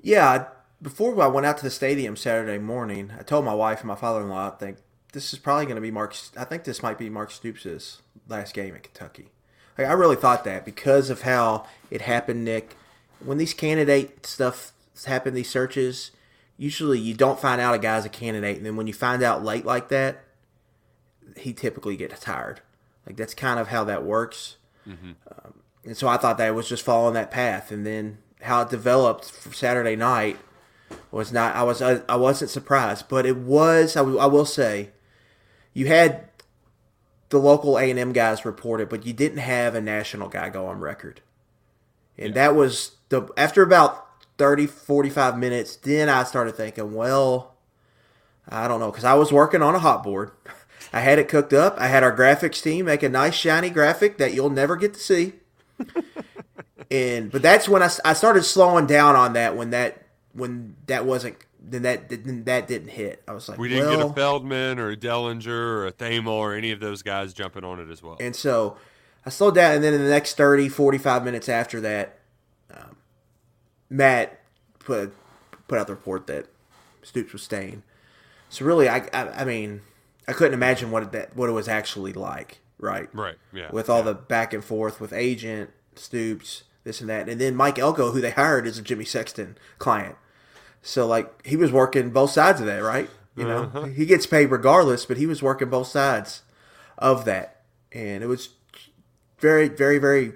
Yeah, 0.07 0.45
before 0.81 1.21
I 1.21 1.27
went 1.27 1.47
out 1.47 1.57
to 1.59 1.65
the 1.65 1.71
stadium 1.71 2.15
Saturday 2.15 2.59
morning, 2.59 3.13
I 3.19 3.25
told 3.25 3.45
my 3.45 3.55
wife 3.55 3.81
and 3.81 3.89
my 3.89 3.97
father-in-law, 3.97 4.53
I 4.53 4.57
think 4.57 4.77
this 5.13 5.33
is 5.33 5.41
probably 5.41 5.65
going 5.65 5.75
to 5.75 5.81
be 5.81 5.91
Mark. 5.91 6.15
I 6.37 6.45
think 6.45 6.63
this 6.63 6.81
might 6.81 6.97
be 6.97 7.11
Mark 7.11 7.33
Stoops' 7.33 8.03
last 8.29 8.55
game 8.55 8.77
at 8.77 8.85
Kentucky. 8.85 9.33
Like 9.77 9.89
I 9.89 9.93
really 9.95 10.15
thought 10.15 10.45
that 10.45 10.65
because 10.65 11.11
of 11.11 11.23
how 11.23 11.67
it 11.91 12.03
happened, 12.03 12.45
Nick. 12.45 12.77
When 13.19 13.37
these 13.37 13.53
candidate 13.53 14.25
stuff 14.27 14.73
happen, 15.07 15.35
these 15.35 15.51
searches, 15.51 16.13
usually 16.57 17.01
you 17.01 17.13
don't 17.13 17.41
find 17.41 17.61
out 17.61 17.75
a 17.75 17.79
guy's 17.79 18.05
a 18.05 18.09
candidate, 18.09 18.59
and 18.59 18.65
then 18.65 18.77
when 18.77 18.87
you 18.87 18.95
find 18.95 19.25
out 19.25 19.43
late 19.43 19.65
like 19.65 19.89
that, 19.89 20.23
he 21.37 21.53
typically 21.53 21.97
gets 21.97 22.21
tired. 22.21 22.61
Like 23.05 23.17
that's 23.17 23.35
kind 23.35 23.59
of 23.59 23.69
how 23.69 23.83
that 23.83 24.05
works. 24.05 24.55
Mm-hmm. 24.87 25.13
Um, 25.33 25.55
and 25.85 25.97
so 25.97 26.07
I 26.07 26.17
thought 26.17 26.39
that 26.39 26.55
was 26.55 26.69
just 26.69 26.85
following 26.85 27.15
that 27.15 27.33
path, 27.33 27.73
and 27.73 27.85
then 27.85 28.19
how 28.43 28.63
it 28.63 28.71
developed 28.71 29.31
for 29.31 29.53
Saturday 29.53 29.97
night 29.97 30.39
was 31.11 31.33
not. 31.33 31.55
I 31.55 31.63
was 31.63 31.83
I, 31.83 32.03
I 32.09 32.17
wasn't 32.17 32.51
surprised, 32.51 33.09
but 33.09 33.27
it 33.27 33.37
was. 33.37 33.97
I, 33.97 34.03
I 34.03 34.27
will 34.27 34.45
say, 34.45 34.91
you 35.73 35.87
had 35.87 36.29
the 37.29 37.39
local 37.39 37.79
A 37.79 37.91
and 37.91 37.99
M 37.99 38.13
guys 38.13 38.45
report 38.45 38.81
it, 38.81 38.91
but 38.91 39.07
you 39.07 39.13
didn't 39.13 39.39
have 39.39 39.75
a 39.75 39.81
national 39.81 40.29
guy 40.29 40.49
go 40.49 40.67
on 40.67 40.81
record, 40.81 41.21
and 42.17 42.29
yeah. 42.29 42.35
that 42.35 42.55
was 42.55 42.93
the 43.09 43.29
after 43.37 43.63
about 43.63 44.07
30, 44.39 44.67
45 44.67 45.39
minutes. 45.39 45.77
Then 45.77 46.09
I 46.09 46.25
started 46.25 46.55
thinking, 46.55 46.95
well, 46.95 47.55
I 48.49 48.69
don't 48.69 48.81
know, 48.81 48.91
because 48.91 49.05
I 49.05 49.15
was 49.15 49.33
working 49.33 49.63
on 49.63 49.75
a 49.75 49.81
hot 49.81 50.03
board. 50.03 50.31
I 50.93 51.01
had 51.01 51.19
it 51.19 51.29
cooked 51.29 51.53
up. 51.53 51.77
I 51.79 51.89
had 51.89 52.05
our 52.05 52.17
graphics 52.17 52.63
team 52.63 52.85
make 52.87 53.03
a 53.03 53.09
nice 53.09 53.35
shiny 53.35 53.71
graphic 53.71 54.19
that 54.19 54.35
you'll 54.35 54.51
never 54.51 54.77
get 54.77 54.95
to 54.95 55.01
see. 55.01 55.33
And 56.91 57.31
but 57.31 57.43
that's 57.43 57.69
when 57.69 57.83
I, 57.83 57.91
I 58.05 58.13
started 58.13 58.43
slowing 58.45 58.87
down 58.87 59.17
on 59.17 59.33
that 59.33 59.57
when 59.57 59.71
that 59.71 60.03
when 60.33 60.77
that 60.87 61.07
wasn't 61.07 61.37
then 61.61 61.83
that 61.83 62.09
didn't 62.09 62.45
that 62.45 62.69
didn't 62.69 62.89
hit. 62.89 63.23
I 63.27 63.33
was 63.33 63.49
like, 63.49 63.59
we 63.59 63.69
didn't 63.69 63.89
well, 63.89 64.09
get 64.09 64.11
a 64.11 64.13
Feldman 64.13 64.79
or 64.79 64.91
a 64.91 64.97
Dellenger 64.97 65.49
or 65.49 65.87
a 65.87 65.93
Thamel 65.93 66.29
or 66.29 66.55
any 66.55 66.71
of 66.71 66.81
those 66.81 67.03
guys 67.03 67.33
jumping 67.33 67.65
on 67.65 67.81
it 67.81 67.91
as 67.91 68.03
well. 68.03 68.17
And 68.21 68.37
so 68.37 68.77
I 69.25 69.31
slowed 69.31 69.57
down, 69.57 69.75
and 69.75 69.85
then 69.85 69.93
in 69.93 70.03
the 70.03 70.09
next 70.09 70.37
30, 70.37 70.69
45 70.69 71.25
minutes 71.25 71.49
after 71.49 71.81
that, 71.81 72.19
um, 72.73 72.97
Matt 73.91 74.41
put 74.79 75.13
put 75.67 75.79
out 75.79 75.89
the 75.89 75.95
report 75.95 76.27
that 76.29 76.47
Stoops 77.03 77.33
was 77.33 77.43
staying. 77.43 77.83
So 78.49 78.65
really, 78.65 78.89
I, 78.89 79.09
I, 79.13 79.29
I 79.41 79.45
mean, 79.45 79.81
I 80.29 80.33
couldn't 80.33 80.55
imagine 80.55 80.91
what 80.91 81.03
it, 81.03 81.13
that 81.13 81.37
what 81.37 81.49
it 81.49 81.53
was 81.53 81.69
actually 81.69 82.13
like, 82.13 82.61
right? 82.79 83.13
Right. 83.13 83.37
Yeah. 83.53 83.71
With 83.73 83.91
all 83.91 83.99
yeah. 83.99 84.05
the 84.05 84.15
back 84.15 84.53
and 84.53 84.65
forth 84.65 85.01
with 85.01 85.13
agent 85.13 85.71
Stoops, 85.97 86.63
this 86.87 87.03
and 87.03 87.11
that, 87.11 87.29
and 87.29 87.39
then 87.41 87.55
Mike 87.55 87.79
Elko, 87.79 88.13
who 88.13 88.21
they 88.23 88.31
hired, 88.31 88.67
is 88.67 88.79
a 88.79 88.83
Jimmy 88.83 89.05
Sexton 89.05 89.59
client. 89.79 90.17
So 90.81 91.07
like 91.07 91.45
he 91.45 91.57
was 91.57 91.73
working 91.73 92.11
both 92.11 92.31
sides 92.31 92.61
of 92.61 92.67
that, 92.67 92.79
right? 92.79 93.11
You 93.35 93.45
know, 93.45 93.65
uh-huh. 93.65 93.85
he 93.87 94.07
gets 94.07 94.25
paid 94.25 94.47
regardless, 94.47 95.05
but 95.05 95.19
he 95.19 95.27
was 95.27 95.43
working 95.43 95.69
both 95.69 95.89
sides 95.89 96.43
of 96.97 97.27
that, 97.27 97.61
and 97.93 98.23
it 98.23 98.29
was 98.29 98.51
very, 99.39 99.69
very, 99.69 99.99
very 99.99 100.33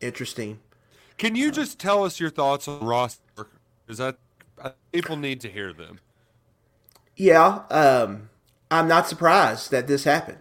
interesting. 0.00 0.60
Can 1.18 1.34
you 1.34 1.50
just 1.50 1.80
tell 1.80 2.04
us 2.04 2.20
your 2.20 2.30
thoughts 2.30 2.68
on 2.68 2.84
Ross? 2.84 3.18
Because 3.86 3.98
that 3.98 4.18
people 4.92 5.16
need 5.16 5.40
to 5.40 5.48
hear 5.48 5.72
them. 5.72 6.00
Yeah, 7.16 7.62
um, 7.70 8.28
I'm 8.70 8.86
not 8.86 9.08
surprised 9.08 9.70
that 9.70 9.86
this 9.86 10.04
happened. 10.04 10.38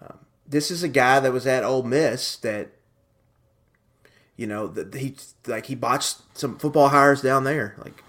Um, 0.00 0.18
this 0.46 0.70
is 0.70 0.82
a 0.82 0.88
guy 0.88 1.20
that 1.20 1.32
was 1.32 1.46
at 1.46 1.62
Ole 1.62 1.84
Miss 1.84 2.36
that, 2.38 2.72
you 4.40 4.46
know, 4.46 4.66
that 4.68 4.94
he 4.94 5.16
like 5.46 5.66
he 5.66 5.74
botched 5.74 6.18
some 6.36 6.58
football 6.58 6.88
hires 6.88 7.20
down 7.20 7.44
there, 7.44 7.76
like, 7.78 8.02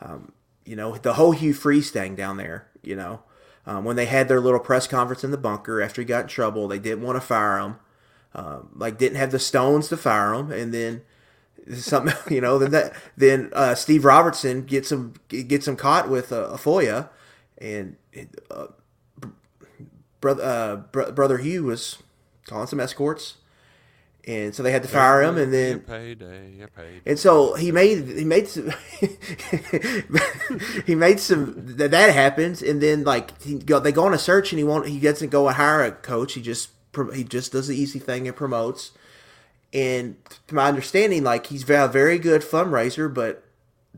um, 0.00 0.32
you 0.64 0.76
know, 0.76 0.96
the 0.96 1.14
whole 1.14 1.32
Hugh 1.32 1.54
Freeze 1.54 1.90
thing 1.90 2.14
down 2.14 2.36
there. 2.36 2.68
You 2.82 2.96
know, 2.96 3.22
um, 3.66 3.84
when 3.84 3.96
they 3.96 4.06
had 4.06 4.28
their 4.28 4.40
little 4.40 4.60
press 4.60 4.86
conference 4.86 5.24
in 5.24 5.30
the 5.30 5.38
bunker 5.38 5.80
after 5.80 6.00
he 6.00 6.06
got 6.06 6.22
in 6.22 6.28
trouble, 6.28 6.68
they 6.68 6.78
didn't 6.78 7.04
want 7.04 7.16
to 7.16 7.20
fire 7.20 7.58
him 7.58 7.76
um, 8.34 8.70
like 8.76 8.98
didn't 8.98 9.18
have 9.18 9.32
the 9.32 9.38
stones 9.38 9.88
to 9.88 9.96
fire 9.96 10.34
him, 10.34 10.52
and 10.52 10.72
then 10.72 11.02
something 11.74 12.14
you 12.34 12.40
know 12.40 12.58
then 12.58 12.70
that 12.70 12.94
then 13.16 13.50
uh, 13.52 13.74
Steve 13.74 14.04
Robertson 14.04 14.62
gets 14.62 14.92
him 14.92 15.14
gets 15.28 15.66
him 15.66 15.76
caught 15.76 16.08
with 16.08 16.32
a, 16.32 16.44
a 16.46 16.56
FOIA, 16.56 17.08
and 17.58 17.96
uh, 18.50 18.66
brother 20.20 20.42
uh, 20.42 20.76
br- 20.76 21.10
brother 21.10 21.38
Hugh 21.38 21.64
was 21.64 21.98
calling 22.46 22.66
some 22.66 22.80
escorts. 22.80 23.36
And 24.30 24.54
so 24.54 24.62
they 24.62 24.70
had 24.70 24.82
to 24.82 24.88
fire 24.88 25.22
him, 25.22 25.38
and 25.38 25.52
then 25.52 25.80
payday, 25.80 26.66
payday. 26.76 27.00
And 27.04 27.18
so 27.18 27.54
he 27.54 27.72
made 27.72 28.06
he 28.06 28.24
made 28.24 28.46
some 28.46 28.70
he 30.86 30.94
made 30.94 31.18
some 31.18 31.54
that, 31.76 31.90
that 31.90 32.14
happens, 32.14 32.62
and 32.62 32.80
then 32.80 33.02
like 33.02 33.42
he 33.42 33.54
go, 33.54 33.80
they 33.80 33.92
go 33.92 34.04
on 34.04 34.14
a 34.14 34.18
search, 34.18 34.52
and 34.52 34.58
he 34.58 34.64
won't 34.64 34.86
he 34.86 35.00
doesn't 35.00 35.30
go 35.30 35.48
and 35.48 35.56
hire 35.56 35.82
a 35.82 35.90
coach. 35.90 36.34
He 36.34 36.42
just 36.42 36.68
he 37.12 37.24
just 37.24 37.52
does 37.52 37.66
the 37.68 37.76
easy 37.76 37.98
thing 37.98 38.28
and 38.28 38.36
promotes. 38.36 38.92
And 39.72 40.16
to 40.48 40.54
my 40.54 40.68
understanding, 40.68 41.24
like 41.24 41.46
he's 41.46 41.68
a 41.68 41.88
very 41.88 42.18
good 42.18 42.42
fundraiser, 42.42 43.12
but 43.12 43.44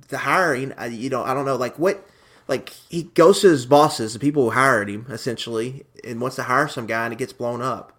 the 0.08 0.18
hiring, 0.18 0.72
you 0.90 1.10
know, 1.10 1.24
I 1.24 1.34
don't 1.34 1.44
know, 1.46 1.56
like 1.56 1.78
what, 1.78 2.06
like 2.48 2.68
he 2.68 3.04
goes 3.04 3.40
to 3.40 3.48
his 3.48 3.66
bosses, 3.66 4.12
the 4.12 4.18
people 4.18 4.44
who 4.44 4.50
hired 4.50 4.88
him, 4.88 5.06
essentially, 5.10 5.84
and 6.04 6.20
wants 6.20 6.36
to 6.36 6.44
hire 6.44 6.68
some 6.68 6.86
guy, 6.86 7.04
and 7.04 7.12
it 7.12 7.18
gets 7.18 7.32
blown 7.32 7.62
up. 7.62 7.98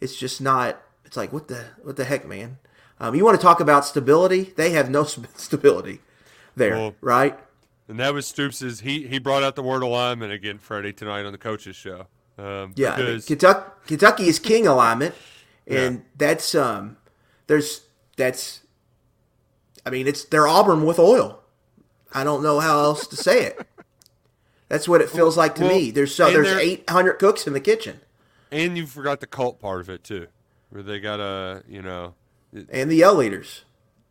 It's 0.00 0.16
just 0.16 0.40
not. 0.40 0.80
It's 1.14 1.16
like 1.16 1.32
what 1.32 1.46
the 1.46 1.66
what 1.84 1.94
the 1.94 2.04
heck, 2.04 2.26
man. 2.26 2.58
Um, 2.98 3.14
you 3.14 3.24
want 3.24 3.38
to 3.38 3.42
talk 3.42 3.60
about 3.60 3.84
stability? 3.84 4.52
They 4.56 4.70
have 4.70 4.90
no 4.90 5.04
stability 5.36 6.00
there, 6.56 6.74
well, 6.74 6.96
right? 7.00 7.38
And 7.86 8.00
that 8.00 8.12
was 8.12 8.26
Stoops's. 8.26 8.80
He 8.80 9.06
he 9.06 9.20
brought 9.20 9.44
out 9.44 9.54
the 9.54 9.62
word 9.62 9.84
alignment 9.84 10.32
again, 10.32 10.58
Freddie, 10.58 10.92
tonight 10.92 11.24
on 11.24 11.30
the 11.30 11.38
coaches 11.38 11.76
show. 11.76 12.08
Um, 12.36 12.72
yeah, 12.74 12.96
because... 12.96 13.26
Kentucky, 13.26 13.70
Kentucky 13.86 14.24
is 14.26 14.40
king 14.40 14.66
alignment, 14.66 15.14
and 15.68 15.98
yeah. 15.98 16.02
that's 16.16 16.52
um, 16.56 16.96
there's 17.46 17.82
that's, 18.16 18.62
I 19.86 19.90
mean, 19.90 20.08
it's 20.08 20.24
they're 20.24 20.48
Auburn 20.48 20.84
with 20.84 20.98
oil. 20.98 21.42
I 22.12 22.24
don't 22.24 22.42
know 22.42 22.58
how 22.58 22.80
else 22.80 23.06
to 23.06 23.14
say 23.14 23.44
it. 23.44 23.64
That's 24.68 24.88
what 24.88 25.00
it 25.00 25.10
feels 25.10 25.36
like 25.36 25.54
to 25.54 25.62
well, 25.62 25.76
me. 25.76 25.92
There's 25.92 26.12
so 26.12 26.28
there's 26.28 26.48
800 26.48 27.20
cooks 27.20 27.46
in 27.46 27.52
the 27.52 27.60
kitchen, 27.60 28.00
and 28.50 28.76
you 28.76 28.88
forgot 28.88 29.20
the 29.20 29.28
cult 29.28 29.60
part 29.60 29.80
of 29.80 29.88
it 29.88 30.02
too, 30.02 30.26
where 30.74 30.82
they 30.82 30.98
got 30.98 31.20
a 31.20 31.62
you 31.68 31.80
know, 31.80 32.14
and 32.68 32.90
the 32.90 32.96
yell 32.96 33.14
leaders. 33.14 33.64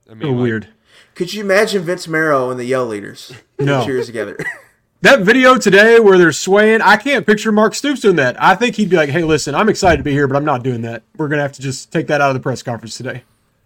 I 0.10 0.14
mean, 0.14 0.30
oh, 0.30 0.32
like, 0.32 0.42
weird. 0.42 0.68
Could 1.14 1.34
you 1.34 1.44
imagine 1.44 1.84
Vince 1.84 2.08
Marrow 2.08 2.50
and 2.50 2.60
the 2.60 2.64
yell 2.64 2.86
leaders 2.86 3.34
no. 3.60 3.86
cheers 3.86 4.06
together? 4.06 4.38
that 5.02 5.22
video 5.22 5.58
today 5.58 6.00
where 6.00 6.18
they're 6.18 6.32
swaying, 6.32 6.82
I 6.82 6.96
can't 6.96 7.26
picture 7.26 7.52
Mark 7.52 7.76
Stoops 7.76 8.00
doing 8.00 8.16
that. 8.16 8.42
I 8.42 8.56
think 8.56 8.78
he'd 8.78 8.90
be 8.90 8.96
like, 8.96 9.10
"Hey, 9.10 9.24
listen, 9.24 9.56
I'm 9.56 9.68
excited 9.68 9.98
to 9.98 10.04
be 10.04 10.14
here, 10.14 10.26
but 10.26 10.38
I'm 10.38 10.46
not 10.46 10.64
doing 10.64 10.84
that. 10.84 11.04
We're 11.18 11.28
gonna 11.28 11.42
have 11.42 11.52
to 11.54 11.62
just 11.62 11.92
take 11.92 12.08
that 12.08 12.22
out 12.22 12.30
of 12.30 12.34
the 12.34 12.40
press 12.40 12.64
conference 12.64 12.96
today." 12.96 13.24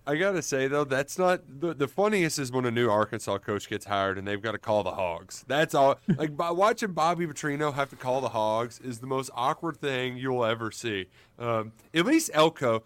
I 0.07 0.15
gotta 0.15 0.41
say 0.41 0.67
though, 0.67 0.85
that's 0.85 1.19
not 1.19 1.41
the, 1.59 1.73
the 1.73 1.87
funniest 1.87 2.39
is 2.39 2.51
when 2.51 2.65
a 2.65 2.71
new 2.71 2.89
Arkansas 2.89 3.39
coach 3.39 3.67
gets 3.69 3.85
hired 3.85 4.17
and 4.17 4.25
they've 4.25 4.41
got 4.41 4.53
to 4.53 4.57
call 4.57 4.81
the 4.81 4.91
Hogs. 4.91 5.43
That's 5.47 5.75
all. 5.75 5.99
Like 6.07 6.37
by 6.37 6.49
watching 6.51 6.93
Bobby 6.93 7.27
Petrino 7.27 7.73
have 7.73 7.89
to 7.89 7.97
call 7.97 8.21
the 8.21 8.29
Hogs 8.29 8.79
is 8.79 8.99
the 8.99 9.07
most 9.07 9.29
awkward 9.35 9.77
thing 9.77 10.15
you'll 10.15 10.45
ever 10.45 10.71
see. 10.71 11.07
Um, 11.37 11.73
at 11.93 12.05
least 12.05 12.31
Elko. 12.33 12.83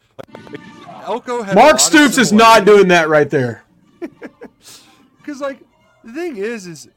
Elko 1.03 1.43
has 1.43 1.55
Mark 1.55 1.79
Stoops 1.79 2.17
is 2.17 2.33
not 2.33 2.65
doing 2.65 2.87
that 2.87 3.07
right 3.07 3.29
there. 3.29 3.63
Because 5.21 5.39
like 5.39 5.59
the 6.03 6.13
thing 6.13 6.37
is, 6.37 6.65
is 6.65 6.89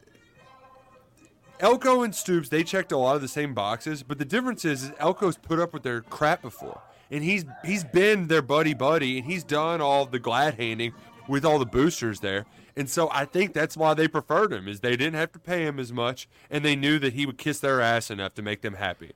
Elko 1.60 2.02
and 2.02 2.14
Stoops, 2.14 2.48
they 2.48 2.64
checked 2.64 2.90
a 2.90 2.96
lot 2.96 3.16
of 3.16 3.22
the 3.22 3.28
same 3.28 3.54
boxes, 3.54 4.02
but 4.02 4.18
the 4.18 4.24
difference 4.24 4.64
is, 4.64 4.84
is 4.84 4.92
Elko's 4.98 5.36
put 5.36 5.60
up 5.60 5.72
with 5.72 5.82
their 5.82 6.00
crap 6.00 6.42
before. 6.42 6.80
And 7.10 7.22
he's 7.22 7.44
he's 7.64 7.84
been 7.84 8.28
their 8.28 8.42
buddy 8.42 8.74
buddy 8.74 9.18
and 9.18 9.26
he's 9.26 9.44
done 9.44 9.80
all 9.80 10.06
the 10.06 10.18
glad 10.18 10.54
handing 10.54 10.92
with 11.28 11.44
all 11.44 11.58
the 11.58 11.66
boosters 11.66 12.20
there. 12.20 12.46
And 12.76 12.90
so 12.90 13.08
I 13.12 13.24
think 13.24 13.52
that's 13.52 13.76
why 13.76 13.94
they 13.94 14.08
preferred 14.08 14.52
him 14.52 14.66
is 14.66 14.80
they 14.80 14.96
didn't 14.96 15.14
have 15.14 15.32
to 15.32 15.38
pay 15.38 15.64
him 15.64 15.78
as 15.78 15.92
much 15.92 16.28
and 16.50 16.64
they 16.64 16.74
knew 16.74 16.98
that 16.98 17.12
he 17.12 17.24
would 17.26 17.38
kiss 17.38 17.60
their 17.60 17.80
ass 17.80 18.10
enough 18.10 18.34
to 18.34 18.42
make 18.42 18.62
them 18.62 18.74
happy. 18.74 19.12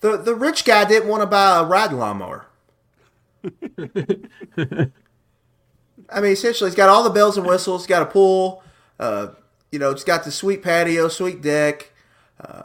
The 0.00 0.16
the 0.16 0.34
rich 0.34 0.64
guy 0.64 0.84
didn't 0.84 1.08
want 1.08 1.22
to 1.22 1.26
buy 1.26 1.60
a 1.60 1.64
riding 1.64 1.98
lawnmower. 1.98 2.46
I 6.12 6.20
mean, 6.20 6.32
essentially, 6.32 6.70
he's 6.70 6.76
got 6.76 6.88
all 6.88 7.02
the 7.02 7.10
bells 7.10 7.36
and 7.36 7.46
whistles. 7.46 7.82
He's 7.82 7.88
got 7.88 8.02
a 8.02 8.06
pool. 8.06 8.62
Uh, 8.98 9.28
you 9.70 9.78
know, 9.78 9.90
it's 9.90 10.04
got 10.04 10.24
the 10.24 10.30
sweet 10.30 10.62
patio, 10.62 11.08
sweet 11.08 11.40
deck. 11.40 11.92
Uh, 12.40 12.64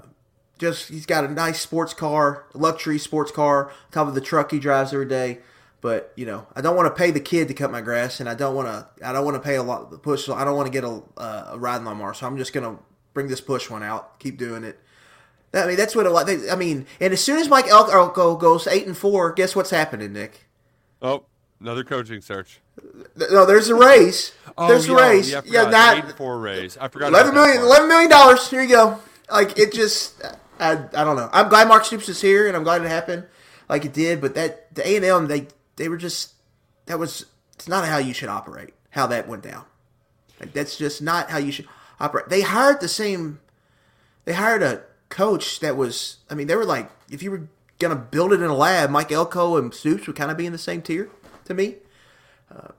just 0.58 0.90
he's 0.90 1.06
got 1.06 1.24
a 1.24 1.28
nice 1.28 1.60
sports 1.60 1.94
car, 1.94 2.46
luxury 2.54 3.00
sports 3.00 3.32
car, 3.32 3.68
on 3.70 3.74
top 3.92 4.08
of 4.08 4.16
the 4.16 4.22
truck 4.22 4.52
he 4.52 4.60
drives 4.60 4.94
every 4.94 5.08
day. 5.08 5.40
But 5.82 6.12
you 6.16 6.26
know, 6.26 6.48
I 6.56 6.62
don't 6.62 6.76
want 6.76 6.88
to 6.88 6.98
pay 6.98 7.12
the 7.12 7.20
kid 7.20 7.48
to 7.50 7.54
cut 7.54 7.72
my 7.72 7.82
grass, 7.82 8.20
and 8.20 8.28
I 8.28 8.34
don't 8.34 8.56
want 8.56 8.68
to. 8.68 9.08
I 9.08 9.14
don't 9.14 9.26
want 9.26 9.36
to 9.36 9.42
pay 9.42 9.56
a 9.56 9.64
lot 9.64 9.92
the 9.92 9.98
push. 9.98 10.28
I 10.28 10.44
don't 10.44 10.56
want 10.56 10.68
to 10.68 10.72
get 10.72 10.84
a, 10.84 11.02
uh, 11.18 11.50
a 11.52 11.58
riding 11.58 11.86
lawnmower, 11.86 12.14
so 12.14 12.26
I'm 12.28 12.38
just 12.38 12.54
gonna 12.54 12.78
bring 13.14 13.28
this 13.28 13.42
push 13.42 13.70
one 13.70 13.84
out. 13.84 14.20
Keep 14.20 14.38
doing 14.38 14.64
it. 14.64 14.80
I 15.54 15.66
mean, 15.66 15.78
that's 15.78 15.96
what 15.96 16.06
a 16.06 16.10
lot. 16.10 16.30
I 16.30 16.56
mean, 16.56 16.86
and 17.00 17.14
as 17.14 17.24
soon 17.24 17.38
as 17.40 17.48
Mike 17.48 17.68
Elko 17.68 18.36
goes 18.36 18.68
eight 18.68 18.86
and 18.86 18.98
four, 18.98 19.32
guess 19.32 19.56
what's 19.56 19.70
happening, 19.70 20.14
Nick? 20.14 20.48
Oh, 21.02 21.24
another 21.62 21.84
coaching 21.84 22.22
search. 22.22 22.60
No, 23.16 23.46
there's 23.46 23.70
a 23.70 23.76
raise. 23.76 24.34
Oh, 24.60 24.68
there's 24.70 24.90
a 24.90 24.92
yeah, 24.92 24.98
raise. 24.98 25.30
Yeah, 25.30 25.42
Yeah, 25.46 25.62
not 25.64 25.72
not 25.72 25.98
eight 25.98 26.04
and 26.06 26.14
four 26.16 26.40
raise. 26.40 26.78
I 26.78 26.88
forgot. 26.88 27.10
eleven 27.10 27.36
that 27.36 27.46
million. 27.46 27.62
Eleven 27.62 27.88
million 27.88 28.10
dollars. 28.10 28.50
Here 28.50 28.64
you 28.64 28.70
go. 28.70 29.00
Like 29.30 29.60
it 29.60 29.72
just. 29.72 30.20
I, 30.60 30.72
I 30.74 31.04
don't 31.04 31.16
know. 31.16 31.30
I'm 31.32 31.50
glad 31.50 31.68
Mark 31.68 31.86
Stoops 31.86 32.10
is 32.10 32.22
here, 32.22 32.48
and 32.48 32.56
I'm 32.56 32.64
glad 32.64 32.82
it 32.82 32.88
happened 32.88 33.26
like 33.70 33.86
it 33.86 33.94
did. 33.94 34.22
But 34.22 34.36
that 34.36 34.74
the 34.74 34.88
A 34.88 34.96
and 34.96 35.06
M 35.06 35.28
they 35.28 35.48
they 35.76 35.90
were 35.90 35.98
just 35.98 36.34
that 36.86 37.00
was 37.00 37.26
it's 37.54 37.68
not 37.68 37.88
how 37.88 37.98
you 37.98 38.14
should 38.14 38.30
operate. 38.30 38.74
How 38.92 39.08
that 39.08 39.28
went 39.28 39.44
down. 39.44 39.66
Like 40.40 40.54
that's 40.54 40.78
just 40.78 41.02
not 41.02 41.30
how 41.30 41.38
you 41.38 41.52
should 41.52 41.68
operate. 42.00 42.30
They 42.30 42.42
hired 42.42 42.80
the 42.80 42.88
same. 42.88 43.40
They 44.26 44.34
hired 44.34 44.64
a 44.64 44.84
coach 45.10 45.60
that 45.60 45.78
was. 45.78 46.18
I 46.30 46.36
mean, 46.36 46.48
they 46.48 46.56
were 46.56 46.66
like, 46.66 46.90
if 47.10 47.22
you 47.24 47.32
were 47.32 47.48
gonna 47.80 47.96
build 47.96 48.34
it 48.34 48.42
in 48.42 48.50
a 48.50 48.56
lab, 48.56 48.90
Mike 48.90 49.12
Elko 49.12 49.58
and 49.58 49.74
Stoops 49.74 50.08
would 50.08 50.16
kind 50.16 50.32
of 50.32 50.38
be 50.38 50.46
in 50.46 50.52
the 50.52 50.58
same 50.58 50.82
tier 50.82 51.10
to 51.46 51.54
me. 51.54 51.76
Uh, 52.54 52.70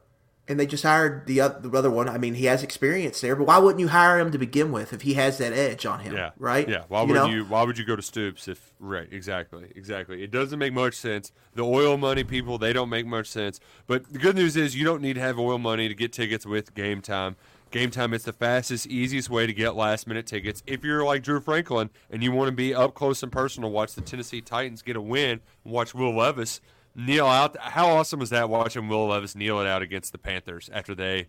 and 0.49 0.59
they 0.59 0.67
just 0.67 0.83
hired 0.83 1.27
the 1.27 1.41
other, 1.41 1.69
the 1.69 1.79
other 1.79 1.91
one. 1.91 2.09
I 2.09 2.19
mean, 2.19 2.35
he 2.35 2.47
has 2.47 2.63
experience 2.63 3.21
there, 3.21 3.37
but 3.37 3.47
why 3.47 3.59
wouldn't 3.59 3.81
you 3.81 3.89
hire 3.89 4.19
him 4.19 4.33
to 4.33 4.39
begin 4.39 4.73
with 4.73 4.93
if 4.93 5.03
he 5.03 5.15
has 5.15 5.39
that 5.39 5.53
edge 5.53 5.85
on 5.85 6.01
him? 6.01 6.15
Yeah. 6.15 6.31
Right. 6.39 6.69
Yeah. 6.69 6.85
Why 6.89 7.03
would 7.03 7.15
know? 7.15 7.27
you? 7.27 7.45
Why 7.45 7.63
would 7.63 7.79
you 7.79 7.85
go 7.85 7.97
to 7.97 8.03
Stoops 8.03 8.49
if? 8.49 8.73
Right. 8.81 9.09
Exactly. 9.13 9.71
Exactly. 9.77 10.23
It 10.23 10.31
doesn't 10.31 10.59
make 10.59 10.73
much 10.73 10.95
sense. 10.95 11.33
The 11.55 11.63
oil 11.63 11.97
money 11.97 12.25
people, 12.25 12.59
they 12.59 12.73
don't 12.73 12.89
make 12.89 13.07
much 13.07 13.27
sense. 13.27 13.61
But 13.87 14.13
the 14.13 14.19
good 14.19 14.37
news 14.37 14.57
is 14.57 14.75
you 14.75 14.85
don't 14.85 15.03
need 15.03 15.15
to 15.15 15.21
have 15.21 15.39
oil 15.39 15.59
money 15.59 15.89
to 15.89 15.95
get 15.95 16.13
tickets 16.13 16.47
with 16.47 16.75
Gametime. 16.75 17.37
Game 17.71 17.91
Time, 17.91 18.15
is 18.15 18.25
the 18.25 18.33
fastest, 18.33 18.87
easiest 18.87 19.29
way 19.29 19.47
to 19.47 19.53
get 19.53 19.77
last 19.77 20.07
minute 20.07 20.27
tickets. 20.27 20.63
If 20.67 20.85
you're 20.85 21.05
like 21.05 21.23
Drew 21.23 21.39
Franklin 21.39 21.91
and 22.11 22.23
you 22.23 22.33
want 22.33 22.49
to 22.49 22.53
be 22.53 22.75
up 22.75 22.95
close 22.95 23.23
and 23.23 23.31
personal, 23.31 23.71
watch 23.71 23.95
the 23.95 24.01
Tennessee 24.01 24.41
Titans 24.41 24.81
get 24.81 24.97
a 24.97 25.03
win, 25.03 25.41
and 25.65 25.73
watch 25.75 25.95
Will 25.95 26.17
Levis 26.17 26.63
kneel 26.99 27.27
out. 27.27 27.57
How 27.59 27.89
awesome 27.89 28.21
was 28.21 28.31
that 28.31 28.51
watching 28.51 28.89
Will 28.89 29.07
Levis 29.07 29.35
kneel 29.35 29.61
it 29.61 29.67
out 29.67 29.81
against 29.81 30.13
the 30.13 30.19
Panthers 30.19 30.69
after 30.73 30.95
they 30.95 31.29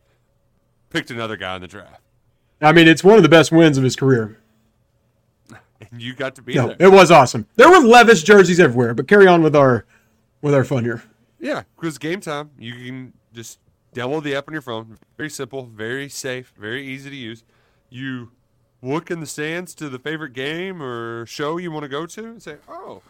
picked 0.90 1.12
another 1.12 1.38
guy 1.38 1.56
in 1.56 1.62
the 1.62 1.68
draft? 1.68 2.02
I 2.62 2.74
mean, 2.74 2.88
it's 2.90 3.04
one 3.04 3.16
of 3.16 3.24
the 3.24 3.30
best 3.30 3.52
wins 3.54 3.78
of 3.78 3.84
his 3.84 3.96
career. 3.96 4.38
And 5.92 6.02
you 6.02 6.14
got 6.14 6.36
to 6.36 6.42
be 6.42 6.56
No, 6.56 6.68
there. 6.68 6.76
it 6.78 6.92
was 6.92 7.10
awesome. 7.10 7.48
There 7.56 7.70
were 7.70 7.80
Levis 7.80 8.22
jerseys 8.22 8.60
everywhere, 8.60 8.94
but 8.94 9.08
carry 9.08 9.28
on 9.28 9.42
with 9.42 9.56
our 9.56 9.86
with 10.42 10.54
our 10.54 10.66
fun 10.66 10.84
here. 10.84 11.02
Yeah, 11.40 11.64
because 11.80 11.98
game 11.98 12.20
time, 12.20 12.52
you 12.60 12.74
can 12.74 13.14
just 13.34 13.60
download 13.96 14.24
the 14.24 14.36
app 14.36 14.50
on 14.50 14.54
your 14.54 14.62
phone. 14.62 14.98
Very 15.16 15.30
simple, 15.30 15.68
very 15.68 16.10
safe, 16.10 16.54
very 16.60 16.86
easy 16.86 17.10
to 17.10 17.16
use. 17.16 17.46
You 17.90 18.32
look 18.82 19.10
in 19.10 19.22
the 19.22 19.26
stands 19.26 19.74
to 19.76 19.88
the 19.88 20.00
favorite 20.00 20.34
game 20.34 20.84
or 20.84 21.26
show 21.26 21.56
you 21.56 21.72
want 21.72 21.84
to 21.84 21.90
go 21.90 22.06
to 22.06 22.26
and 22.26 22.44
say, 22.44 22.58
oh, 22.68 23.02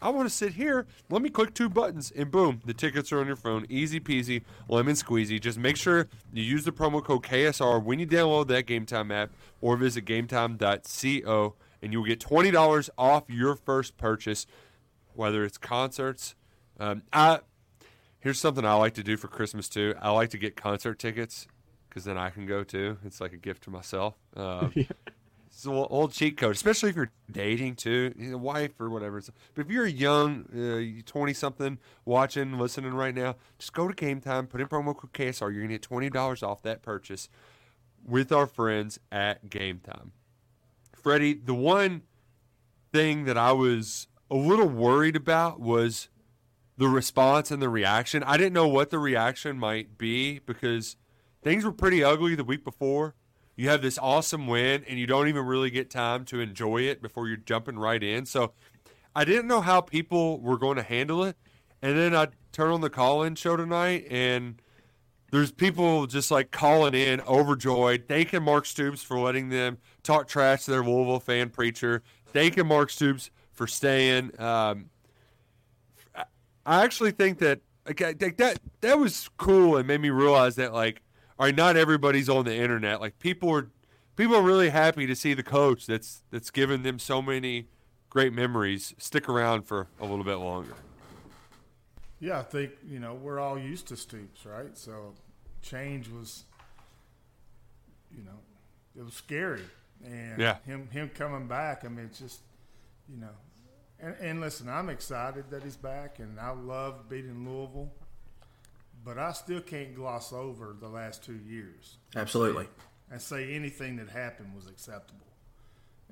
I 0.00 0.10
want 0.10 0.28
to 0.28 0.34
sit 0.34 0.54
here. 0.54 0.86
Let 1.10 1.22
me 1.22 1.30
click 1.30 1.54
two 1.54 1.68
buttons, 1.68 2.12
and 2.14 2.30
boom, 2.30 2.60
the 2.64 2.74
tickets 2.74 3.12
are 3.12 3.20
on 3.20 3.26
your 3.26 3.36
phone. 3.36 3.66
Easy 3.68 4.00
peasy, 4.00 4.42
lemon 4.68 4.94
squeezy. 4.94 5.40
Just 5.40 5.58
make 5.58 5.76
sure 5.76 6.08
you 6.32 6.42
use 6.42 6.64
the 6.64 6.72
promo 6.72 7.02
code 7.02 7.22
KSR 7.22 7.82
when 7.82 7.98
you 7.98 8.06
download 8.06 8.48
that 8.48 8.66
Gametime 8.66 9.12
app 9.12 9.30
or 9.60 9.76
visit 9.76 10.04
gametime.co, 10.04 11.54
and 11.82 11.92
you'll 11.92 12.04
get 12.04 12.20
$20 12.20 12.90
off 12.96 13.24
your 13.28 13.56
first 13.56 13.96
purchase, 13.96 14.46
whether 15.14 15.44
it's 15.44 15.58
concerts. 15.58 16.34
Um, 16.78 17.02
I 17.12 17.40
Here's 18.20 18.40
something 18.40 18.64
I 18.64 18.74
like 18.74 18.94
to 18.94 19.04
do 19.04 19.16
for 19.16 19.28
Christmas 19.28 19.68
too. 19.68 19.94
I 20.00 20.10
like 20.10 20.30
to 20.30 20.38
get 20.38 20.56
concert 20.56 20.98
tickets 20.98 21.46
because 21.88 22.04
then 22.04 22.18
I 22.18 22.30
can 22.30 22.46
go 22.46 22.64
too. 22.64 22.98
It's 23.04 23.20
like 23.20 23.32
a 23.32 23.36
gift 23.36 23.64
to 23.64 23.70
myself. 23.70 24.14
Um, 24.36 24.72
It's 25.58 25.66
an 25.66 25.72
old 25.72 26.12
cheat 26.12 26.36
code, 26.36 26.54
especially 26.54 26.90
if 26.90 26.94
you're 26.94 27.10
dating 27.32 27.74
too, 27.74 28.14
you 28.16 28.30
know, 28.30 28.36
wife 28.36 28.80
or 28.80 28.88
whatever. 28.90 29.20
But 29.54 29.66
if 29.66 29.72
you're 29.72 29.86
a 29.86 29.90
young, 29.90 30.44
uh, 30.54 31.02
twenty 31.04 31.34
something 31.34 31.78
watching, 32.04 32.56
listening 32.56 32.94
right 32.94 33.12
now, 33.12 33.34
just 33.58 33.72
go 33.72 33.88
to 33.88 33.92
Gametime, 33.92 34.48
put 34.48 34.60
in 34.60 34.68
promo 34.68 34.96
code 34.96 35.12
KSR. 35.12 35.52
You're 35.52 35.62
gonna 35.62 35.74
get 35.74 35.82
twenty 35.82 36.10
dollars 36.10 36.44
off 36.44 36.62
that 36.62 36.82
purchase 36.82 37.28
with 38.04 38.30
our 38.30 38.46
friends 38.46 39.00
at 39.10 39.50
Gametime. 39.50 40.10
Freddie, 40.94 41.34
the 41.34 41.54
one 41.54 42.02
thing 42.92 43.24
that 43.24 43.36
I 43.36 43.50
was 43.50 44.06
a 44.30 44.36
little 44.36 44.68
worried 44.68 45.16
about 45.16 45.58
was 45.58 46.08
the 46.76 46.86
response 46.86 47.50
and 47.50 47.60
the 47.60 47.68
reaction. 47.68 48.22
I 48.22 48.36
didn't 48.36 48.52
know 48.52 48.68
what 48.68 48.90
the 48.90 49.00
reaction 49.00 49.58
might 49.58 49.98
be 49.98 50.38
because 50.38 50.94
things 51.42 51.64
were 51.64 51.72
pretty 51.72 52.04
ugly 52.04 52.36
the 52.36 52.44
week 52.44 52.62
before. 52.62 53.16
You 53.58 53.68
have 53.70 53.82
this 53.82 53.98
awesome 53.98 54.46
win 54.46 54.84
and 54.86 55.00
you 55.00 55.08
don't 55.08 55.26
even 55.26 55.44
really 55.44 55.68
get 55.68 55.90
time 55.90 56.24
to 56.26 56.38
enjoy 56.38 56.82
it 56.82 57.02
before 57.02 57.26
you're 57.26 57.36
jumping 57.36 57.76
right 57.76 58.00
in. 58.00 58.24
So 58.24 58.52
I 59.16 59.24
didn't 59.24 59.48
know 59.48 59.60
how 59.60 59.80
people 59.80 60.38
were 60.40 60.56
going 60.56 60.76
to 60.76 60.84
handle 60.84 61.24
it. 61.24 61.36
And 61.82 61.98
then 61.98 62.14
I 62.14 62.28
turn 62.52 62.70
on 62.70 62.82
the 62.82 62.88
call 62.88 63.24
in 63.24 63.34
show 63.34 63.56
tonight 63.56 64.06
and 64.12 64.62
there's 65.32 65.50
people 65.50 66.06
just 66.06 66.30
like 66.30 66.52
calling 66.52 66.94
in 66.94 67.20
overjoyed, 67.22 68.04
thanking 68.06 68.44
Mark 68.44 68.64
Stoops 68.64 69.02
for 69.02 69.18
letting 69.18 69.48
them 69.48 69.78
talk 70.04 70.28
trash 70.28 70.66
to 70.66 70.70
their 70.70 70.84
Louisville 70.84 71.18
fan 71.18 71.50
preacher, 71.50 72.04
thanking 72.32 72.68
Mark 72.68 72.90
Stoops 72.90 73.32
for 73.50 73.66
staying. 73.66 74.40
Um, 74.40 74.88
I 76.64 76.84
actually 76.84 77.10
think 77.10 77.40
that 77.40 77.58
okay, 77.90 78.12
that 78.12 78.60
that 78.82 78.98
was 79.00 79.28
cool 79.36 79.78
and 79.78 79.88
made 79.88 80.00
me 80.00 80.10
realize 80.10 80.54
that 80.56 80.72
like, 80.72 81.02
all 81.38 81.46
right, 81.46 81.54
not 81.54 81.76
everybody's 81.76 82.28
on 82.28 82.44
the 82.44 82.54
internet. 82.54 83.00
Like 83.00 83.18
people 83.18 83.50
are 83.54 83.68
people 84.16 84.34
are 84.36 84.42
really 84.42 84.70
happy 84.70 85.06
to 85.06 85.14
see 85.14 85.34
the 85.34 85.42
coach 85.42 85.86
that's 85.86 86.22
that's 86.30 86.50
given 86.50 86.82
them 86.82 86.98
so 86.98 87.22
many 87.22 87.68
great 88.10 88.32
memories 88.32 88.94
stick 88.98 89.28
around 89.28 89.62
for 89.62 89.86
a 90.00 90.04
little 90.04 90.24
bit 90.24 90.36
longer. 90.36 90.74
Yeah, 92.20 92.40
I 92.40 92.42
think 92.42 92.72
you 92.86 92.98
know 92.98 93.14
we're 93.14 93.38
all 93.38 93.58
used 93.58 93.86
to 93.88 93.96
Stoops, 93.96 94.44
right? 94.44 94.76
So 94.76 95.14
change 95.62 96.08
was, 96.08 96.44
you 98.16 98.22
know, 98.24 98.38
it 98.98 99.04
was 99.04 99.14
scary, 99.14 99.62
and 100.04 100.38
Yeah. 100.40 100.56
him 100.66 100.88
him 100.90 101.10
coming 101.10 101.46
back. 101.46 101.84
I 101.84 101.88
mean, 101.88 102.06
it's 102.06 102.18
just, 102.18 102.40
you 103.08 103.18
know, 103.18 103.30
and, 104.00 104.16
and 104.20 104.40
listen, 104.40 104.68
I'm 104.68 104.88
excited 104.88 105.50
that 105.50 105.62
he's 105.62 105.76
back, 105.76 106.18
and 106.18 106.40
I 106.40 106.50
love 106.50 107.08
beating 107.08 107.48
Louisville, 107.48 107.92
but 109.04 109.18
I 109.18 109.32
still 109.32 109.60
can't 109.60 109.94
gloss 109.94 110.32
over 110.32 110.76
the 110.78 110.88
last 110.88 111.24
two 111.24 111.38
years 111.48 111.96
Absolutely. 112.16 112.66
and 113.10 113.20
say 113.20 113.54
anything 113.54 113.96
that 113.96 114.08
happened 114.08 114.54
was 114.54 114.66
acceptable. 114.66 115.26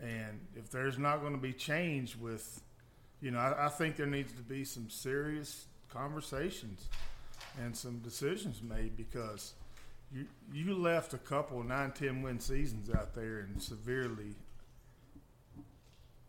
And 0.03 0.41
if 0.55 0.71
there's 0.71 0.99
not 0.99 1.21
going 1.21 1.33
to 1.33 1.41
be 1.41 1.53
change 1.53 2.17
with, 2.17 2.61
you 3.21 3.31
know, 3.31 3.39
I, 3.39 3.67
I 3.67 3.69
think 3.69 3.97
there 3.97 4.07
needs 4.07 4.33
to 4.33 4.43
be 4.43 4.65
some 4.65 4.91
serious 4.91 5.67
conversations 5.89 6.89
and 7.63 7.77
some 7.77 7.99
decisions 7.99 8.63
made 8.63 8.97
because 8.97 9.55
you 10.13 10.27
you 10.53 10.75
left 10.75 11.15
a 11.15 11.19
couple 11.19 11.63
nine 11.63 11.93
ten 11.93 12.23
win 12.23 12.39
seasons 12.39 12.91
out 12.91 13.15
there 13.15 13.39
and 13.39 13.63
severely 13.63 14.35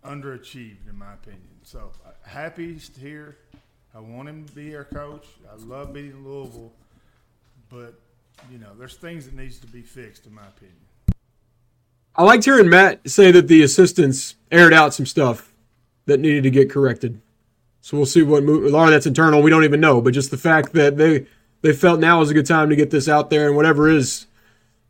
underachieved 0.04 0.90
in 0.90 0.98
my 0.98 1.14
opinion. 1.14 1.44
So 1.64 1.92
uh, 2.06 2.12
happy 2.26 2.74
he's 2.74 2.90
here. 2.98 3.38
I 3.96 4.00
want 4.00 4.30
him 4.30 4.46
to 4.46 4.54
be 4.54 4.76
our 4.76 4.84
coach. 4.84 5.26
I 5.52 5.56
love 5.66 5.94
beating 5.94 6.24
Louisville, 6.24 6.72
but 7.70 7.96
you 8.52 8.60
know, 8.60 8.70
there's 8.78 8.96
things 8.96 9.26
that 9.26 9.36
needs 9.36 9.60
to 9.60 9.68
be 9.68 9.82
fixed 9.82 10.26
in 10.26 10.34
my 10.34 10.44
opinion. 10.48 10.78
I 12.16 12.24
liked 12.24 12.46
hearing 12.46 12.70
Matt 12.70 13.08
say 13.10 13.32
that 13.32 13.48
the 13.48 13.62
assistants 13.62 14.36
aired 14.52 14.74
out 14.74 14.94
some 14.94 15.06
stuff 15.06 15.54
that 16.06 16.20
needed 16.20 16.44
to 16.44 16.50
get 16.50 16.70
corrected. 16.70 17.22
So 17.82 17.96
we'll 17.96 18.06
see 18.06 18.24
what 18.24 18.44
move. 18.44 18.66
A 18.66 18.70
lot 18.70 18.86
of 18.86 18.92
that's 18.92 19.06
internal. 19.06 19.42
We 19.42 19.52
don't 19.52 19.64
even 19.64 19.80
know, 19.80 20.02
but 20.02 20.14
just 20.14 20.32
the 20.32 20.38
fact 20.38 20.74
that 20.74 20.98
they 20.98 21.26
they 21.62 21.74
felt 21.74 22.00
now 22.00 22.22
is 22.22 22.30
a 22.30 22.34
good 22.34 22.46
time 22.46 22.70
to 22.70 22.76
get 22.76 22.90
this 22.90 23.08
out 23.08 23.30
there, 23.30 23.48
and 23.48 23.56
whatever 23.56 23.90
is, 23.90 24.26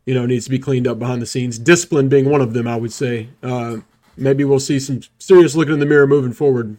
you 0.04 0.14
know, 0.14 0.26
needs 0.26 0.44
to 0.44 0.50
be 0.50 0.58
cleaned 0.58 0.86
up 0.86 0.98
behind 0.98 1.22
the 1.22 1.26
scenes. 1.26 1.58
Discipline 1.58 2.08
being 2.08 2.28
one 2.28 2.40
of 2.40 2.54
them, 2.54 2.66
I 2.66 2.76
would 2.76 2.92
say. 2.92 3.28
Uh, 3.42 3.78
maybe 4.16 4.44
we'll 4.44 4.58
see 4.58 4.80
some 4.80 5.00
serious 5.18 5.54
looking 5.54 5.74
in 5.74 5.80
the 5.80 5.86
mirror 5.86 6.06
moving 6.06 6.32
forward. 6.32 6.76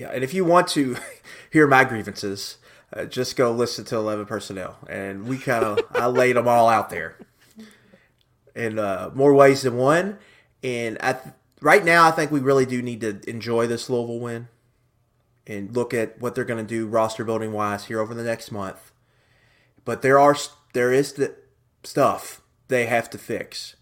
Yeah, 0.00 0.08
and 0.14 0.24
if 0.24 0.32
you 0.32 0.46
want 0.46 0.66
to 0.68 0.96
hear 1.52 1.66
my 1.66 1.84
grievances, 1.84 2.56
uh, 2.90 3.04
just 3.04 3.36
go 3.36 3.52
listen 3.52 3.84
to 3.84 3.96
Eleven 3.96 4.24
Personnel, 4.24 4.78
and 4.88 5.28
we 5.28 5.36
kind 5.36 5.62
of 5.62 5.78
I 5.90 6.06
laid 6.06 6.36
them 6.36 6.48
all 6.48 6.70
out 6.70 6.88
there 6.88 7.18
in 8.56 8.78
uh, 8.78 9.10
more 9.12 9.34
ways 9.34 9.60
than 9.60 9.76
one. 9.76 10.16
And 10.62 10.96
I 11.02 11.12
th- 11.12 11.34
right 11.60 11.84
now, 11.84 12.08
I 12.08 12.12
think 12.12 12.30
we 12.30 12.40
really 12.40 12.64
do 12.64 12.80
need 12.80 13.02
to 13.02 13.20
enjoy 13.28 13.66
this 13.66 13.90
Louisville 13.90 14.20
win 14.20 14.48
and 15.46 15.76
look 15.76 15.92
at 15.92 16.18
what 16.18 16.34
they're 16.34 16.44
going 16.44 16.66
to 16.66 16.74
do 16.74 16.86
roster 16.86 17.22
building 17.22 17.52
wise 17.52 17.84
here 17.84 18.00
over 18.00 18.14
the 18.14 18.24
next 18.24 18.50
month. 18.50 18.92
But 19.84 20.00
there 20.00 20.18
are 20.18 20.34
there 20.72 20.94
is 20.94 21.12
the 21.12 21.34
stuff 21.84 22.40
they 22.68 22.86
have 22.86 23.10
to 23.10 23.18
fix, 23.18 23.76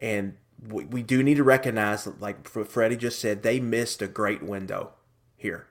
and 0.00 0.38
we, 0.66 0.86
we 0.86 1.02
do 1.02 1.22
need 1.22 1.36
to 1.36 1.44
recognize, 1.44 2.06
like 2.06 2.48
Freddie 2.48 2.96
just 2.96 3.18
said, 3.18 3.42
they 3.42 3.60
missed 3.60 4.00
a 4.00 4.08
great 4.08 4.42
window 4.42 4.94
here. 5.40 5.66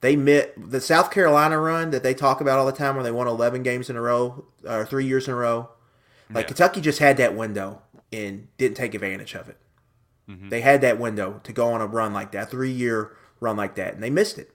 They 0.00 0.14
met 0.14 0.52
the 0.56 0.80
South 0.80 1.10
Carolina 1.10 1.58
run 1.58 1.90
that 1.90 2.02
they 2.02 2.14
talk 2.14 2.40
about 2.40 2.58
all 2.58 2.66
the 2.66 2.72
time, 2.72 2.94
where 2.94 3.04
they 3.04 3.10
won 3.10 3.26
11 3.26 3.62
games 3.62 3.90
in 3.90 3.96
a 3.96 4.00
row 4.00 4.44
or 4.64 4.84
three 4.84 5.06
years 5.06 5.26
in 5.26 5.34
a 5.34 5.36
row. 5.36 5.70
Like 6.30 6.44
yeah. 6.44 6.48
Kentucky 6.48 6.80
just 6.80 6.98
had 6.98 7.16
that 7.16 7.34
window 7.34 7.82
and 8.12 8.48
didn't 8.58 8.76
take 8.76 8.94
advantage 8.94 9.34
of 9.34 9.48
it. 9.48 9.58
Mm-hmm. 10.28 10.48
They 10.48 10.60
had 10.60 10.80
that 10.80 10.98
window 10.98 11.40
to 11.44 11.52
go 11.52 11.72
on 11.72 11.80
a 11.80 11.86
run 11.86 12.12
like 12.12 12.32
that, 12.32 12.50
three 12.50 12.70
year 12.70 13.16
run 13.40 13.56
like 13.56 13.76
that, 13.76 13.94
and 13.94 14.02
they 14.02 14.10
missed 14.10 14.38
it. 14.38 14.50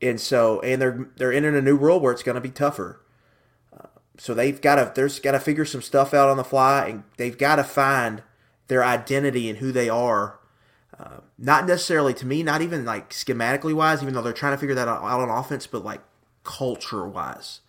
And 0.00 0.20
so, 0.20 0.60
and 0.60 0.80
they're 0.80 1.08
they're 1.16 1.32
entering 1.32 1.56
a 1.56 1.62
new 1.62 1.76
world 1.76 2.02
where 2.02 2.12
it's 2.12 2.22
going 2.22 2.36
to 2.36 2.40
be 2.40 2.50
tougher. 2.50 3.04
Uh, 3.76 3.88
so 4.16 4.32
they've 4.32 4.60
got 4.60 4.76
to 4.76 4.92
there's 4.94 5.18
got 5.18 5.32
to 5.32 5.40
figure 5.40 5.64
some 5.64 5.82
stuff 5.82 6.14
out 6.14 6.28
on 6.28 6.36
the 6.36 6.44
fly, 6.44 6.86
and 6.86 7.04
they've 7.16 7.36
got 7.36 7.56
to 7.56 7.64
find 7.64 8.22
their 8.68 8.84
identity 8.84 9.48
and 9.48 9.58
who 9.58 9.72
they 9.72 9.88
are. 9.88 10.37
Uh, 10.98 11.20
not 11.38 11.66
necessarily 11.66 12.12
to 12.12 12.26
me, 12.26 12.42
not 12.42 12.60
even 12.60 12.84
like 12.84 13.10
schematically 13.10 13.74
wise, 13.74 14.02
even 14.02 14.14
though 14.14 14.22
they're 14.22 14.32
trying 14.32 14.54
to 14.54 14.58
figure 14.58 14.74
that 14.74 14.88
out 14.88 15.02
on 15.02 15.28
offense, 15.28 15.66
but 15.66 15.84
like 15.84 16.00
culture 16.42 17.06
wise. 17.06 17.60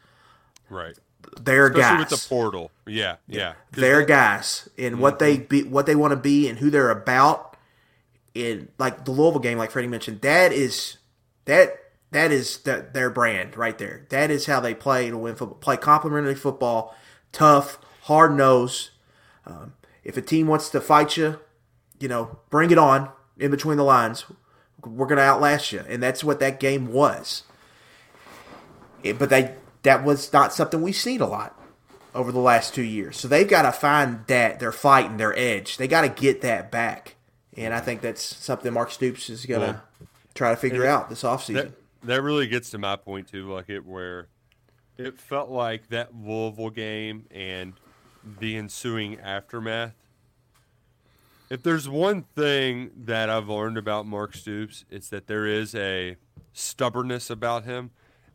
Right 0.69 0.97
their 1.39 1.67
Especially 1.67 1.81
guys 1.81 2.11
with 2.11 2.21
the 2.21 2.27
portal. 2.27 2.71
Yeah, 2.85 3.17
yeah. 3.27 3.53
Their 3.71 4.05
guys 4.05 4.69
and 4.77 4.93
mm-hmm. 4.93 5.01
what 5.01 5.19
they 5.19 5.37
be, 5.37 5.63
what 5.63 5.85
they 5.85 5.95
want 5.95 6.11
to 6.11 6.17
be, 6.17 6.47
and 6.47 6.59
who 6.59 6.69
they're 6.69 6.89
about. 6.89 7.45
In 8.35 8.69
like 8.77 9.05
the 9.05 9.11
Louisville 9.11 9.39
game, 9.39 9.57
like 9.57 9.71
Freddie 9.71 9.87
mentioned, 9.87 10.21
that 10.21 10.53
is 10.53 10.97
that 11.45 11.75
that 12.11 12.31
is 12.31 12.59
the, 12.59 12.87
their 12.93 13.09
brand 13.09 13.57
right 13.57 13.77
there. 13.77 14.05
That 14.09 14.29
is 14.29 14.45
how 14.45 14.59
they 14.59 14.73
play 14.73 15.09
to 15.09 15.17
win 15.17 15.35
football. 15.35 15.57
Play 15.57 15.77
complementary 15.77 16.35
football, 16.35 16.95
tough, 17.31 17.79
hard 18.03 18.35
nose. 18.35 18.91
Um, 19.45 19.73
if 20.03 20.15
a 20.15 20.21
team 20.21 20.47
wants 20.47 20.69
to 20.69 20.79
fight 20.79 21.17
you, 21.17 21.39
you 21.99 22.07
know, 22.07 22.39
bring 22.49 22.71
it 22.71 22.77
on 22.77 23.09
in 23.39 23.51
between 23.51 23.77
the 23.77 23.83
lines. 23.83 24.25
We're 24.83 25.07
going 25.07 25.17
to 25.17 25.23
outlast 25.23 25.71
you, 25.71 25.83
and 25.87 26.01
that's 26.01 26.23
what 26.23 26.39
that 26.39 26.59
game 26.59 26.91
was. 26.91 27.43
It, 29.03 29.19
but 29.19 29.29
they 29.29 29.55
that 29.83 30.03
was 30.03 30.31
not 30.31 30.53
something 30.53 30.81
we've 30.81 30.95
seen 30.95 31.21
a 31.21 31.27
lot 31.27 31.59
over 32.13 32.31
the 32.31 32.39
last 32.39 32.73
two 32.73 32.83
years. 32.83 33.17
So 33.17 33.27
they've 33.27 33.47
got 33.47 33.63
to 33.63 33.71
find 33.71 34.25
that 34.27 34.59
their 34.59 34.71
fight 34.71 35.09
and 35.09 35.19
their 35.19 35.37
edge. 35.37 35.77
They 35.77 35.87
got 35.87 36.01
to 36.01 36.09
get 36.09 36.41
that 36.41 36.71
back, 36.71 37.15
and 37.55 37.73
I 37.73 37.79
think 37.79 38.01
that's 38.01 38.23
something 38.23 38.73
Mark 38.73 38.91
Stoops 38.91 39.29
is 39.29 39.45
going 39.45 39.61
to 39.61 39.81
well, 39.99 40.07
try 40.33 40.51
to 40.51 40.57
figure 40.57 40.85
out 40.85 41.09
this 41.09 41.23
offseason. 41.23 41.53
That, 41.53 41.71
that 42.03 42.21
really 42.21 42.47
gets 42.47 42.69
to 42.71 42.77
my 42.77 42.95
point 42.95 43.27
too, 43.27 43.51
like 43.51 43.69
it 43.69 43.85
where 43.85 44.27
it 44.97 45.17
felt 45.17 45.49
like 45.49 45.89
that 45.89 46.15
Louisville 46.15 46.69
game 46.69 47.25
and 47.31 47.73
the 48.39 48.57
ensuing 48.57 49.19
aftermath. 49.19 49.93
If 51.49 51.63
there's 51.63 51.89
one 51.89 52.21
thing 52.21 52.91
that 52.95 53.29
I've 53.29 53.49
learned 53.49 53.77
about 53.77 54.05
Mark 54.05 54.35
Stoops, 54.35 54.85
it's 54.91 55.09
that 55.09 55.25
there 55.27 55.47
is 55.47 55.73
a 55.73 56.17
stubbornness 56.53 57.29
about 57.29 57.63
him. 57.63 57.91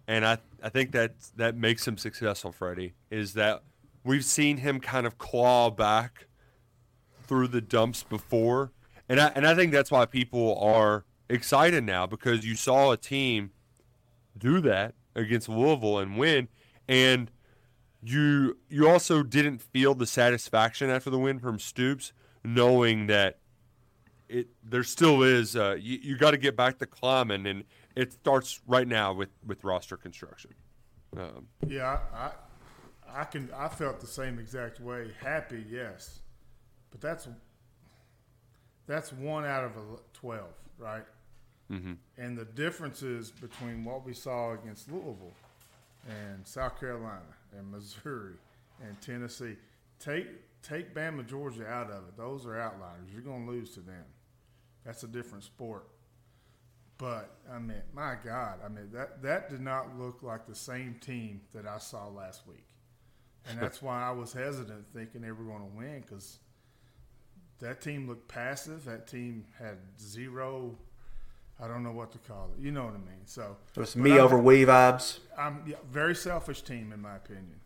And 0.07 0.27
I 0.27 0.39
I 0.62 0.69
think 0.69 0.93
that 0.93 1.15
that 1.37 1.57
makes 1.57 1.87
him 1.87 1.97
successful. 1.97 2.53
Freddie 2.53 2.95
is 3.11 3.35
that 3.35 3.62
we've 4.03 4.25
seen 4.25 4.59
him 4.59 4.81
kind 4.81 5.07
of 5.07 5.17
claw 5.17 5.71
back 5.71 6.27
through 7.27 7.49
the 7.49 7.61
dumps 7.61 8.03
before, 8.03 8.73
and 9.09 9.21
I 9.21 9.29
and 9.35 9.47
I 9.47 9.55
think 9.55 9.73
that's 9.73 9.91
why 9.91 10.05
people 10.05 10.59
are 10.59 11.05
excited 11.29 11.85
now 11.85 12.07
because 12.07 12.45
you 12.45 12.55
saw 12.55 12.93
a 12.93 12.97
team 12.97 13.53
do 14.37 14.61
that 14.61 14.95
against 15.15 15.49
Louisville 15.49 15.99
and 15.99 16.19
win, 16.19 16.49
and 16.87 17.31
you 18.03 18.59
you 18.69 18.89
also 18.89 19.23
didn't 19.23 19.62
feel 19.62 19.95
the 19.95 20.07
satisfaction 20.07 20.91
after 20.91 21.09
the 21.09 21.19
win 21.19 21.39
from 21.39 21.59
Stoops, 21.59 22.12
knowing 22.45 23.07
that 23.07 23.38
it 24.28 24.49
there 24.62 24.84
still 24.84 25.22
is 25.22 25.57
uh, 25.57 25.76
you, 25.78 25.99
you 26.03 26.16
got 26.16 26.32
to 26.32 26.38
get 26.38 26.57
back 26.57 26.78
to 26.78 26.86
climbing 26.86 27.47
and 27.47 27.64
it 27.97 28.12
starts 28.12 28.61
right 28.66 28.86
now 28.86 29.12
with 29.12 29.30
with 29.47 29.64
roster 29.64 29.97
construction. 29.97 30.53
Um, 31.16 31.47
yeah, 31.66 31.99
I, 32.12 32.16
I, 32.16 33.20
I 33.20 33.24
can. 33.24 33.49
I 33.57 33.68
felt 33.68 34.01
the 34.01 34.07
same 34.07 34.38
exact 34.38 34.80
way. 34.80 35.12
Happy, 35.20 35.64
yes, 35.70 36.20
but 36.90 37.01
that's 37.01 37.28
that's 38.86 39.12
one 39.12 39.45
out 39.45 39.64
of 39.64 39.76
a 39.76 39.82
twelve, 40.12 40.55
right? 40.78 41.05
Mm-hmm. 41.70 41.92
And 42.18 42.36
the 42.36 42.45
differences 42.45 43.30
between 43.30 43.84
what 43.84 44.05
we 44.05 44.12
saw 44.12 44.53
against 44.53 44.90
Louisville 44.90 45.32
and 46.09 46.47
South 46.47 46.78
Carolina 46.78 47.22
and 47.57 47.70
Missouri 47.70 48.34
and 48.82 49.01
Tennessee, 49.01 49.57
take 49.99 50.26
take 50.65 50.95
Bama, 50.95 51.27
Georgia 51.27 51.67
out 51.67 51.91
of 51.91 52.09
it. 52.09 52.17
Those 52.17 52.47
are 52.47 52.59
outliers. 52.59 53.09
You're 53.12 53.23
going 53.23 53.47
to 53.47 53.53
lose 53.53 53.71
to 53.75 53.81
them. 53.81 54.05
That's 54.85 55.03
a 55.03 55.09
different 55.09 55.45
sport. 55.45 55.89
But 56.99 57.37
I 57.53 57.59
mean, 57.59 57.83
my 57.93 58.15
God, 58.25 58.61
I 58.65 58.69
mean 58.69 58.91
that 58.93 59.23
that 59.23 59.51
did 59.51 59.61
not 59.61 59.99
look 59.99 60.23
like 60.23 60.47
the 60.47 60.55
same 60.55 60.97
team 61.01 61.41
that 61.53 61.67
I 61.67 61.79
saw 61.79 62.07
last 62.09 62.47
week, 62.47 62.67
and 63.49 63.59
that's 63.59 63.83
why 63.83 64.03
I 64.03 64.12
was 64.12 64.33
hesitant 64.33 64.87
thinking 64.95 65.23
they 65.23 65.33
were 65.33 65.45
going 65.45 65.69
to 65.69 65.77
win 65.77 66.03
because 66.03 66.39
that 67.59 67.81
team 67.81 68.07
looked 68.07 68.29
passive. 68.29 68.85
That 68.85 69.09
team 69.09 69.45
had 69.59 69.79
zero. 70.01 70.79
I 71.61 71.67
don't 71.67 71.83
know 71.83 71.93
what 71.93 72.12
to 72.12 72.19
call 72.19 72.51
it. 72.57 72.62
You 72.62 72.71
know 72.71 72.85
what 72.85 72.95
I 72.95 72.99
mean. 72.99 73.27
So 73.27 73.57
it 73.75 73.81
was 73.81 73.97
me 73.97 74.19
over 74.19 74.39
we 74.39 74.65
vibes. 74.65 75.19
I'm 75.37 75.65
yeah, 75.67 75.77
very 75.91 76.15
selfish 76.15 76.62
team 76.62 76.93
in 76.93 77.03
my 77.03 77.17
opinion, 77.17 77.61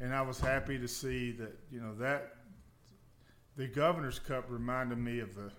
and 0.00 0.14
I 0.14 0.22
was 0.22 0.38
happy 0.38 0.78
to 0.78 0.86
see 0.86 1.32
that 1.32 1.58
you 1.72 1.80
know 1.80 1.94
that 1.96 2.36
the 3.58 3.66
Governor's 3.66 4.20
Cup 4.20 4.44
reminded 4.48 4.98
me 4.98 5.18
of 5.18 5.34
the 5.34 5.50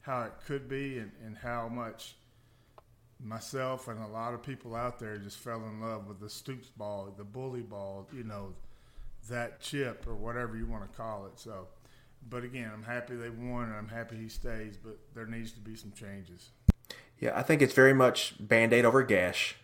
how 0.00 0.22
it 0.24 0.32
could 0.46 0.68
be 0.68 0.98
and, 0.98 1.12
and 1.24 1.36
how 1.36 1.68
much 1.68 2.16
myself 3.22 3.88
and 3.88 4.02
a 4.02 4.06
lot 4.08 4.34
of 4.34 4.42
people 4.42 4.74
out 4.74 4.98
there 4.98 5.16
just 5.16 5.38
fell 5.38 5.62
in 5.64 5.80
love 5.80 6.06
with 6.06 6.20
the 6.20 6.28
Stoops 6.28 6.68
ball, 6.68 7.14
the 7.16 7.24
bully 7.24 7.62
ball, 7.62 8.06
you 8.12 8.24
know, 8.24 8.52
that 9.30 9.60
chip 9.60 10.04
or 10.06 10.14
whatever 10.14 10.58
you 10.58 10.66
want 10.66 10.82
to 10.82 10.94
call 10.94 11.26
it. 11.26 11.38
So, 11.38 11.68
but 12.28 12.42
again, 12.42 12.70
I'm 12.74 12.82
happy 12.82 13.14
they 13.14 13.30
won 13.30 13.66
and 13.66 13.74
I'm 13.74 13.88
happy 13.88 14.16
he 14.16 14.28
stays, 14.28 14.76
but 14.76 14.98
there 15.14 15.24
needs 15.24 15.52
to 15.52 15.60
be 15.60 15.76
some 15.76 15.92
changes. 15.92 16.50
Yeah, 17.20 17.38
I 17.38 17.42
think 17.42 17.62
it's 17.62 17.72
very 17.72 17.94
much 17.94 18.34
band 18.40 18.72
aid 18.72 18.84
over 18.84 19.02
gash. 19.04 19.56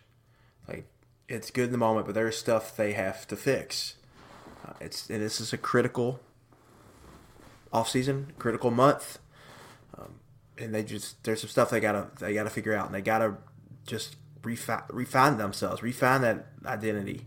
Like, 0.67 0.87
it's 1.27 1.51
good 1.51 1.65
in 1.65 1.71
the 1.71 1.77
moment, 1.77 2.05
but 2.05 2.15
there's 2.15 2.37
stuff 2.37 2.75
they 2.75 2.93
have 2.93 3.27
to 3.27 3.35
fix. 3.35 3.95
Uh, 4.65 4.73
it's 4.79 5.09
and 5.09 5.21
this 5.21 5.41
is 5.41 5.53
a 5.53 5.57
critical 5.57 6.21
off 7.73 7.89
season, 7.89 8.33
critical 8.37 8.71
month, 8.71 9.19
um, 9.97 10.15
and 10.57 10.73
they 10.73 10.83
just 10.83 11.23
there's 11.23 11.41
some 11.41 11.49
stuff 11.49 11.69
they 11.69 11.79
gotta 11.79 12.07
they 12.19 12.33
gotta 12.33 12.49
figure 12.49 12.73
out, 12.73 12.85
and 12.85 12.95
they 12.95 13.01
gotta 13.01 13.37
just 13.85 14.15
refine, 14.43 14.83
refine 14.89 15.37
themselves, 15.37 15.81
refine 15.81 16.21
that 16.21 16.47
identity, 16.65 17.21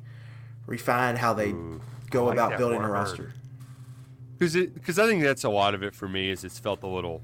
refine 0.66 1.16
how 1.16 1.32
they 1.32 1.50
Ooh, 1.50 1.80
go 2.10 2.26
like 2.26 2.34
about 2.34 2.58
building 2.58 2.80
a 2.80 2.88
roster. 2.88 3.32
Because 4.38 4.54
because 4.54 4.98
I 4.98 5.06
think 5.06 5.22
that's 5.22 5.44
a 5.44 5.50
lot 5.50 5.74
of 5.74 5.82
it 5.82 5.94
for 5.94 6.08
me 6.08 6.30
is 6.30 6.44
it's 6.44 6.58
felt 6.58 6.82
a 6.82 6.88
little 6.88 7.22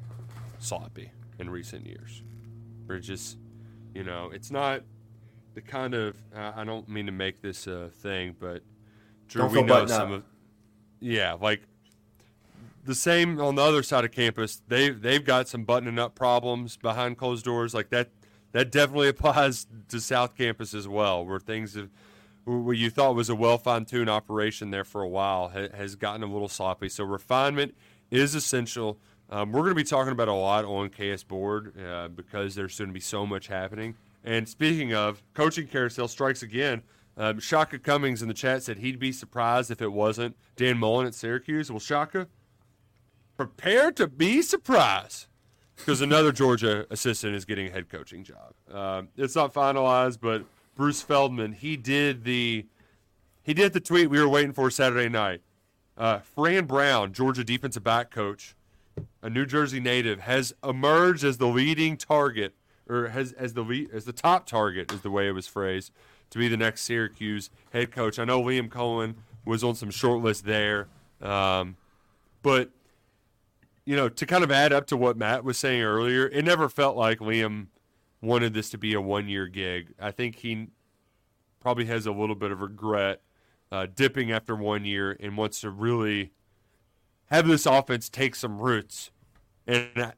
sloppy 0.59 1.11
in 1.39 1.51
recent 1.51 1.87
years, 1.87 2.23
where 2.87 2.99
it 2.99 3.03
just 3.03 3.37
you 3.95 4.05
know 4.05 4.31
it's 4.33 4.51
not 4.51 4.83
the 5.55 5.61
kind 5.61 5.95
of 5.95 6.17
I 6.35 6.65
don't 6.65 6.89
mean 6.89 7.07
to 7.07 7.13
make 7.13 7.43
this 7.43 7.67
a 7.67 7.91
thing, 7.91 8.37
but 8.39 8.63
Drew, 9.29 9.47
we 9.47 9.63
know 9.63 9.87
some 9.87 10.13
up. 10.13 10.19
of 10.19 10.25
yeah 11.01 11.33
like 11.33 11.63
the 12.85 12.95
same 12.95 13.41
on 13.41 13.55
the 13.55 13.63
other 13.63 13.83
side 13.83 14.05
of 14.05 14.13
campus. 14.13 14.63
They 14.69 14.91
they've 14.91 15.25
got 15.25 15.49
some 15.49 15.65
buttoning 15.65 15.99
up 15.99 16.15
problems 16.15 16.77
behind 16.77 17.19
closed 17.19 17.45
doors 17.45 17.75
like 17.75 17.91
that 17.91 18.11
that 18.53 18.71
definitely 18.71 19.09
applies 19.17 19.67
to 19.89 20.01
South 20.01 20.37
Campus 20.37 20.75
as 20.75 20.89
well, 20.89 21.25
where 21.25 21.39
things 21.39 21.75
have, 21.75 21.91
what 22.45 22.77
you 22.77 22.91
thought 22.91 23.15
was 23.15 23.29
a 23.29 23.35
well 23.35 23.59
fine 23.59 23.85
tuned 23.85 24.11
operation 24.11 24.71
there 24.71 24.85
for 24.85 25.03
a 25.03 25.09
while 25.09 25.49
has 25.49 25.95
gotten 25.95 26.23
a 26.23 26.27
little 26.27 26.49
sloppy. 26.49 26.89
So 26.89 27.05
refinement 27.05 27.75
is 28.11 28.35
essential. 28.35 28.99
Um, 29.29 29.53
we're 29.53 29.61
going 29.61 29.73
to 29.73 29.77
be 29.77 29.85
talking 29.85 30.13
about 30.13 30.29
a 30.29 30.33
lot 30.33 30.65
on 30.65 30.89
KS 30.91 31.23
Board 31.23 31.75
uh, 31.79 32.09
because 32.09 32.57
there's 32.57 32.77
going 32.77 32.89
to 32.89 32.95
be 32.95 33.01
so 33.01 33.25
much 33.25 33.47
happening. 33.47 33.95
And 34.25 34.49
speaking 34.49 34.93
of 34.93 35.23
coaching 35.35 35.67
carousel 35.67 36.09
strikes 36.09 36.43
again. 36.43 36.83
Um, 37.17 37.39
Shaka 37.39 37.79
Cummings 37.79 38.23
in 38.23 38.29
the 38.29 38.35
chat 38.35 38.63
said 38.63 38.79
he'd 38.79 38.99
be 38.99 39.13
surprised 39.13 39.71
if 39.71 39.83
it 39.83 39.93
wasn't 39.93 40.37
Dan 40.57 40.79
Mullen 40.79 41.07
at 41.07 41.15
Syracuse. 41.15 41.71
Well, 41.71 41.81
Shaka, 41.81 42.29
prepare 43.47 43.91
to 43.91 44.07
be 44.07 44.43
surprised 44.43 45.27
because 45.75 46.03
another 46.03 46.31
Georgia 46.31 46.85
assistant 46.91 47.35
is 47.35 47.47
getting 47.47 47.69
a 47.69 47.71
head 47.71 47.89
coaching 47.89 48.23
job. 48.23 48.53
Um, 48.71 49.09
it's 49.17 49.35
not 49.35 49.55
finalized, 49.55 50.19
but 50.21 50.45
Bruce 50.75 51.01
Feldman 51.01 51.53
he 51.55 51.79
did 51.79 52.25
the 52.25 52.67
he 53.43 53.55
did 53.55 53.73
the 53.73 53.81
tweet 53.81 54.11
we 54.11 54.21
were 54.21 54.29
waiting 54.29 54.53
for 54.53 54.71
Saturday 54.71 55.09
night. 55.09 55.41
Uh, 55.97 56.19
Fran 56.19 56.67
Brown, 56.67 57.15
Georgia 57.15 57.43
defensive 57.43 57.83
back 57.83 58.11
coach, 58.11 58.55
a 59.23 59.31
New 59.31 59.47
Jersey 59.47 59.81
native, 59.81 60.21
has 60.21 60.55
emerged 60.63 61.25
as 61.25 61.39
the 61.39 61.47
leading 61.47 61.97
target, 61.97 62.53
or 62.91 63.09
has 63.09 63.33
as 63.33 63.55
the 63.55 63.63
lead, 63.63 63.91
as 63.91 64.05
the 64.05 64.13
top 64.13 64.45
target 64.45 64.93
is 64.93 65.01
the 65.01 65.11
way 65.11 65.29
it 65.29 65.33
was 65.33 65.47
phrased 65.47 65.93
to 66.29 66.39
be 66.39 66.47
the 66.47 66.59
next 66.59 66.83
Syracuse 66.83 67.49
head 67.73 67.91
coach. 67.91 68.19
I 68.19 68.27
know 68.27 68.43
Liam 68.43 68.69
Coen 68.69 69.15
was 69.47 69.65
on 69.65 69.75
some 69.77 69.91
short 69.91 70.23
list 70.23 70.45
there, 70.45 70.89
um, 71.23 71.79
but 72.43 72.71
you 73.91 73.97
know, 73.97 74.09
to 74.09 74.25
kind 74.25 74.45
of 74.45 74.53
add 74.53 74.73
up 74.73 74.87
to 74.87 74.97
what 74.97 75.17
Matt 75.17 75.43
was 75.43 75.59
saying 75.59 75.83
earlier, 75.83 76.29
it 76.29 76.45
never 76.45 76.69
felt 76.69 76.97
like 76.97 77.19
Liam 77.19 77.67
wanted 78.23 78.55
this 78.55 78.71
to 78.71 78.79
be 78.79 78.95
a 78.95 79.01
one 79.01 79.29
year 79.29 79.49
gig. 79.49 79.95
I 79.99 80.13
think 80.13 80.37
he 80.37 80.69
probably 81.59 81.87
has 81.87 82.07
a 82.07 82.13
little 82.13 82.37
bit 82.37 82.53
of 82.53 82.61
regret 82.61 83.21
uh, 83.73 83.89
dipping 83.93 84.31
after 84.31 84.55
one 84.55 84.85
year 84.85 85.17
and 85.19 85.37
wants 85.37 85.63
to 85.63 85.71
really 85.71 86.31
have 87.33 87.49
this 87.49 87.67
offense 87.67 88.09
take 88.09 88.37
some 88.37 88.61
roots. 88.61 89.11
And 89.67 89.89
there's 89.97 90.15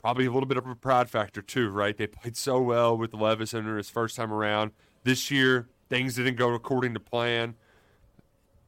probably 0.00 0.26
a 0.26 0.30
little 0.30 0.46
bit 0.46 0.56
of 0.56 0.64
a 0.64 0.76
pride 0.76 1.10
factor 1.10 1.42
too, 1.42 1.68
right? 1.68 1.96
They 1.96 2.06
played 2.06 2.36
so 2.36 2.62
well 2.62 2.96
with 2.96 3.12
Levis 3.12 3.54
under 3.54 3.76
his 3.76 3.90
first 3.90 4.14
time 4.14 4.32
around. 4.32 4.70
This 5.02 5.32
year, 5.32 5.66
things 5.88 6.14
didn't 6.14 6.36
go 6.36 6.54
according 6.54 6.94
to 6.94 7.00
plan. 7.00 7.56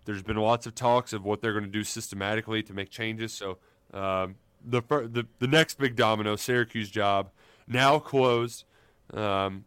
There's 0.05 0.25
been 0.25 0.37
lots 0.37 0.67
of 0.67 0.75
talks 0.75 1.13
of 1.13 1.25
what 1.25 1.41
they're 1.41 1.53
going 1.53 1.65
to 1.65 1.71
do 1.71 1.85
systematically 1.85 2.61
to 2.65 2.75
make 2.75 2.91
changes. 2.91 3.33
So 3.33 3.59
um, 3.95 4.35
the, 4.65 4.83
the 4.91 5.27
the 5.39 5.47
next 5.47 5.79
big 5.79 5.97
domino, 5.97 6.37
Syracuse 6.37 6.91
job, 6.91 7.31
now 7.67 7.99
closed. 7.99 8.65
Um, 9.13 9.65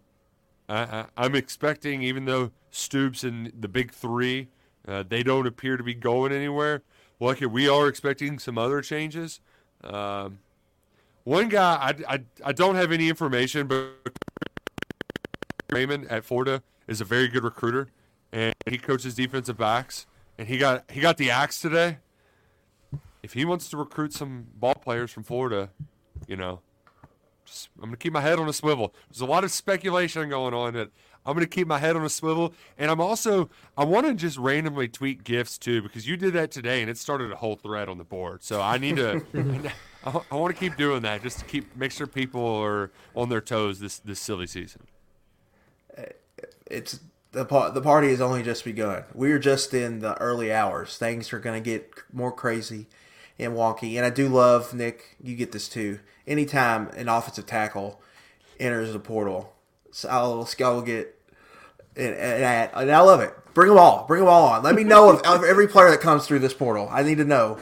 I, 0.70 1.06
am 1.18 1.36
expecting, 1.36 2.04
even 2.04 2.26
though 2.26 2.52
Stoops 2.72 3.24
and 3.24 3.54
the 3.58 3.70
big 3.70 3.92
three, 3.92 4.50
uh, 4.88 5.04
they 5.08 5.24
don't 5.24 5.48
appear 5.48 5.78
to 5.78 5.84
be 5.84 5.94
going 5.94 6.34
anywhere. 6.34 6.84
Lucky 7.20 7.46
we 7.46 7.70
are 7.70 7.88
expecting 7.88 8.38
some 8.38 8.58
other 8.58 8.82
changes. 8.82 9.40
Um, 9.84 10.40
one 11.24 11.50
guy, 11.50 11.76
I, 11.76 12.16
I, 12.16 12.24
I 12.46 12.52
don't 12.52 12.76
have 12.76 12.92
any 12.92 13.10
information, 13.10 13.68
but 13.68 13.94
Raymond 15.72 16.08
at 16.10 16.26
Florida 16.26 16.64
is 16.88 17.02
a 17.02 17.06
very 17.06 17.28
good 17.28 17.44
recruiter, 17.44 17.90
and 18.32 18.54
he 18.70 18.78
coaches 18.78 19.16
defensive 19.16 19.58
backs. 19.58 20.06
And 20.38 20.48
he 20.48 20.58
got 20.58 20.92
he 20.92 21.00
got 21.00 21.18
the 21.18 21.32
axe 21.32 21.60
today 21.60 21.98
if 23.28 23.34
he 23.34 23.44
wants 23.44 23.68
to 23.68 23.76
recruit 23.76 24.14
some 24.14 24.46
ball 24.56 24.74
players 24.74 25.12
from 25.12 25.24
Florida, 25.24 25.70
you 26.30 26.38
know, 26.38 26.62
just, 27.44 27.68
I'm 27.76 27.90
going 27.90 27.92
to 27.92 27.98
keep 27.98 28.14
my 28.14 28.22
head 28.22 28.40
on 28.40 28.48
a 28.48 28.54
swivel. 28.54 28.96
There's 29.10 29.20
a 29.20 29.26
lot 29.26 29.44
of 29.44 29.52
speculation 29.52 30.30
going 30.30 30.54
on 30.54 30.76
that 30.76 30.92
I'm 31.26 31.34
going 31.34 31.46
to 31.46 31.54
keep 31.54 31.68
my 31.68 31.78
head 31.78 31.98
on 31.98 32.06
a 32.06 32.10
swivel. 32.10 32.54
And 32.78 32.90
I'm 32.90 33.02
also, 33.02 33.50
I 33.78 33.84
want 33.84 34.08
to 34.08 34.14
just 34.14 34.38
randomly 34.38 34.88
tweet 34.88 35.26
gifts 35.26 35.58
too, 35.58 35.82
because 35.82 36.08
you 36.08 36.16
did 36.16 36.32
that 36.36 36.52
today 36.52 36.80
and 36.80 36.90
it 36.90 36.98
started 36.98 37.30
a 37.34 37.36
whole 37.36 37.58
thread 37.58 37.90
on 37.90 37.98
the 37.98 38.06
board. 38.06 38.44
So 38.44 38.62
I 38.62 38.78
need 38.78 38.96
to, 38.96 39.22
I, 40.06 40.22
I 40.32 40.36
want 40.36 40.56
to 40.56 40.60
keep 40.60 40.78
doing 40.78 41.02
that 41.02 41.22
just 41.22 41.40
to 41.40 41.46
keep, 41.46 41.76
make 41.76 41.92
sure 41.92 42.08
people 42.08 42.46
are 42.46 42.92
on 43.14 43.28
their 43.28 43.42
toes 43.42 43.82
this, 43.82 44.00
this 44.00 44.22
silly 44.22 44.48
season. 44.48 44.84
Uh, 45.98 46.04
it's 46.72 47.02
the, 47.34 47.44
the 47.44 47.82
party 47.82 48.08
has 48.08 48.22
only 48.22 48.42
just 48.42 48.64
begun. 48.64 49.04
We're 49.14 49.38
just 49.38 49.74
in 49.74 50.00
the 50.00 50.16
early 50.16 50.54
hours. 50.54 50.98
Things 50.98 51.34
are 51.34 51.40
going 51.40 51.62
to 51.62 51.70
get 51.70 51.92
more 52.14 52.32
crazy 52.32 52.88
and 53.40 53.54
wonky. 53.54 53.96
And 53.96 54.06
I 54.06 54.10
do 54.10 54.28
love 54.28 54.74
Nick. 54.74 55.16
You 55.22 55.36
get 55.36 55.52
this 55.52 55.70
too. 55.70 56.00
Anytime 56.26 56.90
an 56.90 57.08
offensive 57.08 57.46
tackle 57.46 58.02
enters 58.60 58.94
the 58.94 59.00
portal, 59.00 59.54
so 59.92 60.10
I'll, 60.10 60.50
I'll 60.64 60.82
get 60.82 61.18
and, 61.98 62.14
and, 62.14 62.72
and, 62.76 62.92
I 62.92 63.02
love 63.02 63.22
it. 63.22 63.34
Bring 63.54 63.70
them 63.70 63.80
all. 63.80 64.06
Bring 64.06 64.22
them 64.22 64.30
all 64.30 64.48
on. 64.48 64.64
Let 64.64 64.76
me 64.76 64.84
know 64.84 65.10
of, 65.10 65.22
of 65.22 65.44
every 65.44 65.68
player 65.68 65.90
that 65.90 66.00
comes 66.00 66.28
through 66.28 66.40
this 66.40 66.54
portal. 66.54 66.88
I 66.92 67.02
need 67.02 67.18
to 67.18 67.26
know. 67.26 67.58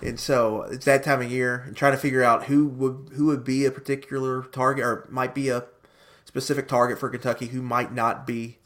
And 0.00 0.18
so 0.18 0.62
it's 0.62 0.86
that 0.86 1.02
time 1.02 1.20
of 1.20 1.30
year, 1.30 1.64
and 1.66 1.76
trying 1.76 1.92
to 1.92 1.98
figure 1.98 2.22
out 2.22 2.44
who 2.44 2.66
would 2.66 3.10
who 3.14 3.26
would 3.26 3.44
be 3.44 3.64
a 3.64 3.70
particular 3.70 4.42
target 4.42 4.84
or 4.84 5.06
might 5.10 5.34
be 5.34 5.48
a 5.48 5.64
specific 6.24 6.66
target 6.68 6.98
for 6.98 7.08
Kentucky, 7.08 7.46
who 7.46 7.62
might 7.62 7.92
not 7.92 8.26
be. 8.26 8.58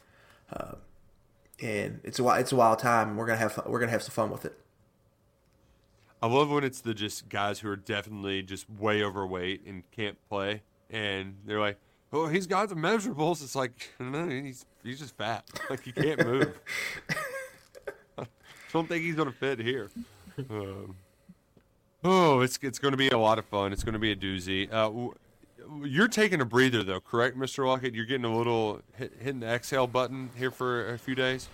Uh, 0.51 0.73
and 1.61 1.99
it's 2.03 2.19
a 2.19 2.27
it's 2.31 2.51
a 2.51 2.55
wild 2.55 2.79
time. 2.79 3.15
We're 3.15 3.25
gonna 3.25 3.39
have 3.39 3.61
we're 3.65 3.79
gonna 3.79 3.91
have 3.91 4.03
some 4.03 4.13
fun 4.13 4.31
with 4.31 4.43
it. 4.45 4.57
I 6.21 6.27
love 6.27 6.49
when 6.49 6.63
it's 6.63 6.81
the 6.81 6.93
just 6.93 7.29
guys 7.29 7.59
who 7.59 7.69
are 7.69 7.77
definitely 7.77 8.43
just 8.43 8.69
way 8.69 9.03
overweight 9.03 9.65
and 9.65 9.83
can't 9.91 10.17
play, 10.29 10.61
and 10.89 11.37
they're 11.45 11.59
like, 11.59 11.77
"Oh, 12.11 12.27
he's 12.27 12.45
got 12.45 12.67
the 12.69 12.75
measurables." 12.75 13.41
It's 13.41 13.55
like, 13.55 13.93
no, 13.99 14.27
he's 14.27 14.65
he's 14.83 14.99
just 14.99 15.15
fat. 15.15 15.45
Like 15.69 15.83
he 15.83 15.91
can't 15.91 16.23
move. 16.25 16.59
I 18.17 18.25
don't 18.73 18.87
think 18.87 19.03
he's 19.03 19.15
gonna 19.15 19.31
fit 19.31 19.59
here. 19.59 19.89
Um, 20.49 20.95
oh, 22.03 22.41
it's 22.41 22.59
it's 22.61 22.79
to 22.79 22.97
be 22.97 23.09
a 23.09 23.17
lot 23.17 23.39
of 23.39 23.45
fun. 23.45 23.71
It's 23.71 23.83
to 23.93 23.99
be 23.99 24.11
a 24.11 24.15
doozy. 24.15 24.71
Uh, 24.71 25.13
you're 25.83 26.07
taking 26.07 26.41
a 26.41 26.45
breather 26.45 26.83
though, 26.83 26.99
correct, 26.99 27.37
Mr. 27.37 27.65
Lockett? 27.65 27.93
You're 27.93 28.05
getting 28.05 28.25
a 28.25 28.35
little 28.35 28.81
hit, 28.97 29.13
hitting 29.19 29.39
the 29.39 29.47
exhale 29.47 29.87
button 29.87 30.31
here 30.35 30.51
for 30.51 30.93
a 30.93 30.97
few 30.97 31.15
days. 31.15 31.47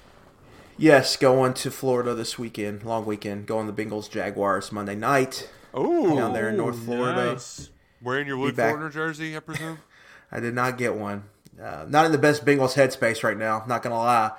Yes, 0.78 1.16
going 1.16 1.54
to 1.56 1.72
Florida 1.72 2.14
this 2.14 2.38
weekend, 2.38 2.84
long 2.84 3.06
weekend. 3.06 3.46
Going 3.46 3.68
the 3.68 3.74
Bengals 3.74 4.10
Jaguars 4.10 4.74
Monday 4.74 4.96
night. 4.96 5.50
Oh, 5.74 6.18
down 6.18 6.34
there 6.34 6.50
in 6.50 6.58
North 6.58 6.84
Florida. 6.84 7.34
Nice. 7.34 7.70
Wearing 8.02 8.28
your 8.28 8.38
Luke 8.38 8.56
Fortner 8.56 8.92
jersey, 8.92 9.38
I 9.38 9.40
presume. 9.40 9.80
I 10.32 10.42
did 10.42 10.54
not 10.54 10.78
get 10.78 10.96
one. 10.96 11.24
Uh, 11.62 11.86
not 11.88 12.06
in 12.06 12.12
the 12.12 12.18
best 12.18 12.46
Bengals 12.46 12.74
headspace 12.74 13.24
right 13.24 13.38
now. 13.38 13.64
Not 13.68 13.84
gonna 13.84 13.96
lie, 13.96 14.32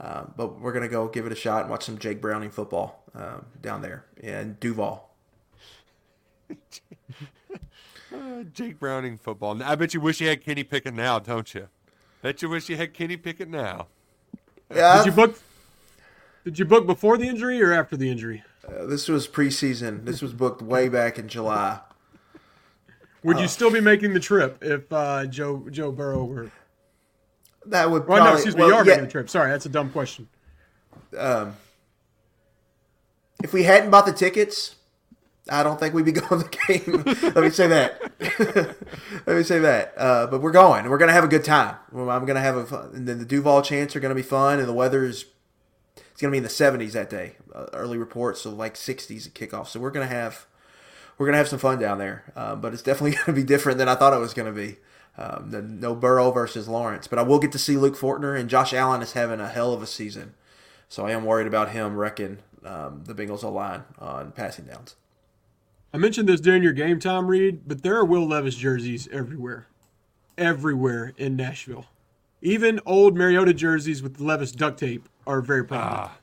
uh, 0.00 0.24
but 0.34 0.60
we're 0.60 0.72
gonna 0.72 0.88
go 0.88 1.08
give 1.08 1.26
it 1.26 1.32
a 1.32 1.36
shot 1.36 1.62
and 1.62 1.70
watch 1.70 1.84
some 1.84 1.98
Jake 1.98 2.22
Browning 2.22 2.50
football 2.50 3.04
uh, 3.14 3.40
down 3.60 3.82
there 3.82 4.06
in 4.16 4.56
Duval. 4.60 5.10
Uh, 8.14 8.42
Jake 8.52 8.78
Browning 8.78 9.16
football. 9.16 9.62
I 9.62 9.74
bet 9.74 9.94
you 9.94 10.00
wish 10.02 10.20
you 10.20 10.28
had 10.28 10.44
Kenny 10.44 10.64
Pickett 10.64 10.92
now, 10.92 11.18
don't 11.18 11.54
you? 11.54 11.68
Bet 12.20 12.42
you 12.42 12.50
wish 12.50 12.68
you 12.68 12.76
had 12.76 12.92
Kenny 12.92 13.16
Pickett 13.16 13.48
now. 13.48 13.86
Yeah. 14.70 14.98
Did 14.98 15.06
you 15.06 15.12
book 15.12 15.38
did 16.44 16.58
you 16.58 16.64
book 16.64 16.86
before 16.86 17.18
the 17.18 17.26
injury 17.26 17.62
or 17.62 17.72
after 17.72 17.96
the 17.96 18.10
injury? 18.10 18.42
Uh, 18.66 18.86
this 18.86 19.08
was 19.08 19.28
preseason. 19.28 20.04
This 20.04 20.22
was 20.22 20.32
booked 20.32 20.62
way 20.62 20.88
back 20.88 21.18
in 21.18 21.28
July. 21.28 21.80
Would 23.24 23.38
you 23.38 23.44
uh, 23.44 23.48
still 23.48 23.70
be 23.70 23.80
making 23.80 24.14
the 24.14 24.20
trip 24.20 24.58
if 24.62 24.92
uh, 24.92 25.26
Joe 25.26 25.66
Joe 25.70 25.92
Burrow 25.92 26.24
were? 26.24 26.50
That 27.66 27.90
would. 27.90 28.06
Well, 28.06 28.24
no, 28.24 28.32
excuse 28.32 28.56
me. 28.56 28.62
Well, 28.62 28.70
you 28.70 28.74
are 28.74 28.84
yeah, 28.84 28.92
making 28.92 29.04
the 29.04 29.10
trip. 29.10 29.30
Sorry, 29.30 29.50
that's 29.50 29.66
a 29.66 29.68
dumb 29.68 29.90
question. 29.90 30.28
Um, 31.16 31.54
if 33.42 33.52
we 33.52 33.62
hadn't 33.62 33.90
bought 33.90 34.06
the 34.06 34.12
tickets, 34.12 34.76
I 35.48 35.62
don't 35.62 35.78
think 35.78 35.94
we'd 35.94 36.04
be 36.04 36.12
going 36.12 36.42
to 36.42 36.48
the 36.48 36.56
game. 36.66 37.32
Let 37.34 37.44
me 37.44 37.50
say 37.50 37.68
that. 37.68 38.76
Let 39.26 39.36
me 39.36 39.42
say 39.44 39.60
that. 39.60 39.94
Uh, 39.96 40.26
but 40.26 40.40
we're 40.40 40.52
going. 40.52 40.80
And 40.80 40.90
we're 40.90 40.98
going 40.98 41.08
to 41.08 41.14
have 41.14 41.24
a 41.24 41.28
good 41.28 41.44
time. 41.44 41.76
I'm 41.92 42.24
going 42.26 42.34
to 42.34 42.40
have 42.40 42.72
a. 42.72 42.90
And 42.94 43.06
then 43.06 43.18
the 43.18 43.24
Duval 43.24 43.62
chants 43.62 43.94
are 43.94 44.00
going 44.00 44.10
to 44.10 44.16
be 44.16 44.22
fun, 44.22 44.58
and 44.58 44.68
the 44.68 44.72
weather 44.72 45.04
is 45.04 45.24
it's 46.12 46.20
going 46.20 46.30
to 46.30 46.32
be 46.32 46.38
in 46.38 46.44
the 46.44 46.48
70s 46.48 46.92
that 46.92 47.10
day. 47.10 47.36
Uh, 47.54 47.66
early 47.72 47.98
reports, 47.98 48.42
so 48.42 48.50
like 48.50 48.74
60s 48.74 49.26
at 49.26 49.34
kickoff. 49.34 49.66
So 49.66 49.80
we're 49.80 49.90
going 49.90 50.06
to 50.06 50.14
have 50.14 50.46
we're 51.18 51.26
going 51.26 51.34
to 51.34 51.38
have 51.38 51.48
some 51.48 51.58
fun 51.58 51.78
down 51.78 51.98
there. 51.98 52.32
Uh, 52.34 52.54
but 52.54 52.72
it's 52.72 52.82
definitely 52.82 53.10
going 53.16 53.26
to 53.26 53.32
be 53.32 53.44
different 53.44 53.78
than 53.78 53.88
I 53.88 53.94
thought 53.94 54.12
it 54.12 54.18
was 54.18 54.34
going 54.34 54.52
to 54.52 54.60
be. 54.60 54.76
Um, 55.16 55.50
the, 55.50 55.60
no 55.60 55.94
Burrow 55.94 56.30
versus 56.30 56.68
Lawrence, 56.68 57.06
but 57.06 57.18
I 57.18 57.22
will 57.22 57.38
get 57.38 57.52
to 57.52 57.58
see 57.58 57.76
Luke 57.76 57.96
Fortner 57.96 58.38
and 58.38 58.48
Josh 58.48 58.72
Allen 58.72 59.02
is 59.02 59.12
having 59.12 59.40
a 59.40 59.48
hell 59.48 59.74
of 59.74 59.82
a 59.82 59.86
season. 59.86 60.32
So 60.88 61.06
I 61.06 61.10
am 61.10 61.26
worried 61.26 61.46
about 61.46 61.72
him 61.72 61.96
wrecking 61.96 62.38
um, 62.64 63.04
the 63.04 63.14
Bengals' 63.14 63.42
line 63.42 63.84
on 63.98 64.32
passing 64.32 64.64
downs. 64.64 64.96
I 65.92 65.98
mentioned 65.98 66.28
this 66.28 66.40
during 66.40 66.62
your 66.62 66.72
game 66.72 66.98
time 66.98 67.26
read, 67.26 67.68
but 67.68 67.82
there 67.82 67.96
are 67.96 68.04
Will 68.04 68.26
Levis 68.26 68.56
jerseys 68.56 69.06
everywhere, 69.12 69.66
everywhere 70.38 71.12
in 71.18 71.36
Nashville. 71.36 71.86
Even 72.40 72.80
old 72.86 73.14
Mariota 73.14 73.52
jerseys 73.52 74.02
with 74.02 74.18
Levis 74.18 74.52
duct 74.52 74.80
tape 74.80 75.08
are 75.26 75.40
very 75.40 75.64
prominent. 75.64 75.96
Ah, 75.96 76.16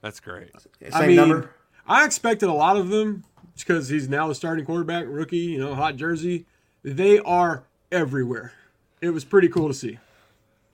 that's 0.00 0.20
great. 0.20 0.50
Same 0.60 0.90
I 0.92 1.06
mean, 1.06 1.16
number. 1.16 1.50
I 1.86 2.04
expected 2.04 2.48
a 2.48 2.52
lot 2.52 2.76
of 2.76 2.88
them 2.88 3.24
because 3.56 3.88
he's 3.88 4.08
now 4.08 4.28
the 4.28 4.34
starting 4.34 4.64
quarterback, 4.64 5.06
rookie, 5.08 5.38
you 5.38 5.58
know, 5.58 5.74
hot 5.74 5.96
jersey. 5.96 6.46
They 6.82 7.18
are 7.20 7.64
everywhere. 7.90 8.52
It 9.00 9.10
was 9.10 9.24
pretty 9.24 9.48
cool 9.48 9.68
to 9.68 9.74
see. 9.74 9.98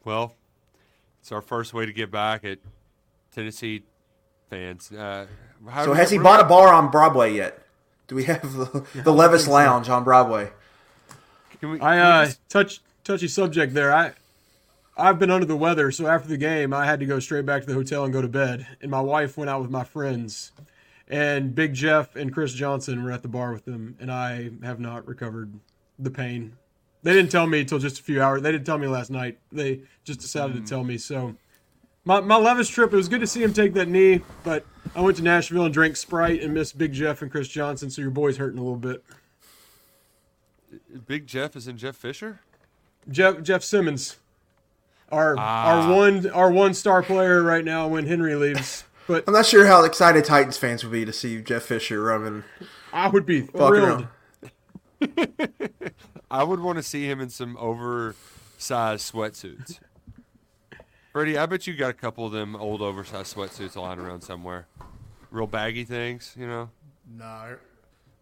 Well, 0.04 0.34
it's 1.20 1.32
our 1.32 1.40
first 1.40 1.72
way 1.72 1.86
to 1.86 1.92
get 1.92 2.10
back 2.10 2.44
at 2.44 2.58
Tennessee 3.32 3.82
fans. 4.50 4.92
Uh, 4.92 5.26
so 5.84 5.94
has 5.94 6.10
he 6.10 6.18
bought 6.18 6.40
a 6.40 6.44
bar 6.44 6.72
on 6.72 6.90
Broadway 6.90 7.34
yet? 7.34 7.60
Do 8.06 8.16
we 8.16 8.24
have 8.24 8.52
the, 8.52 8.86
the 8.94 9.12
Levis 9.12 9.48
Lounge 9.48 9.88
on 9.88 10.04
Broadway? 10.04 10.50
Can 11.60 11.70
we, 11.70 11.78
can 11.78 11.86
I 11.86 11.98
uh, 11.98 12.24
just... 12.26 12.48
touch 12.50 12.80
touchy 13.04 13.28
subject 13.28 13.74
there. 13.74 13.92
I 13.92 14.12
I've 14.96 15.18
been 15.18 15.30
under 15.30 15.46
the 15.46 15.56
weather, 15.56 15.90
so 15.90 16.06
after 16.06 16.28
the 16.28 16.36
game, 16.36 16.72
I 16.72 16.86
had 16.86 17.00
to 17.00 17.06
go 17.06 17.18
straight 17.18 17.44
back 17.44 17.62
to 17.62 17.68
the 17.68 17.74
hotel 17.74 18.04
and 18.04 18.12
go 18.12 18.22
to 18.22 18.28
bed. 18.28 18.66
And 18.80 18.90
my 18.90 19.00
wife 19.00 19.36
went 19.36 19.50
out 19.50 19.60
with 19.60 19.70
my 19.70 19.82
friends, 19.82 20.52
and 21.08 21.54
Big 21.54 21.74
Jeff 21.74 22.14
and 22.14 22.32
Chris 22.32 22.52
Johnson 22.52 23.02
were 23.02 23.10
at 23.10 23.22
the 23.22 23.28
bar 23.28 23.52
with 23.52 23.64
them, 23.64 23.96
and 23.98 24.10
I 24.10 24.50
have 24.62 24.78
not 24.78 25.06
recovered 25.06 25.52
the 25.98 26.10
pain. 26.10 26.56
They 27.02 27.12
didn't 27.12 27.30
tell 27.30 27.46
me 27.46 27.60
until 27.60 27.78
just 27.78 27.98
a 27.98 28.02
few 28.02 28.22
hours. 28.22 28.42
They 28.42 28.52
didn't 28.52 28.66
tell 28.66 28.78
me 28.78 28.86
last 28.86 29.10
night. 29.10 29.38
They 29.52 29.82
just 30.04 30.20
decided 30.20 30.54
to 30.56 30.62
mm. 30.62 30.68
tell 30.68 30.84
me. 30.84 30.96
So, 30.96 31.34
my 32.04 32.20
my 32.20 32.36
Levis 32.36 32.68
trip. 32.68 32.92
It 32.92 32.96
was 32.96 33.08
good 33.08 33.20
to 33.20 33.26
see 33.26 33.42
him 33.42 33.52
take 33.52 33.74
that 33.74 33.88
knee, 33.88 34.22
but 34.42 34.64
I 34.94 35.00
went 35.00 35.16
to 35.18 35.22
Nashville 35.22 35.64
and 35.64 35.74
drank 35.74 35.96
Sprite 35.96 36.42
and 36.42 36.54
missed 36.54 36.78
Big 36.78 36.92
Jeff 36.92 37.20
and 37.20 37.30
Chris 37.30 37.48
Johnson. 37.48 37.90
So 37.90 38.00
your 38.00 38.10
boy's 38.10 38.36
hurting 38.36 38.58
a 38.58 38.62
little 38.62 38.78
bit. 38.78 39.04
Big 41.06 41.26
Jeff 41.26 41.56
is 41.56 41.68
in 41.68 41.76
Jeff 41.76 41.96
Fisher. 41.96 42.40
Jeff 43.10 43.42
Jeff 43.42 43.62
Simmons, 43.62 44.16
our 45.10 45.38
our 45.38 45.38
ah. 45.38 45.96
one 45.96 46.30
our 46.30 46.50
one 46.50 46.74
star 46.74 47.02
player 47.02 47.42
right 47.42 47.64
now 47.64 47.88
when 47.88 48.06
Henry 48.06 48.34
leaves. 48.34 48.84
But 49.06 49.24
I'm 49.26 49.34
not 49.34 49.44
sure 49.44 49.66
how 49.66 49.84
excited 49.84 50.24
Titans 50.24 50.56
fans 50.56 50.82
would 50.82 50.90
be 50.90 51.04
to 51.04 51.12
see 51.12 51.42
Jeff 51.42 51.64
Fisher 51.64 52.02
running. 52.02 52.42
I 52.90 53.08
would 53.08 53.26
be 53.26 53.42
thrilled. 53.42 54.08
I 56.30 56.42
would 56.42 56.60
want 56.60 56.78
to 56.78 56.82
see 56.82 57.04
him 57.04 57.20
in 57.20 57.28
some 57.28 57.54
oversized 57.58 59.12
sweatsuits. 59.12 59.78
Freddie, 61.12 61.36
I 61.36 61.44
bet 61.46 61.66
you 61.66 61.74
got 61.74 61.90
a 61.90 61.92
couple 61.92 62.24
of 62.24 62.32
them 62.32 62.56
old 62.56 62.80
oversized 62.80 63.36
sweatsuits 63.36 63.76
lying 63.76 64.00
around 64.00 64.22
somewhere. 64.22 64.66
Real 65.30 65.46
baggy 65.46 65.84
things, 65.84 66.34
you 66.38 66.46
know. 66.46 66.70
Nah, 67.06 67.44
er, 67.44 67.60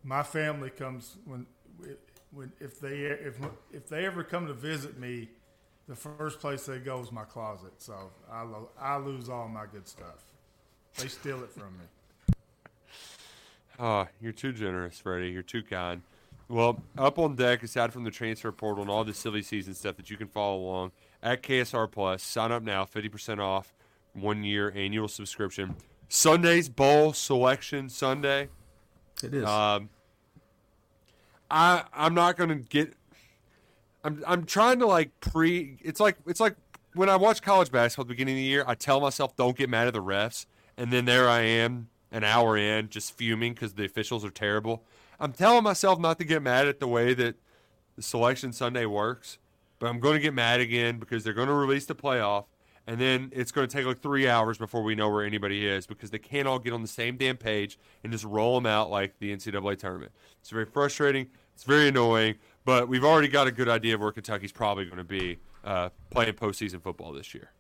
my 0.03 0.23
family 0.23 0.71
comes 0.71 1.17
when 1.25 1.47
when 2.33 2.53
if 2.61 2.81
they 2.81 3.03
if 3.03 3.37
if 3.73 3.89
they 3.89 4.05
ever 4.05 4.25
come 4.25 4.47
to 4.47 4.53
visit 4.53 4.99
me, 4.99 5.29
the 5.89 5.97
first 5.97 6.41
place 6.41 6.67
they 6.67 6.79
go 6.79 7.01
is 7.01 7.13
my 7.13 7.25
closet. 7.25 7.73
So 7.79 8.11
I 8.31 8.43
lo- 8.43 8.71
I 8.81 8.97
lose 8.97 9.29
all 9.29 9.49
my 9.49 9.67
good 9.71 9.87
stuff. 9.87 10.25
They 10.99 11.09
steal 11.09 11.43
it 11.43 11.51
from 11.51 11.79
me. 11.79 12.35
Oh, 13.79 14.07
you're 14.21 14.33
too 14.33 14.53
generous, 14.53 14.99
Freddie. 14.99 15.31
You're 15.31 15.43
too 15.43 15.63
kind. 15.63 16.03
Well, 16.49 16.83
up 16.99 17.19
on 17.19 17.35
deck, 17.35 17.63
aside 17.63 17.93
from 17.93 18.05
the 18.05 18.11
transfer 18.11 18.53
portal 18.53 18.83
and 18.83 18.91
all 18.91 19.05
the 19.05 19.15
silly 19.15 19.43
season 19.43 19.75
stuff 19.75 19.97
that 19.97 20.11
you 20.11 20.17
can 20.17 20.29
follow 20.29 20.59
along 20.59 20.93
at 21.23 21.43
KSR 21.43 21.91
Plus, 21.91 22.23
sign 22.23 22.53
up 22.53 22.63
now, 22.63 22.85
50% 22.85 23.39
off, 23.39 23.73
one 24.13 24.45
year 24.45 24.71
annual 24.77 25.09
subscription. 25.09 25.77
Sunday's 26.09 26.69
bowl 26.69 27.15
selection 27.15 27.89
Sunday. 27.89 28.49
It 29.23 29.33
is. 29.33 29.45
Um, 29.47 29.89
I 31.51 31.85
I'm 31.95 32.13
not 32.15 32.37
gonna 32.37 32.57
get. 32.57 32.95
I'm 34.05 34.23
I'm 34.27 34.45
trying 34.45 34.79
to 34.81 34.87
like 34.87 35.19
pre. 35.21 35.79
It's 35.83 36.01
like 36.01 36.17
it's 36.27 36.41
like 36.41 36.57
when 36.95 37.09
I 37.09 37.17
watch 37.17 37.43
college 37.43 37.71
basketball 37.71 38.05
at 38.05 38.09
the 38.09 38.15
beginning 38.15 38.35
of 38.35 38.39
the 38.39 38.45
year. 38.45 38.65
I 38.67 38.75
tell 38.75 39.01
myself 39.01 39.37
don't 39.37 39.57
get 39.57 39.69
mad 39.69 39.87
at 39.87 39.95
the 39.95 40.03
refs, 40.03 40.47
and 40.77 40.93
then 40.93 41.05
there 41.05 41.29
I 41.29 41.41
am 41.41 41.89
an 42.11 42.25
hour 42.25 42.57
in 42.57 42.89
just 42.89 43.17
fuming 43.17 43.55
because 43.55 43.75
the 43.75 43.85
officials 43.85 44.25
are 44.25 44.31
terrible. 44.31 44.85
I'm 45.19 45.33
telling 45.33 45.65
myself 45.65 45.99
not 45.99 46.19
to 46.19 46.25
get 46.25 46.43
mad 46.43 46.67
at 46.67 46.81
the 46.81 46.89
way 46.89 47.15
that 47.15 47.37
the 47.97 48.03
selection 48.03 48.53
Sunday 48.53 48.87
works, 48.87 49.39
but 49.79 49.89
I'm 49.89 50.01
going 50.01 50.15
to 50.15 50.21
get 50.21 50.35
mad 50.35 50.61
again 50.61 50.99
because 50.99 51.25
they're 51.25 51.33
going 51.33 51.49
to 51.49 51.55
release 51.55 51.87
the 51.87 51.95
playoff, 51.95 52.47
and 52.87 53.01
then 53.01 53.31
it's 53.33 53.53
going 53.53 53.67
to 53.67 53.75
take 53.75 53.87
like 53.87 54.01
three 54.01 54.29
hours 54.29 54.59
before 54.59 54.83
we 54.83 54.95
know 54.95 55.09
where 55.09 55.25
anybody 55.25 55.67
is 55.67 55.87
because 55.87 56.11
they 56.11 56.19
can't 56.19 56.49
all 56.49 56.59
get 56.59 56.73
on 56.73 56.83
the 56.83 56.89
same 56.89 57.17
damn 57.17 57.37
page 57.37 57.79
and 58.03 58.13
just 58.13 58.25
roll 58.25 58.57
them 58.57 58.67
out 58.67 58.91
like 58.91 59.19
the 59.21 59.35
NCAA 59.35 59.79
tournament. 59.79 60.13
It's 60.41 60.51
very 60.51 60.67
frustrating. 60.67 61.29
It's 61.55 61.65
very 61.65 61.89
annoying, 61.89 62.37
but 62.65 62.89
we've 62.89 63.05
already 63.05 63.29
got 63.29 63.47
a 63.47 63.53
good 63.53 63.69
idea 63.69 63.95
of 63.95 64.01
where 64.01 64.13
Kentucky's 64.13 64.53
probably 64.53 64.85
going 64.85 64.99
to 64.99 65.05
be 65.05 65.39
uh, 65.65 65.91
playing 66.11 66.35
postseason 66.35 66.83
football 66.83 67.13
this 67.13 67.35
year. 67.35 67.51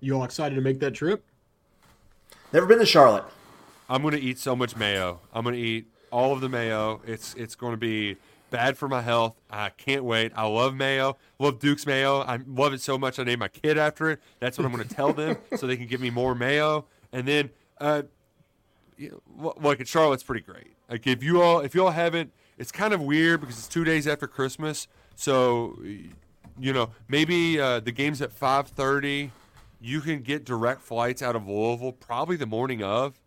You 0.00 0.16
all 0.16 0.24
excited 0.24 0.54
to 0.54 0.60
make 0.60 0.80
that 0.80 0.92
trip? 0.92 1.24
Never 2.52 2.66
been 2.66 2.78
to 2.78 2.86
Charlotte. 2.86 3.24
I'm 3.88 4.02
going 4.02 4.14
to 4.14 4.20
eat 4.20 4.38
so 4.38 4.54
much 4.54 4.76
mayo. 4.76 5.20
I'm 5.32 5.42
going 5.42 5.54
to 5.54 5.60
eat 5.60 5.86
all 6.10 6.32
of 6.32 6.40
the 6.40 6.48
mayo. 6.48 7.00
It's 7.06 7.34
it's 7.34 7.54
going 7.54 7.72
to 7.72 7.78
be 7.78 8.16
bad 8.50 8.78
for 8.78 8.88
my 8.88 9.02
health. 9.02 9.34
I 9.50 9.70
can't 9.70 10.04
wait. 10.04 10.32
I 10.34 10.46
love 10.46 10.74
mayo. 10.74 11.16
Love 11.38 11.58
Duke's 11.58 11.86
mayo. 11.86 12.20
I 12.20 12.38
love 12.46 12.72
it 12.72 12.80
so 12.80 12.98
much 12.98 13.18
I 13.18 13.24
named 13.24 13.40
my 13.40 13.48
kid 13.48 13.78
after 13.78 14.10
it. 14.10 14.20
That's 14.40 14.58
what 14.58 14.64
I'm 14.64 14.72
going 14.72 14.86
to 14.86 14.94
tell 14.94 15.12
them 15.12 15.36
so 15.56 15.66
they 15.66 15.76
can 15.76 15.86
give 15.86 16.00
me 16.00 16.10
more 16.10 16.34
mayo. 16.34 16.86
And 17.12 17.26
then, 17.26 17.50
uh, 17.80 18.02
you 18.02 18.04
know, 18.04 18.14
like 19.38 19.80
at 19.80 19.88
Charlotte's 19.88 20.22
pretty 20.22 20.40
great. 20.40 20.76
Like 20.88 21.06
if 21.06 21.22
you 21.22 21.42
all 21.42 21.60
if 21.60 21.74
you 21.74 21.84
all 21.84 21.90
haven't, 21.90 22.32
it's 22.58 22.72
kind 22.72 22.92
of 22.92 23.00
weird 23.00 23.40
because 23.40 23.58
it's 23.58 23.68
two 23.68 23.84
days 23.84 24.06
after 24.06 24.26
Christmas. 24.26 24.88
So, 25.14 25.78
you 26.58 26.72
know, 26.72 26.90
maybe 27.08 27.60
uh, 27.60 27.80
the 27.80 27.92
game's 27.92 28.22
at 28.22 28.38
5:30. 28.38 29.30
You 29.80 30.00
can 30.00 30.22
get 30.22 30.44
direct 30.44 30.82
flights 30.82 31.22
out 31.22 31.36
of 31.36 31.46
Louisville 31.46 31.92
probably 31.92 32.36
the 32.36 32.46
morning 32.46 32.82
of 32.82 33.20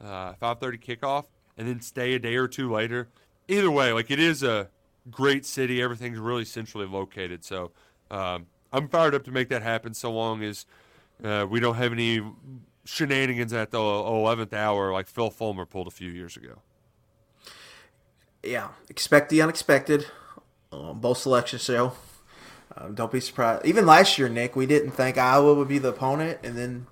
uh, 0.00 0.34
5:30 0.34 0.82
kickoff, 0.82 1.24
and 1.56 1.68
then 1.68 1.80
stay 1.80 2.14
a 2.14 2.18
day 2.18 2.36
or 2.36 2.48
two 2.48 2.70
later. 2.70 3.08
Either 3.48 3.70
way, 3.70 3.92
like 3.92 4.10
it 4.10 4.18
is 4.18 4.42
a 4.42 4.68
great 5.10 5.44
city. 5.44 5.82
Everything's 5.82 6.18
really 6.18 6.44
centrally 6.44 6.86
located. 6.86 7.44
So 7.44 7.72
um, 8.10 8.46
I'm 8.72 8.88
fired 8.88 9.14
up 9.14 9.24
to 9.24 9.30
make 9.30 9.48
that 9.48 9.62
happen. 9.62 9.94
So 9.94 10.12
long 10.12 10.42
as 10.42 10.66
uh, 11.22 11.46
we 11.48 11.60
don't 11.60 11.76
have 11.76 11.92
any 11.92 12.20
shenanigans 12.88 13.52
at 13.52 13.70
the 13.70 13.78
11th 13.78 14.52
hour 14.52 14.92
like 14.92 15.06
Phil 15.06 15.30
Fulmer 15.30 15.66
pulled 15.66 15.86
a 15.86 15.90
few 15.90 16.10
years 16.10 16.36
ago. 16.36 16.62
Yeah, 18.42 18.68
expect 18.88 19.28
the 19.28 19.42
unexpected. 19.42 20.06
Um, 20.72 21.00
both 21.00 21.18
selection 21.18 21.58
show. 21.58 21.92
Um, 22.76 22.94
don't 22.94 23.12
be 23.12 23.20
surprised. 23.20 23.64
Even 23.66 23.84
last 23.86 24.18
year, 24.18 24.28
Nick, 24.28 24.56
we 24.56 24.66
didn't 24.66 24.92
think 24.92 25.18
Iowa 25.18 25.54
would 25.54 25.68
be 25.68 25.78
the 25.78 25.88
opponent, 25.88 26.38
and 26.42 26.56
then 26.56 26.86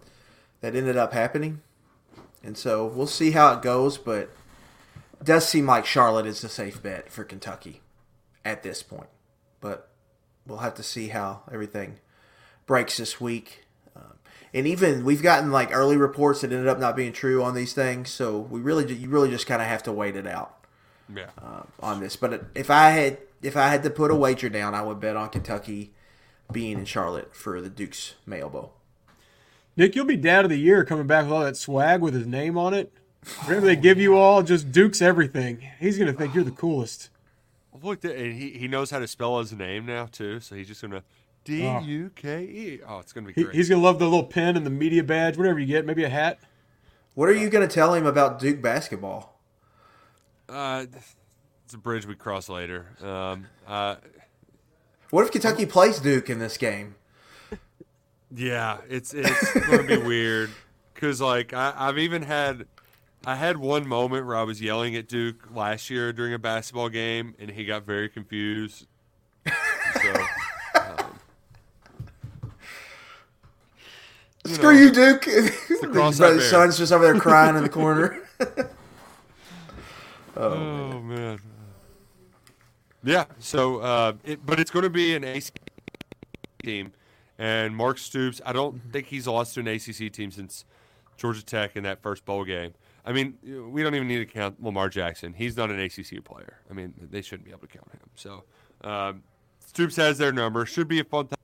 that 0.61 0.75
ended 0.75 0.97
up 0.97 1.13
happening. 1.13 1.63
And 2.43 2.59
so 2.59 2.87
we'll 2.87 3.07
see 3.07 3.31
how 3.33 3.55
it 3.55 3.63
goes, 3.63 3.97
but 3.97 4.31
it 5.21 5.25
does 5.25 5.49
seem 5.49 5.67
like 5.67 5.87
Charlotte 5.87 6.27
is 6.27 6.45
a 6.45 6.49
safe 6.49 6.83
bet 6.83 7.11
for 7.11 7.25
Kentucky 7.25 7.81
at 8.45 8.63
this 8.63 8.83
point. 8.83 9.09
But 9.61 9.89
we'll 10.47 10.59
have 10.59 10.75
to 10.75 10.83
see 10.83 11.09
how 11.09 11.43
everything 11.51 12.01
breaks 12.67 12.99
this 12.99 13.21
week. 13.21 13.66
And 14.57 14.67
even 14.67 15.05
we've 15.05 15.23
gotten 15.23 15.53
like 15.53 15.69
early 15.73 15.97
reports 15.99 16.41
that 16.41 16.51
ended 16.51 16.67
up 16.67 16.79
not 16.79 16.97
being 16.97 17.13
true 17.13 17.43
on 17.43 17.55
these 17.55 17.75
things, 17.75 18.11
so 18.11 18.39
we 18.39 18.59
really 18.61 18.91
you 18.93 19.09
really 19.09 19.29
just 19.31 19.47
kind 19.47 19.61
of 19.61 19.69
have 19.69 19.83
to 19.83 19.93
wait 19.93 20.17
it 20.17 20.27
out 20.27 20.65
Yeah. 21.15 21.27
uh, 21.41 21.63
on 21.81 22.01
this. 22.01 22.17
But 22.17 22.47
if 22.55 22.71
I 22.71 22.91
had 22.91 23.19
if 23.43 23.55
I 23.57 23.69
had 23.69 23.83
to 23.83 23.91
put 23.91 24.11
a 24.11 24.15
wager 24.17 24.49
down, 24.49 24.75
I 24.75 24.81
would 24.83 24.99
bet 24.99 25.15
on 25.15 25.29
Kentucky 25.29 25.93
being 26.51 26.79
in 26.79 26.85
Charlotte 26.87 27.37
for 27.37 27.61
the 27.61 27.69
Duke's 27.69 28.15
Mayo 28.25 28.49
Bowl. 28.49 28.73
Nick, 29.77 29.95
you'll 29.95 30.07
be 30.07 30.17
dad 30.17 30.45
of 30.47 30.51
the 30.51 30.57
year 30.59 30.85
coming 30.85 31.07
back 31.07 31.25
with 31.25 31.33
all 31.35 31.45
that 31.45 31.57
swag 31.59 32.01
with 32.01 32.15
his 32.15 32.27
name 32.27 32.57
on 32.57 32.73
it. 32.73 32.91
Whatever 33.45 33.67
they 33.67 33.77
give 33.77 33.99
you 33.99 34.17
all, 34.17 34.43
just 34.43 34.73
Duke's 34.73 35.03
everything. 35.03 35.69
He's 35.79 35.99
gonna 35.99 36.13
think 36.15 36.35
you're 36.35 36.45
the 36.45 36.51
coolest. 36.51 37.11
Look, 37.83 38.03
and 38.05 38.33
he, 38.33 38.51
he 38.53 38.69
knows 38.69 38.91
how 38.91 39.01
to 39.01 39.07
spell 39.07 39.39
his 39.39 39.53
name 39.53 39.85
now 39.85 40.07
too. 40.11 40.41
So 40.41 40.55
he's 40.55 40.69
just 40.69 40.81
gonna 40.81 41.03
D 41.47 41.63
U 41.85 42.11
K 42.15 42.43
E. 42.43 42.81
Oh, 42.87 42.99
it's 42.99 43.13
gonna 43.13 43.29
be 43.29 43.33
He, 43.33 43.47
he's 43.53 43.69
gonna 43.69 43.81
love 43.81 43.99
the 43.99 44.05
little 44.05 44.25
pin 44.25 44.57
and 44.57 44.67
the 44.67 44.71
media 44.71 45.03
badge, 45.05 45.37
whatever 45.39 45.59
you 45.59 45.67
get, 45.67 45.87
maybe 45.87 46.05
a 46.05 46.09
hat. 46.09 46.39
What 47.15 47.29
are 47.31 47.35
you 47.35 47.49
going 47.49 47.67
to 47.67 47.75
tell 47.75 47.95
him 47.95 48.05
about 48.05 48.39
Duke 48.39 48.61
basketball? 48.61 49.41
Uh, 50.51 50.85
it's 51.65 51.73
a 51.73 51.79
bridge 51.79 52.05
we 52.05 52.15
cross 52.15 52.51
later. 52.51 52.89
Um, 53.03 53.47
uh, 53.67 53.97
What 55.09 55.25
if 55.25 55.31
Kentucky 55.33 55.65
plays 55.65 55.99
Duke 55.99 56.29
in 56.29 56.41
this 56.41 56.59
game? 56.59 56.97
yeah, 58.35 58.79
it's 58.91 59.15
it's 59.15 59.53
gonna 59.67 59.85
be 59.85 59.97
weird 60.07 60.51
because 60.93 61.21
like 61.23 61.55
I, 61.55 61.73
I've 61.75 61.97
even 61.99 62.21
had 62.23 62.67
I 63.25 63.35
had 63.37 63.57
one 63.57 63.89
moment 63.89 64.27
where 64.27 64.37
I 64.37 64.43
was 64.43 64.61
yelling 64.61 64.95
at 64.95 65.09
Duke 65.09 65.49
last 65.55 65.89
year 65.91 66.13
during 66.13 66.35
a 66.35 66.39
basketball 66.39 66.89
game, 66.91 67.35
and 67.39 67.51
he 67.51 67.65
got 67.65 67.85
very 67.87 68.09
confused. 68.11 68.87
So, 69.47 70.15
um, 70.75 71.19
Screw 74.47 74.77
you, 74.77 74.91
Duke! 74.91 75.25
His 75.25 76.17
son's 76.51 76.79
just 76.79 76.93
over 76.93 77.05
there 77.05 77.21
crying 77.21 77.57
in 77.57 77.63
the 77.63 77.69
corner. 77.69 78.23
oh 80.37 81.01
man. 81.01 81.41
Yeah. 83.03 83.25
So, 83.39 83.79
uh, 83.79 84.13
it, 84.25 84.45
but 84.45 84.61
it's 84.61 84.71
going 84.71 84.83
to 84.83 84.91
be 84.91 85.15
an 85.15 85.25
ACC 85.25 85.53
team, 86.63 86.93
and 87.39 87.75
Mark 87.75 87.99
Stoops. 87.99 88.41
I 88.45 88.53
don't 88.53 88.81
think 88.93 89.07
he's 89.07 89.27
lost 89.27 89.55
to 89.55 89.61
an 89.61 89.69
ACC 89.69 90.13
team 90.13 90.31
since 90.31 90.65
Georgia 91.17 91.45
Tech 91.45 91.77
in 91.77 91.85
that 91.85 92.03
first 92.03 92.25
bowl 92.25 92.45
game. 92.45 92.75
I 93.05 93.13
mean, 93.13 93.39
we 93.71 93.83
don't 93.83 93.95
even 93.95 94.09
need 94.09 94.19
to 94.19 94.27
count 94.27 94.63
Lamar 94.63 94.89
Jackson. 94.89 95.33
He's 95.33 95.57
not 95.57 95.71
an 95.71 95.79
ACC 95.79 96.25
player. 96.25 96.59
I 96.69 96.75
mean, 96.75 96.93
they 97.01 97.23
shouldn't 97.23 97.45
be 97.45 97.53
able 97.53 97.61
to 97.61 97.69
count 97.69 97.89
him. 97.93 98.01
So, 98.17 98.43
um, 98.83 99.23
Stoops 99.65 99.95
has 99.97 100.19
their 100.19 100.33
number. 100.33 100.67
Should 100.67 100.89
be 100.89 100.99
a 100.99 101.05
fun 101.05 101.29
time 101.29 101.36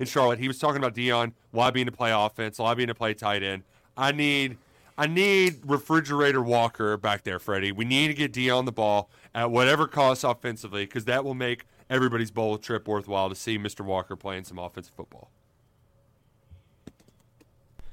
in 0.00 0.06
Charlotte. 0.06 0.40
He 0.40 0.48
was 0.48 0.58
talking 0.58 0.78
about 0.78 0.94
Deone 0.94 1.32
lobbying 1.52 1.86
to 1.86 1.92
play 1.92 2.10
offense, 2.10 2.58
lobbying 2.58 2.88
to 2.88 2.94
play 2.94 3.14
tight 3.14 3.44
end. 3.44 3.62
I 3.96 4.10
need 4.10 4.56
I 4.98 5.06
need 5.06 5.60
refrigerator 5.64 6.42
Walker 6.42 6.96
back 6.96 7.22
there, 7.22 7.38
Freddie. 7.38 7.70
We 7.70 7.84
need 7.84 8.08
to 8.08 8.14
get 8.14 8.32
Deone 8.32 8.64
the 8.64 8.72
ball 8.72 9.08
at 9.34 9.50
whatever 9.50 9.86
cost 9.86 10.24
offensively 10.24 10.84
because 10.84 11.04
that 11.04 11.24
will 11.24 11.34
make 11.34 11.64
everybody's 11.88 12.30
bowl 12.30 12.58
trip 12.58 12.88
worthwhile 12.88 13.28
to 13.28 13.34
see 13.34 13.58
Mr. 13.58 13.84
Walker 13.84 14.16
playing 14.16 14.44
some 14.44 14.58
offensive 14.58 14.94
football. 14.94 15.30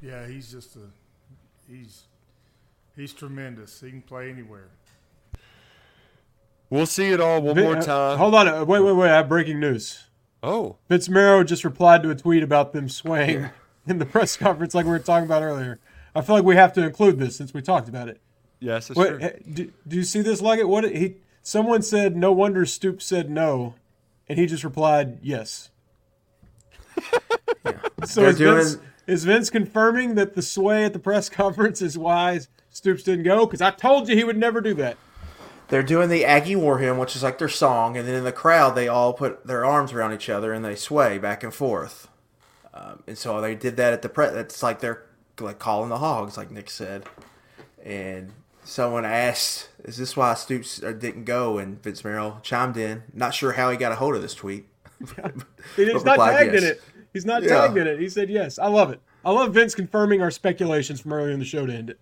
Yeah, 0.01 0.27
he's 0.27 0.51
just 0.51 0.75
a 0.75 0.89
he's 1.69 2.03
he's 2.95 3.13
tremendous. 3.13 3.81
He 3.81 3.89
can 3.89 4.01
play 4.01 4.29
anywhere. 4.29 4.69
We'll 6.69 6.85
see 6.85 7.11
it 7.11 7.21
all 7.21 7.41
one 7.41 7.57
more 7.57 7.77
uh, 7.77 7.81
time. 7.81 8.17
hold 8.17 8.35
on. 8.35 8.47
uh, 8.47 8.65
Wait, 8.65 8.81
wait, 8.81 8.91
wait. 8.91 9.09
I 9.09 9.15
have 9.15 9.29
breaking 9.29 9.59
news. 9.59 10.03
Oh, 10.43 10.77
Vince 10.87 11.09
Marrow 11.09 11.43
just 11.43 11.63
replied 11.63 12.03
to 12.03 12.09
a 12.11 12.15
tweet 12.15 12.43
about 12.43 12.71
them 12.73 12.89
swaying 12.89 13.49
in 13.87 13.97
the 13.99 14.05
press 14.05 14.37
conference, 14.37 14.75
like 14.75 14.85
we 14.85 14.91
were 14.91 14.99
talking 14.99 15.25
about 15.25 15.41
earlier. 15.43 15.79
I 16.15 16.21
feel 16.21 16.35
like 16.35 16.45
we 16.45 16.55
have 16.55 16.73
to 16.73 16.83
include 16.85 17.19
this 17.19 17.35
since 17.35 17.53
we 17.53 17.61
talked 17.61 17.89
about 17.89 18.07
it. 18.07 18.21
yes, 18.59 18.87
that's 18.87 18.97
Wait, 18.99 19.09
true. 19.09 19.19
eh, 19.21 19.31
do, 19.51 19.71
do 19.87 19.95
you 19.97 20.03
see 20.03 20.21
this? 20.21 20.41
Like 20.41 20.59
it? 20.59 20.67
What 20.69 20.83
he? 20.85 21.15
Someone 21.41 21.81
said, 21.81 22.15
"No 22.15 22.31
wonder 22.31 22.65
Stoop 22.65 23.01
said 23.01 23.29
no," 23.29 23.75
and 24.27 24.37
he 24.37 24.45
just 24.45 24.63
replied, 24.63 25.19
"Yes." 25.21 25.69
So 28.05 28.21
They're 28.21 28.29
is 28.29 28.37
Vince, 28.39 28.73
doing- 28.75 28.85
is 29.07 29.23
Vince 29.25 29.49
confirming 29.49 30.15
that 30.15 30.35
the 30.35 30.41
sway 30.43 30.85
at 30.85 30.93
the 30.93 30.99
press 30.99 31.29
conference 31.29 31.81
is 31.81 31.97
why 31.97 32.39
Stoops 32.69 33.01
didn't 33.03 33.23
go? 33.23 33.45
Because 33.45 33.59
I 33.61 33.71
told 33.71 34.07
you 34.07 34.15
he 34.15 34.23
would 34.23 34.37
never 34.37 34.61
do 34.61 34.73
that. 34.75 34.97
They're 35.69 35.83
doing 35.83 36.09
the 36.09 36.23
Aggie 36.23 36.55
War 36.55 36.77
Hymn, 36.77 36.97
which 36.97 37.15
is 37.15 37.23
like 37.23 37.37
their 37.39 37.49
song, 37.49 37.97
and 37.97 38.07
then 38.07 38.15
in 38.15 38.23
the 38.23 38.31
crowd 38.31 38.75
they 38.75 38.87
all 38.87 39.13
put 39.13 39.45
their 39.45 39.65
arms 39.65 39.91
around 39.91 40.13
each 40.13 40.29
other 40.29 40.53
and 40.53 40.63
they 40.63 40.75
sway 40.75 41.17
back 41.17 41.43
and 41.43 41.53
forth. 41.53 42.07
Um, 42.73 43.03
and 43.07 43.17
so 43.17 43.41
they 43.41 43.55
did 43.55 43.75
that 43.77 43.91
at 43.93 44.01
the 44.01 44.09
press. 44.09 44.33
It's 44.33 44.63
like 44.63 44.79
they're 44.79 45.03
like 45.39 45.59
calling 45.59 45.89
the 45.89 45.97
hogs, 45.97 46.37
like 46.37 46.51
Nick 46.51 46.69
said. 46.69 47.05
And 47.83 48.31
someone 48.63 49.03
asked, 49.05 49.69
"Is 49.83 49.97
this 49.97 50.15
why 50.15 50.33
Stoops 50.35 50.81
uh, 50.83 50.91
didn't 50.93 51.25
go?" 51.25 51.57
And 51.57 51.81
Vince 51.81 52.03
Marrow 52.03 52.39
chimed 52.43 52.77
in. 52.77 53.03
Not 53.13 53.33
sure 53.33 53.53
how 53.53 53.69
he 53.71 53.77
got 53.77 53.91
a 53.91 53.95
hold 53.95 54.15
of 54.15 54.21
this 54.21 54.35
tweet. 54.35 54.67
He's 55.75 55.87
not 56.03 56.17
replied 56.17 56.37
tagged 56.37 56.55
in 56.55 56.63
it. 56.63 56.81
He's 57.13 57.25
not 57.25 57.43
Yeah. 57.43 57.49
tagged 57.49 57.77
in 57.77 57.87
it. 57.87 57.99
He 57.99 58.09
said 58.09 58.29
yes. 58.29 58.59
I 58.59 58.67
love 58.67 58.91
it. 58.91 59.01
I 59.25 59.31
love 59.31 59.53
Vince 59.53 59.73
confirming 59.75 60.21
our 60.21 60.31
speculations 60.31 61.01
from 61.01 61.13
earlier 61.13 61.31
in 61.31 61.39
the 61.39 61.45
show 61.45 61.65
to 61.65 61.73
end 61.73 61.89
it. 61.89 61.99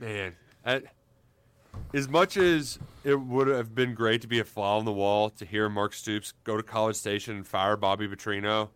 Man, 0.00 0.34
I, 0.64 0.82
as 1.92 2.08
much 2.08 2.36
as 2.36 2.78
it 3.04 3.14
would 3.20 3.46
have 3.46 3.74
been 3.74 3.94
great 3.94 4.20
to 4.22 4.26
be 4.26 4.40
a 4.40 4.44
fly 4.44 4.76
on 4.76 4.84
the 4.84 4.92
wall 4.92 5.30
to 5.30 5.44
hear 5.44 5.68
Mark 5.68 5.92
Stoops 5.92 6.32
go 6.44 6.56
to 6.56 6.62
College 6.62 6.96
Station 6.96 7.36
and 7.36 7.46
fire 7.46 7.76
Bobby 7.76 8.08
Petrino, 8.08 8.70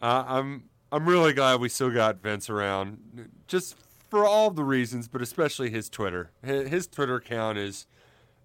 uh, 0.00 0.24
I'm 0.26 0.64
I'm 0.92 1.06
really 1.08 1.32
glad 1.32 1.60
we 1.60 1.68
still 1.68 1.90
got 1.90 2.22
Vince 2.22 2.48
around, 2.48 3.30
just 3.48 3.76
for 4.10 4.24
all 4.24 4.50
the 4.50 4.62
reasons, 4.62 5.08
but 5.08 5.20
especially 5.22 5.70
his 5.70 5.88
Twitter. 5.88 6.30
His, 6.44 6.68
his 6.68 6.86
Twitter 6.86 7.16
account 7.16 7.58
is 7.58 7.86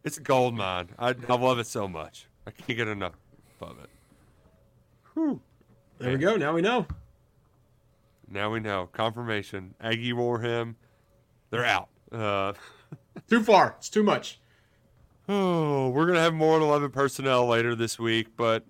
it's 0.03 0.17
a 0.17 0.21
gold 0.21 0.55
mine. 0.55 0.89
I, 0.97 1.09
I 1.27 1.35
love 1.35 1.59
it 1.59 1.67
so 1.67 1.87
much. 1.87 2.27
I 2.47 2.51
can't 2.51 2.77
get 2.77 2.87
enough 2.87 3.13
of 3.61 3.77
it. 3.83 3.89
Whew. 5.13 5.41
There 5.99 6.13
we 6.13 6.17
go. 6.17 6.37
Now 6.37 6.53
we 6.53 6.61
know. 6.61 6.87
Now 8.27 8.51
we 8.51 8.59
know. 8.59 8.89
Confirmation. 8.93 9.75
Aggie 9.81 10.13
wore 10.13 10.39
him. 10.39 10.75
They're 11.49 11.65
out. 11.65 11.89
Uh, 12.11 12.53
Too 13.27 13.43
far. 13.43 13.75
It's 13.77 13.89
too 13.89 14.03
much. 14.03 14.39
Oh, 15.27 15.89
we're 15.89 16.07
gonna 16.07 16.21
have 16.21 16.33
more 16.33 16.55
on 16.55 16.61
eleven 16.61 16.89
personnel 16.89 17.45
later 17.45 17.75
this 17.75 17.99
week, 17.99 18.29
but 18.35 18.63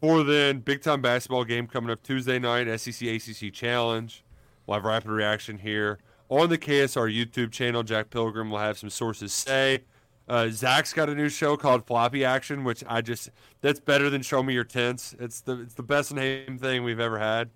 for 0.00 0.22
then, 0.22 0.60
big 0.60 0.82
time 0.82 1.02
basketball 1.02 1.44
game 1.44 1.66
coming 1.66 1.90
up 1.90 2.02
Tuesday 2.02 2.38
night, 2.38 2.64
SEC 2.80 3.08
ACC 3.08 3.52
Challenge. 3.52 4.24
We'll 4.66 4.76
have 4.76 4.84
rapid 4.84 5.10
reaction 5.10 5.58
here 5.58 5.98
on 6.28 6.48
the 6.48 6.58
KSR 6.58 7.14
YouTube 7.14 7.52
channel. 7.52 7.82
Jack 7.82 8.10
Pilgrim 8.10 8.50
will 8.50 8.58
have 8.58 8.78
some 8.78 8.90
sources 8.90 9.32
say. 9.32 9.84
Uh, 10.28 10.48
Zach's 10.50 10.92
got 10.92 11.08
a 11.08 11.14
new 11.14 11.30
show 11.30 11.56
called 11.56 11.86
Floppy 11.86 12.24
Action, 12.24 12.62
which 12.62 12.84
I 12.86 13.00
just 13.00 13.30
that's 13.60 13.80
better 13.80 14.10
than 14.10 14.22
Show 14.22 14.42
Me 14.42 14.54
Your 14.54 14.64
Tents. 14.64 15.14
It's 15.18 15.40
the 15.40 15.60
it's 15.60 15.74
the 15.74 15.82
best 15.82 16.12
name 16.14 16.58
thing 16.58 16.84
we've 16.84 17.00
ever 17.00 17.18
had 17.18 17.50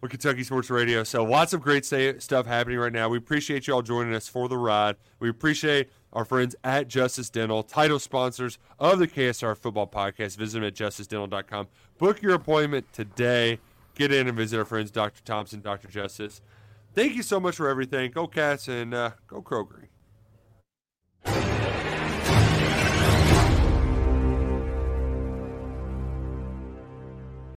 with 0.00 0.10
Kentucky 0.10 0.44
Sports 0.44 0.70
Radio. 0.70 1.04
So 1.04 1.24
lots 1.24 1.52
of 1.52 1.60
great 1.60 1.84
sta- 1.84 2.18
stuff 2.18 2.46
happening 2.46 2.78
right 2.78 2.92
now. 2.92 3.08
We 3.08 3.18
appreciate 3.18 3.66
you 3.66 3.74
all 3.74 3.82
joining 3.82 4.14
us 4.14 4.28
for 4.28 4.48
the 4.48 4.58
ride. 4.58 4.96
We 5.18 5.28
appreciate 5.28 5.88
our 6.12 6.24
friends 6.24 6.56
at 6.64 6.88
Justice 6.88 7.30
Dental, 7.30 7.62
title 7.62 7.98
sponsors 7.98 8.58
of 8.78 8.98
the 8.98 9.08
KSR 9.08 9.56
Football 9.56 9.86
Podcast. 9.86 10.36
Visit 10.36 10.60
them 10.60 10.64
at 10.64 10.74
justicedental.com. 10.74 11.68
Book 11.98 12.22
your 12.22 12.34
appointment 12.34 12.92
today. 12.92 13.58
Get 13.94 14.12
in 14.12 14.28
and 14.28 14.36
visit 14.36 14.58
our 14.58 14.64
friends, 14.64 14.90
Dr. 14.90 15.22
Thompson, 15.24 15.60
Dr. 15.60 15.88
Justice. 15.88 16.40
Thank 16.94 17.14
you 17.14 17.22
so 17.22 17.40
much 17.40 17.56
for 17.56 17.68
everything. 17.68 18.10
Go 18.10 18.26
Cats 18.26 18.68
and 18.68 18.94
uh, 18.94 19.10
go 19.26 19.42
Kroger. 19.42 19.88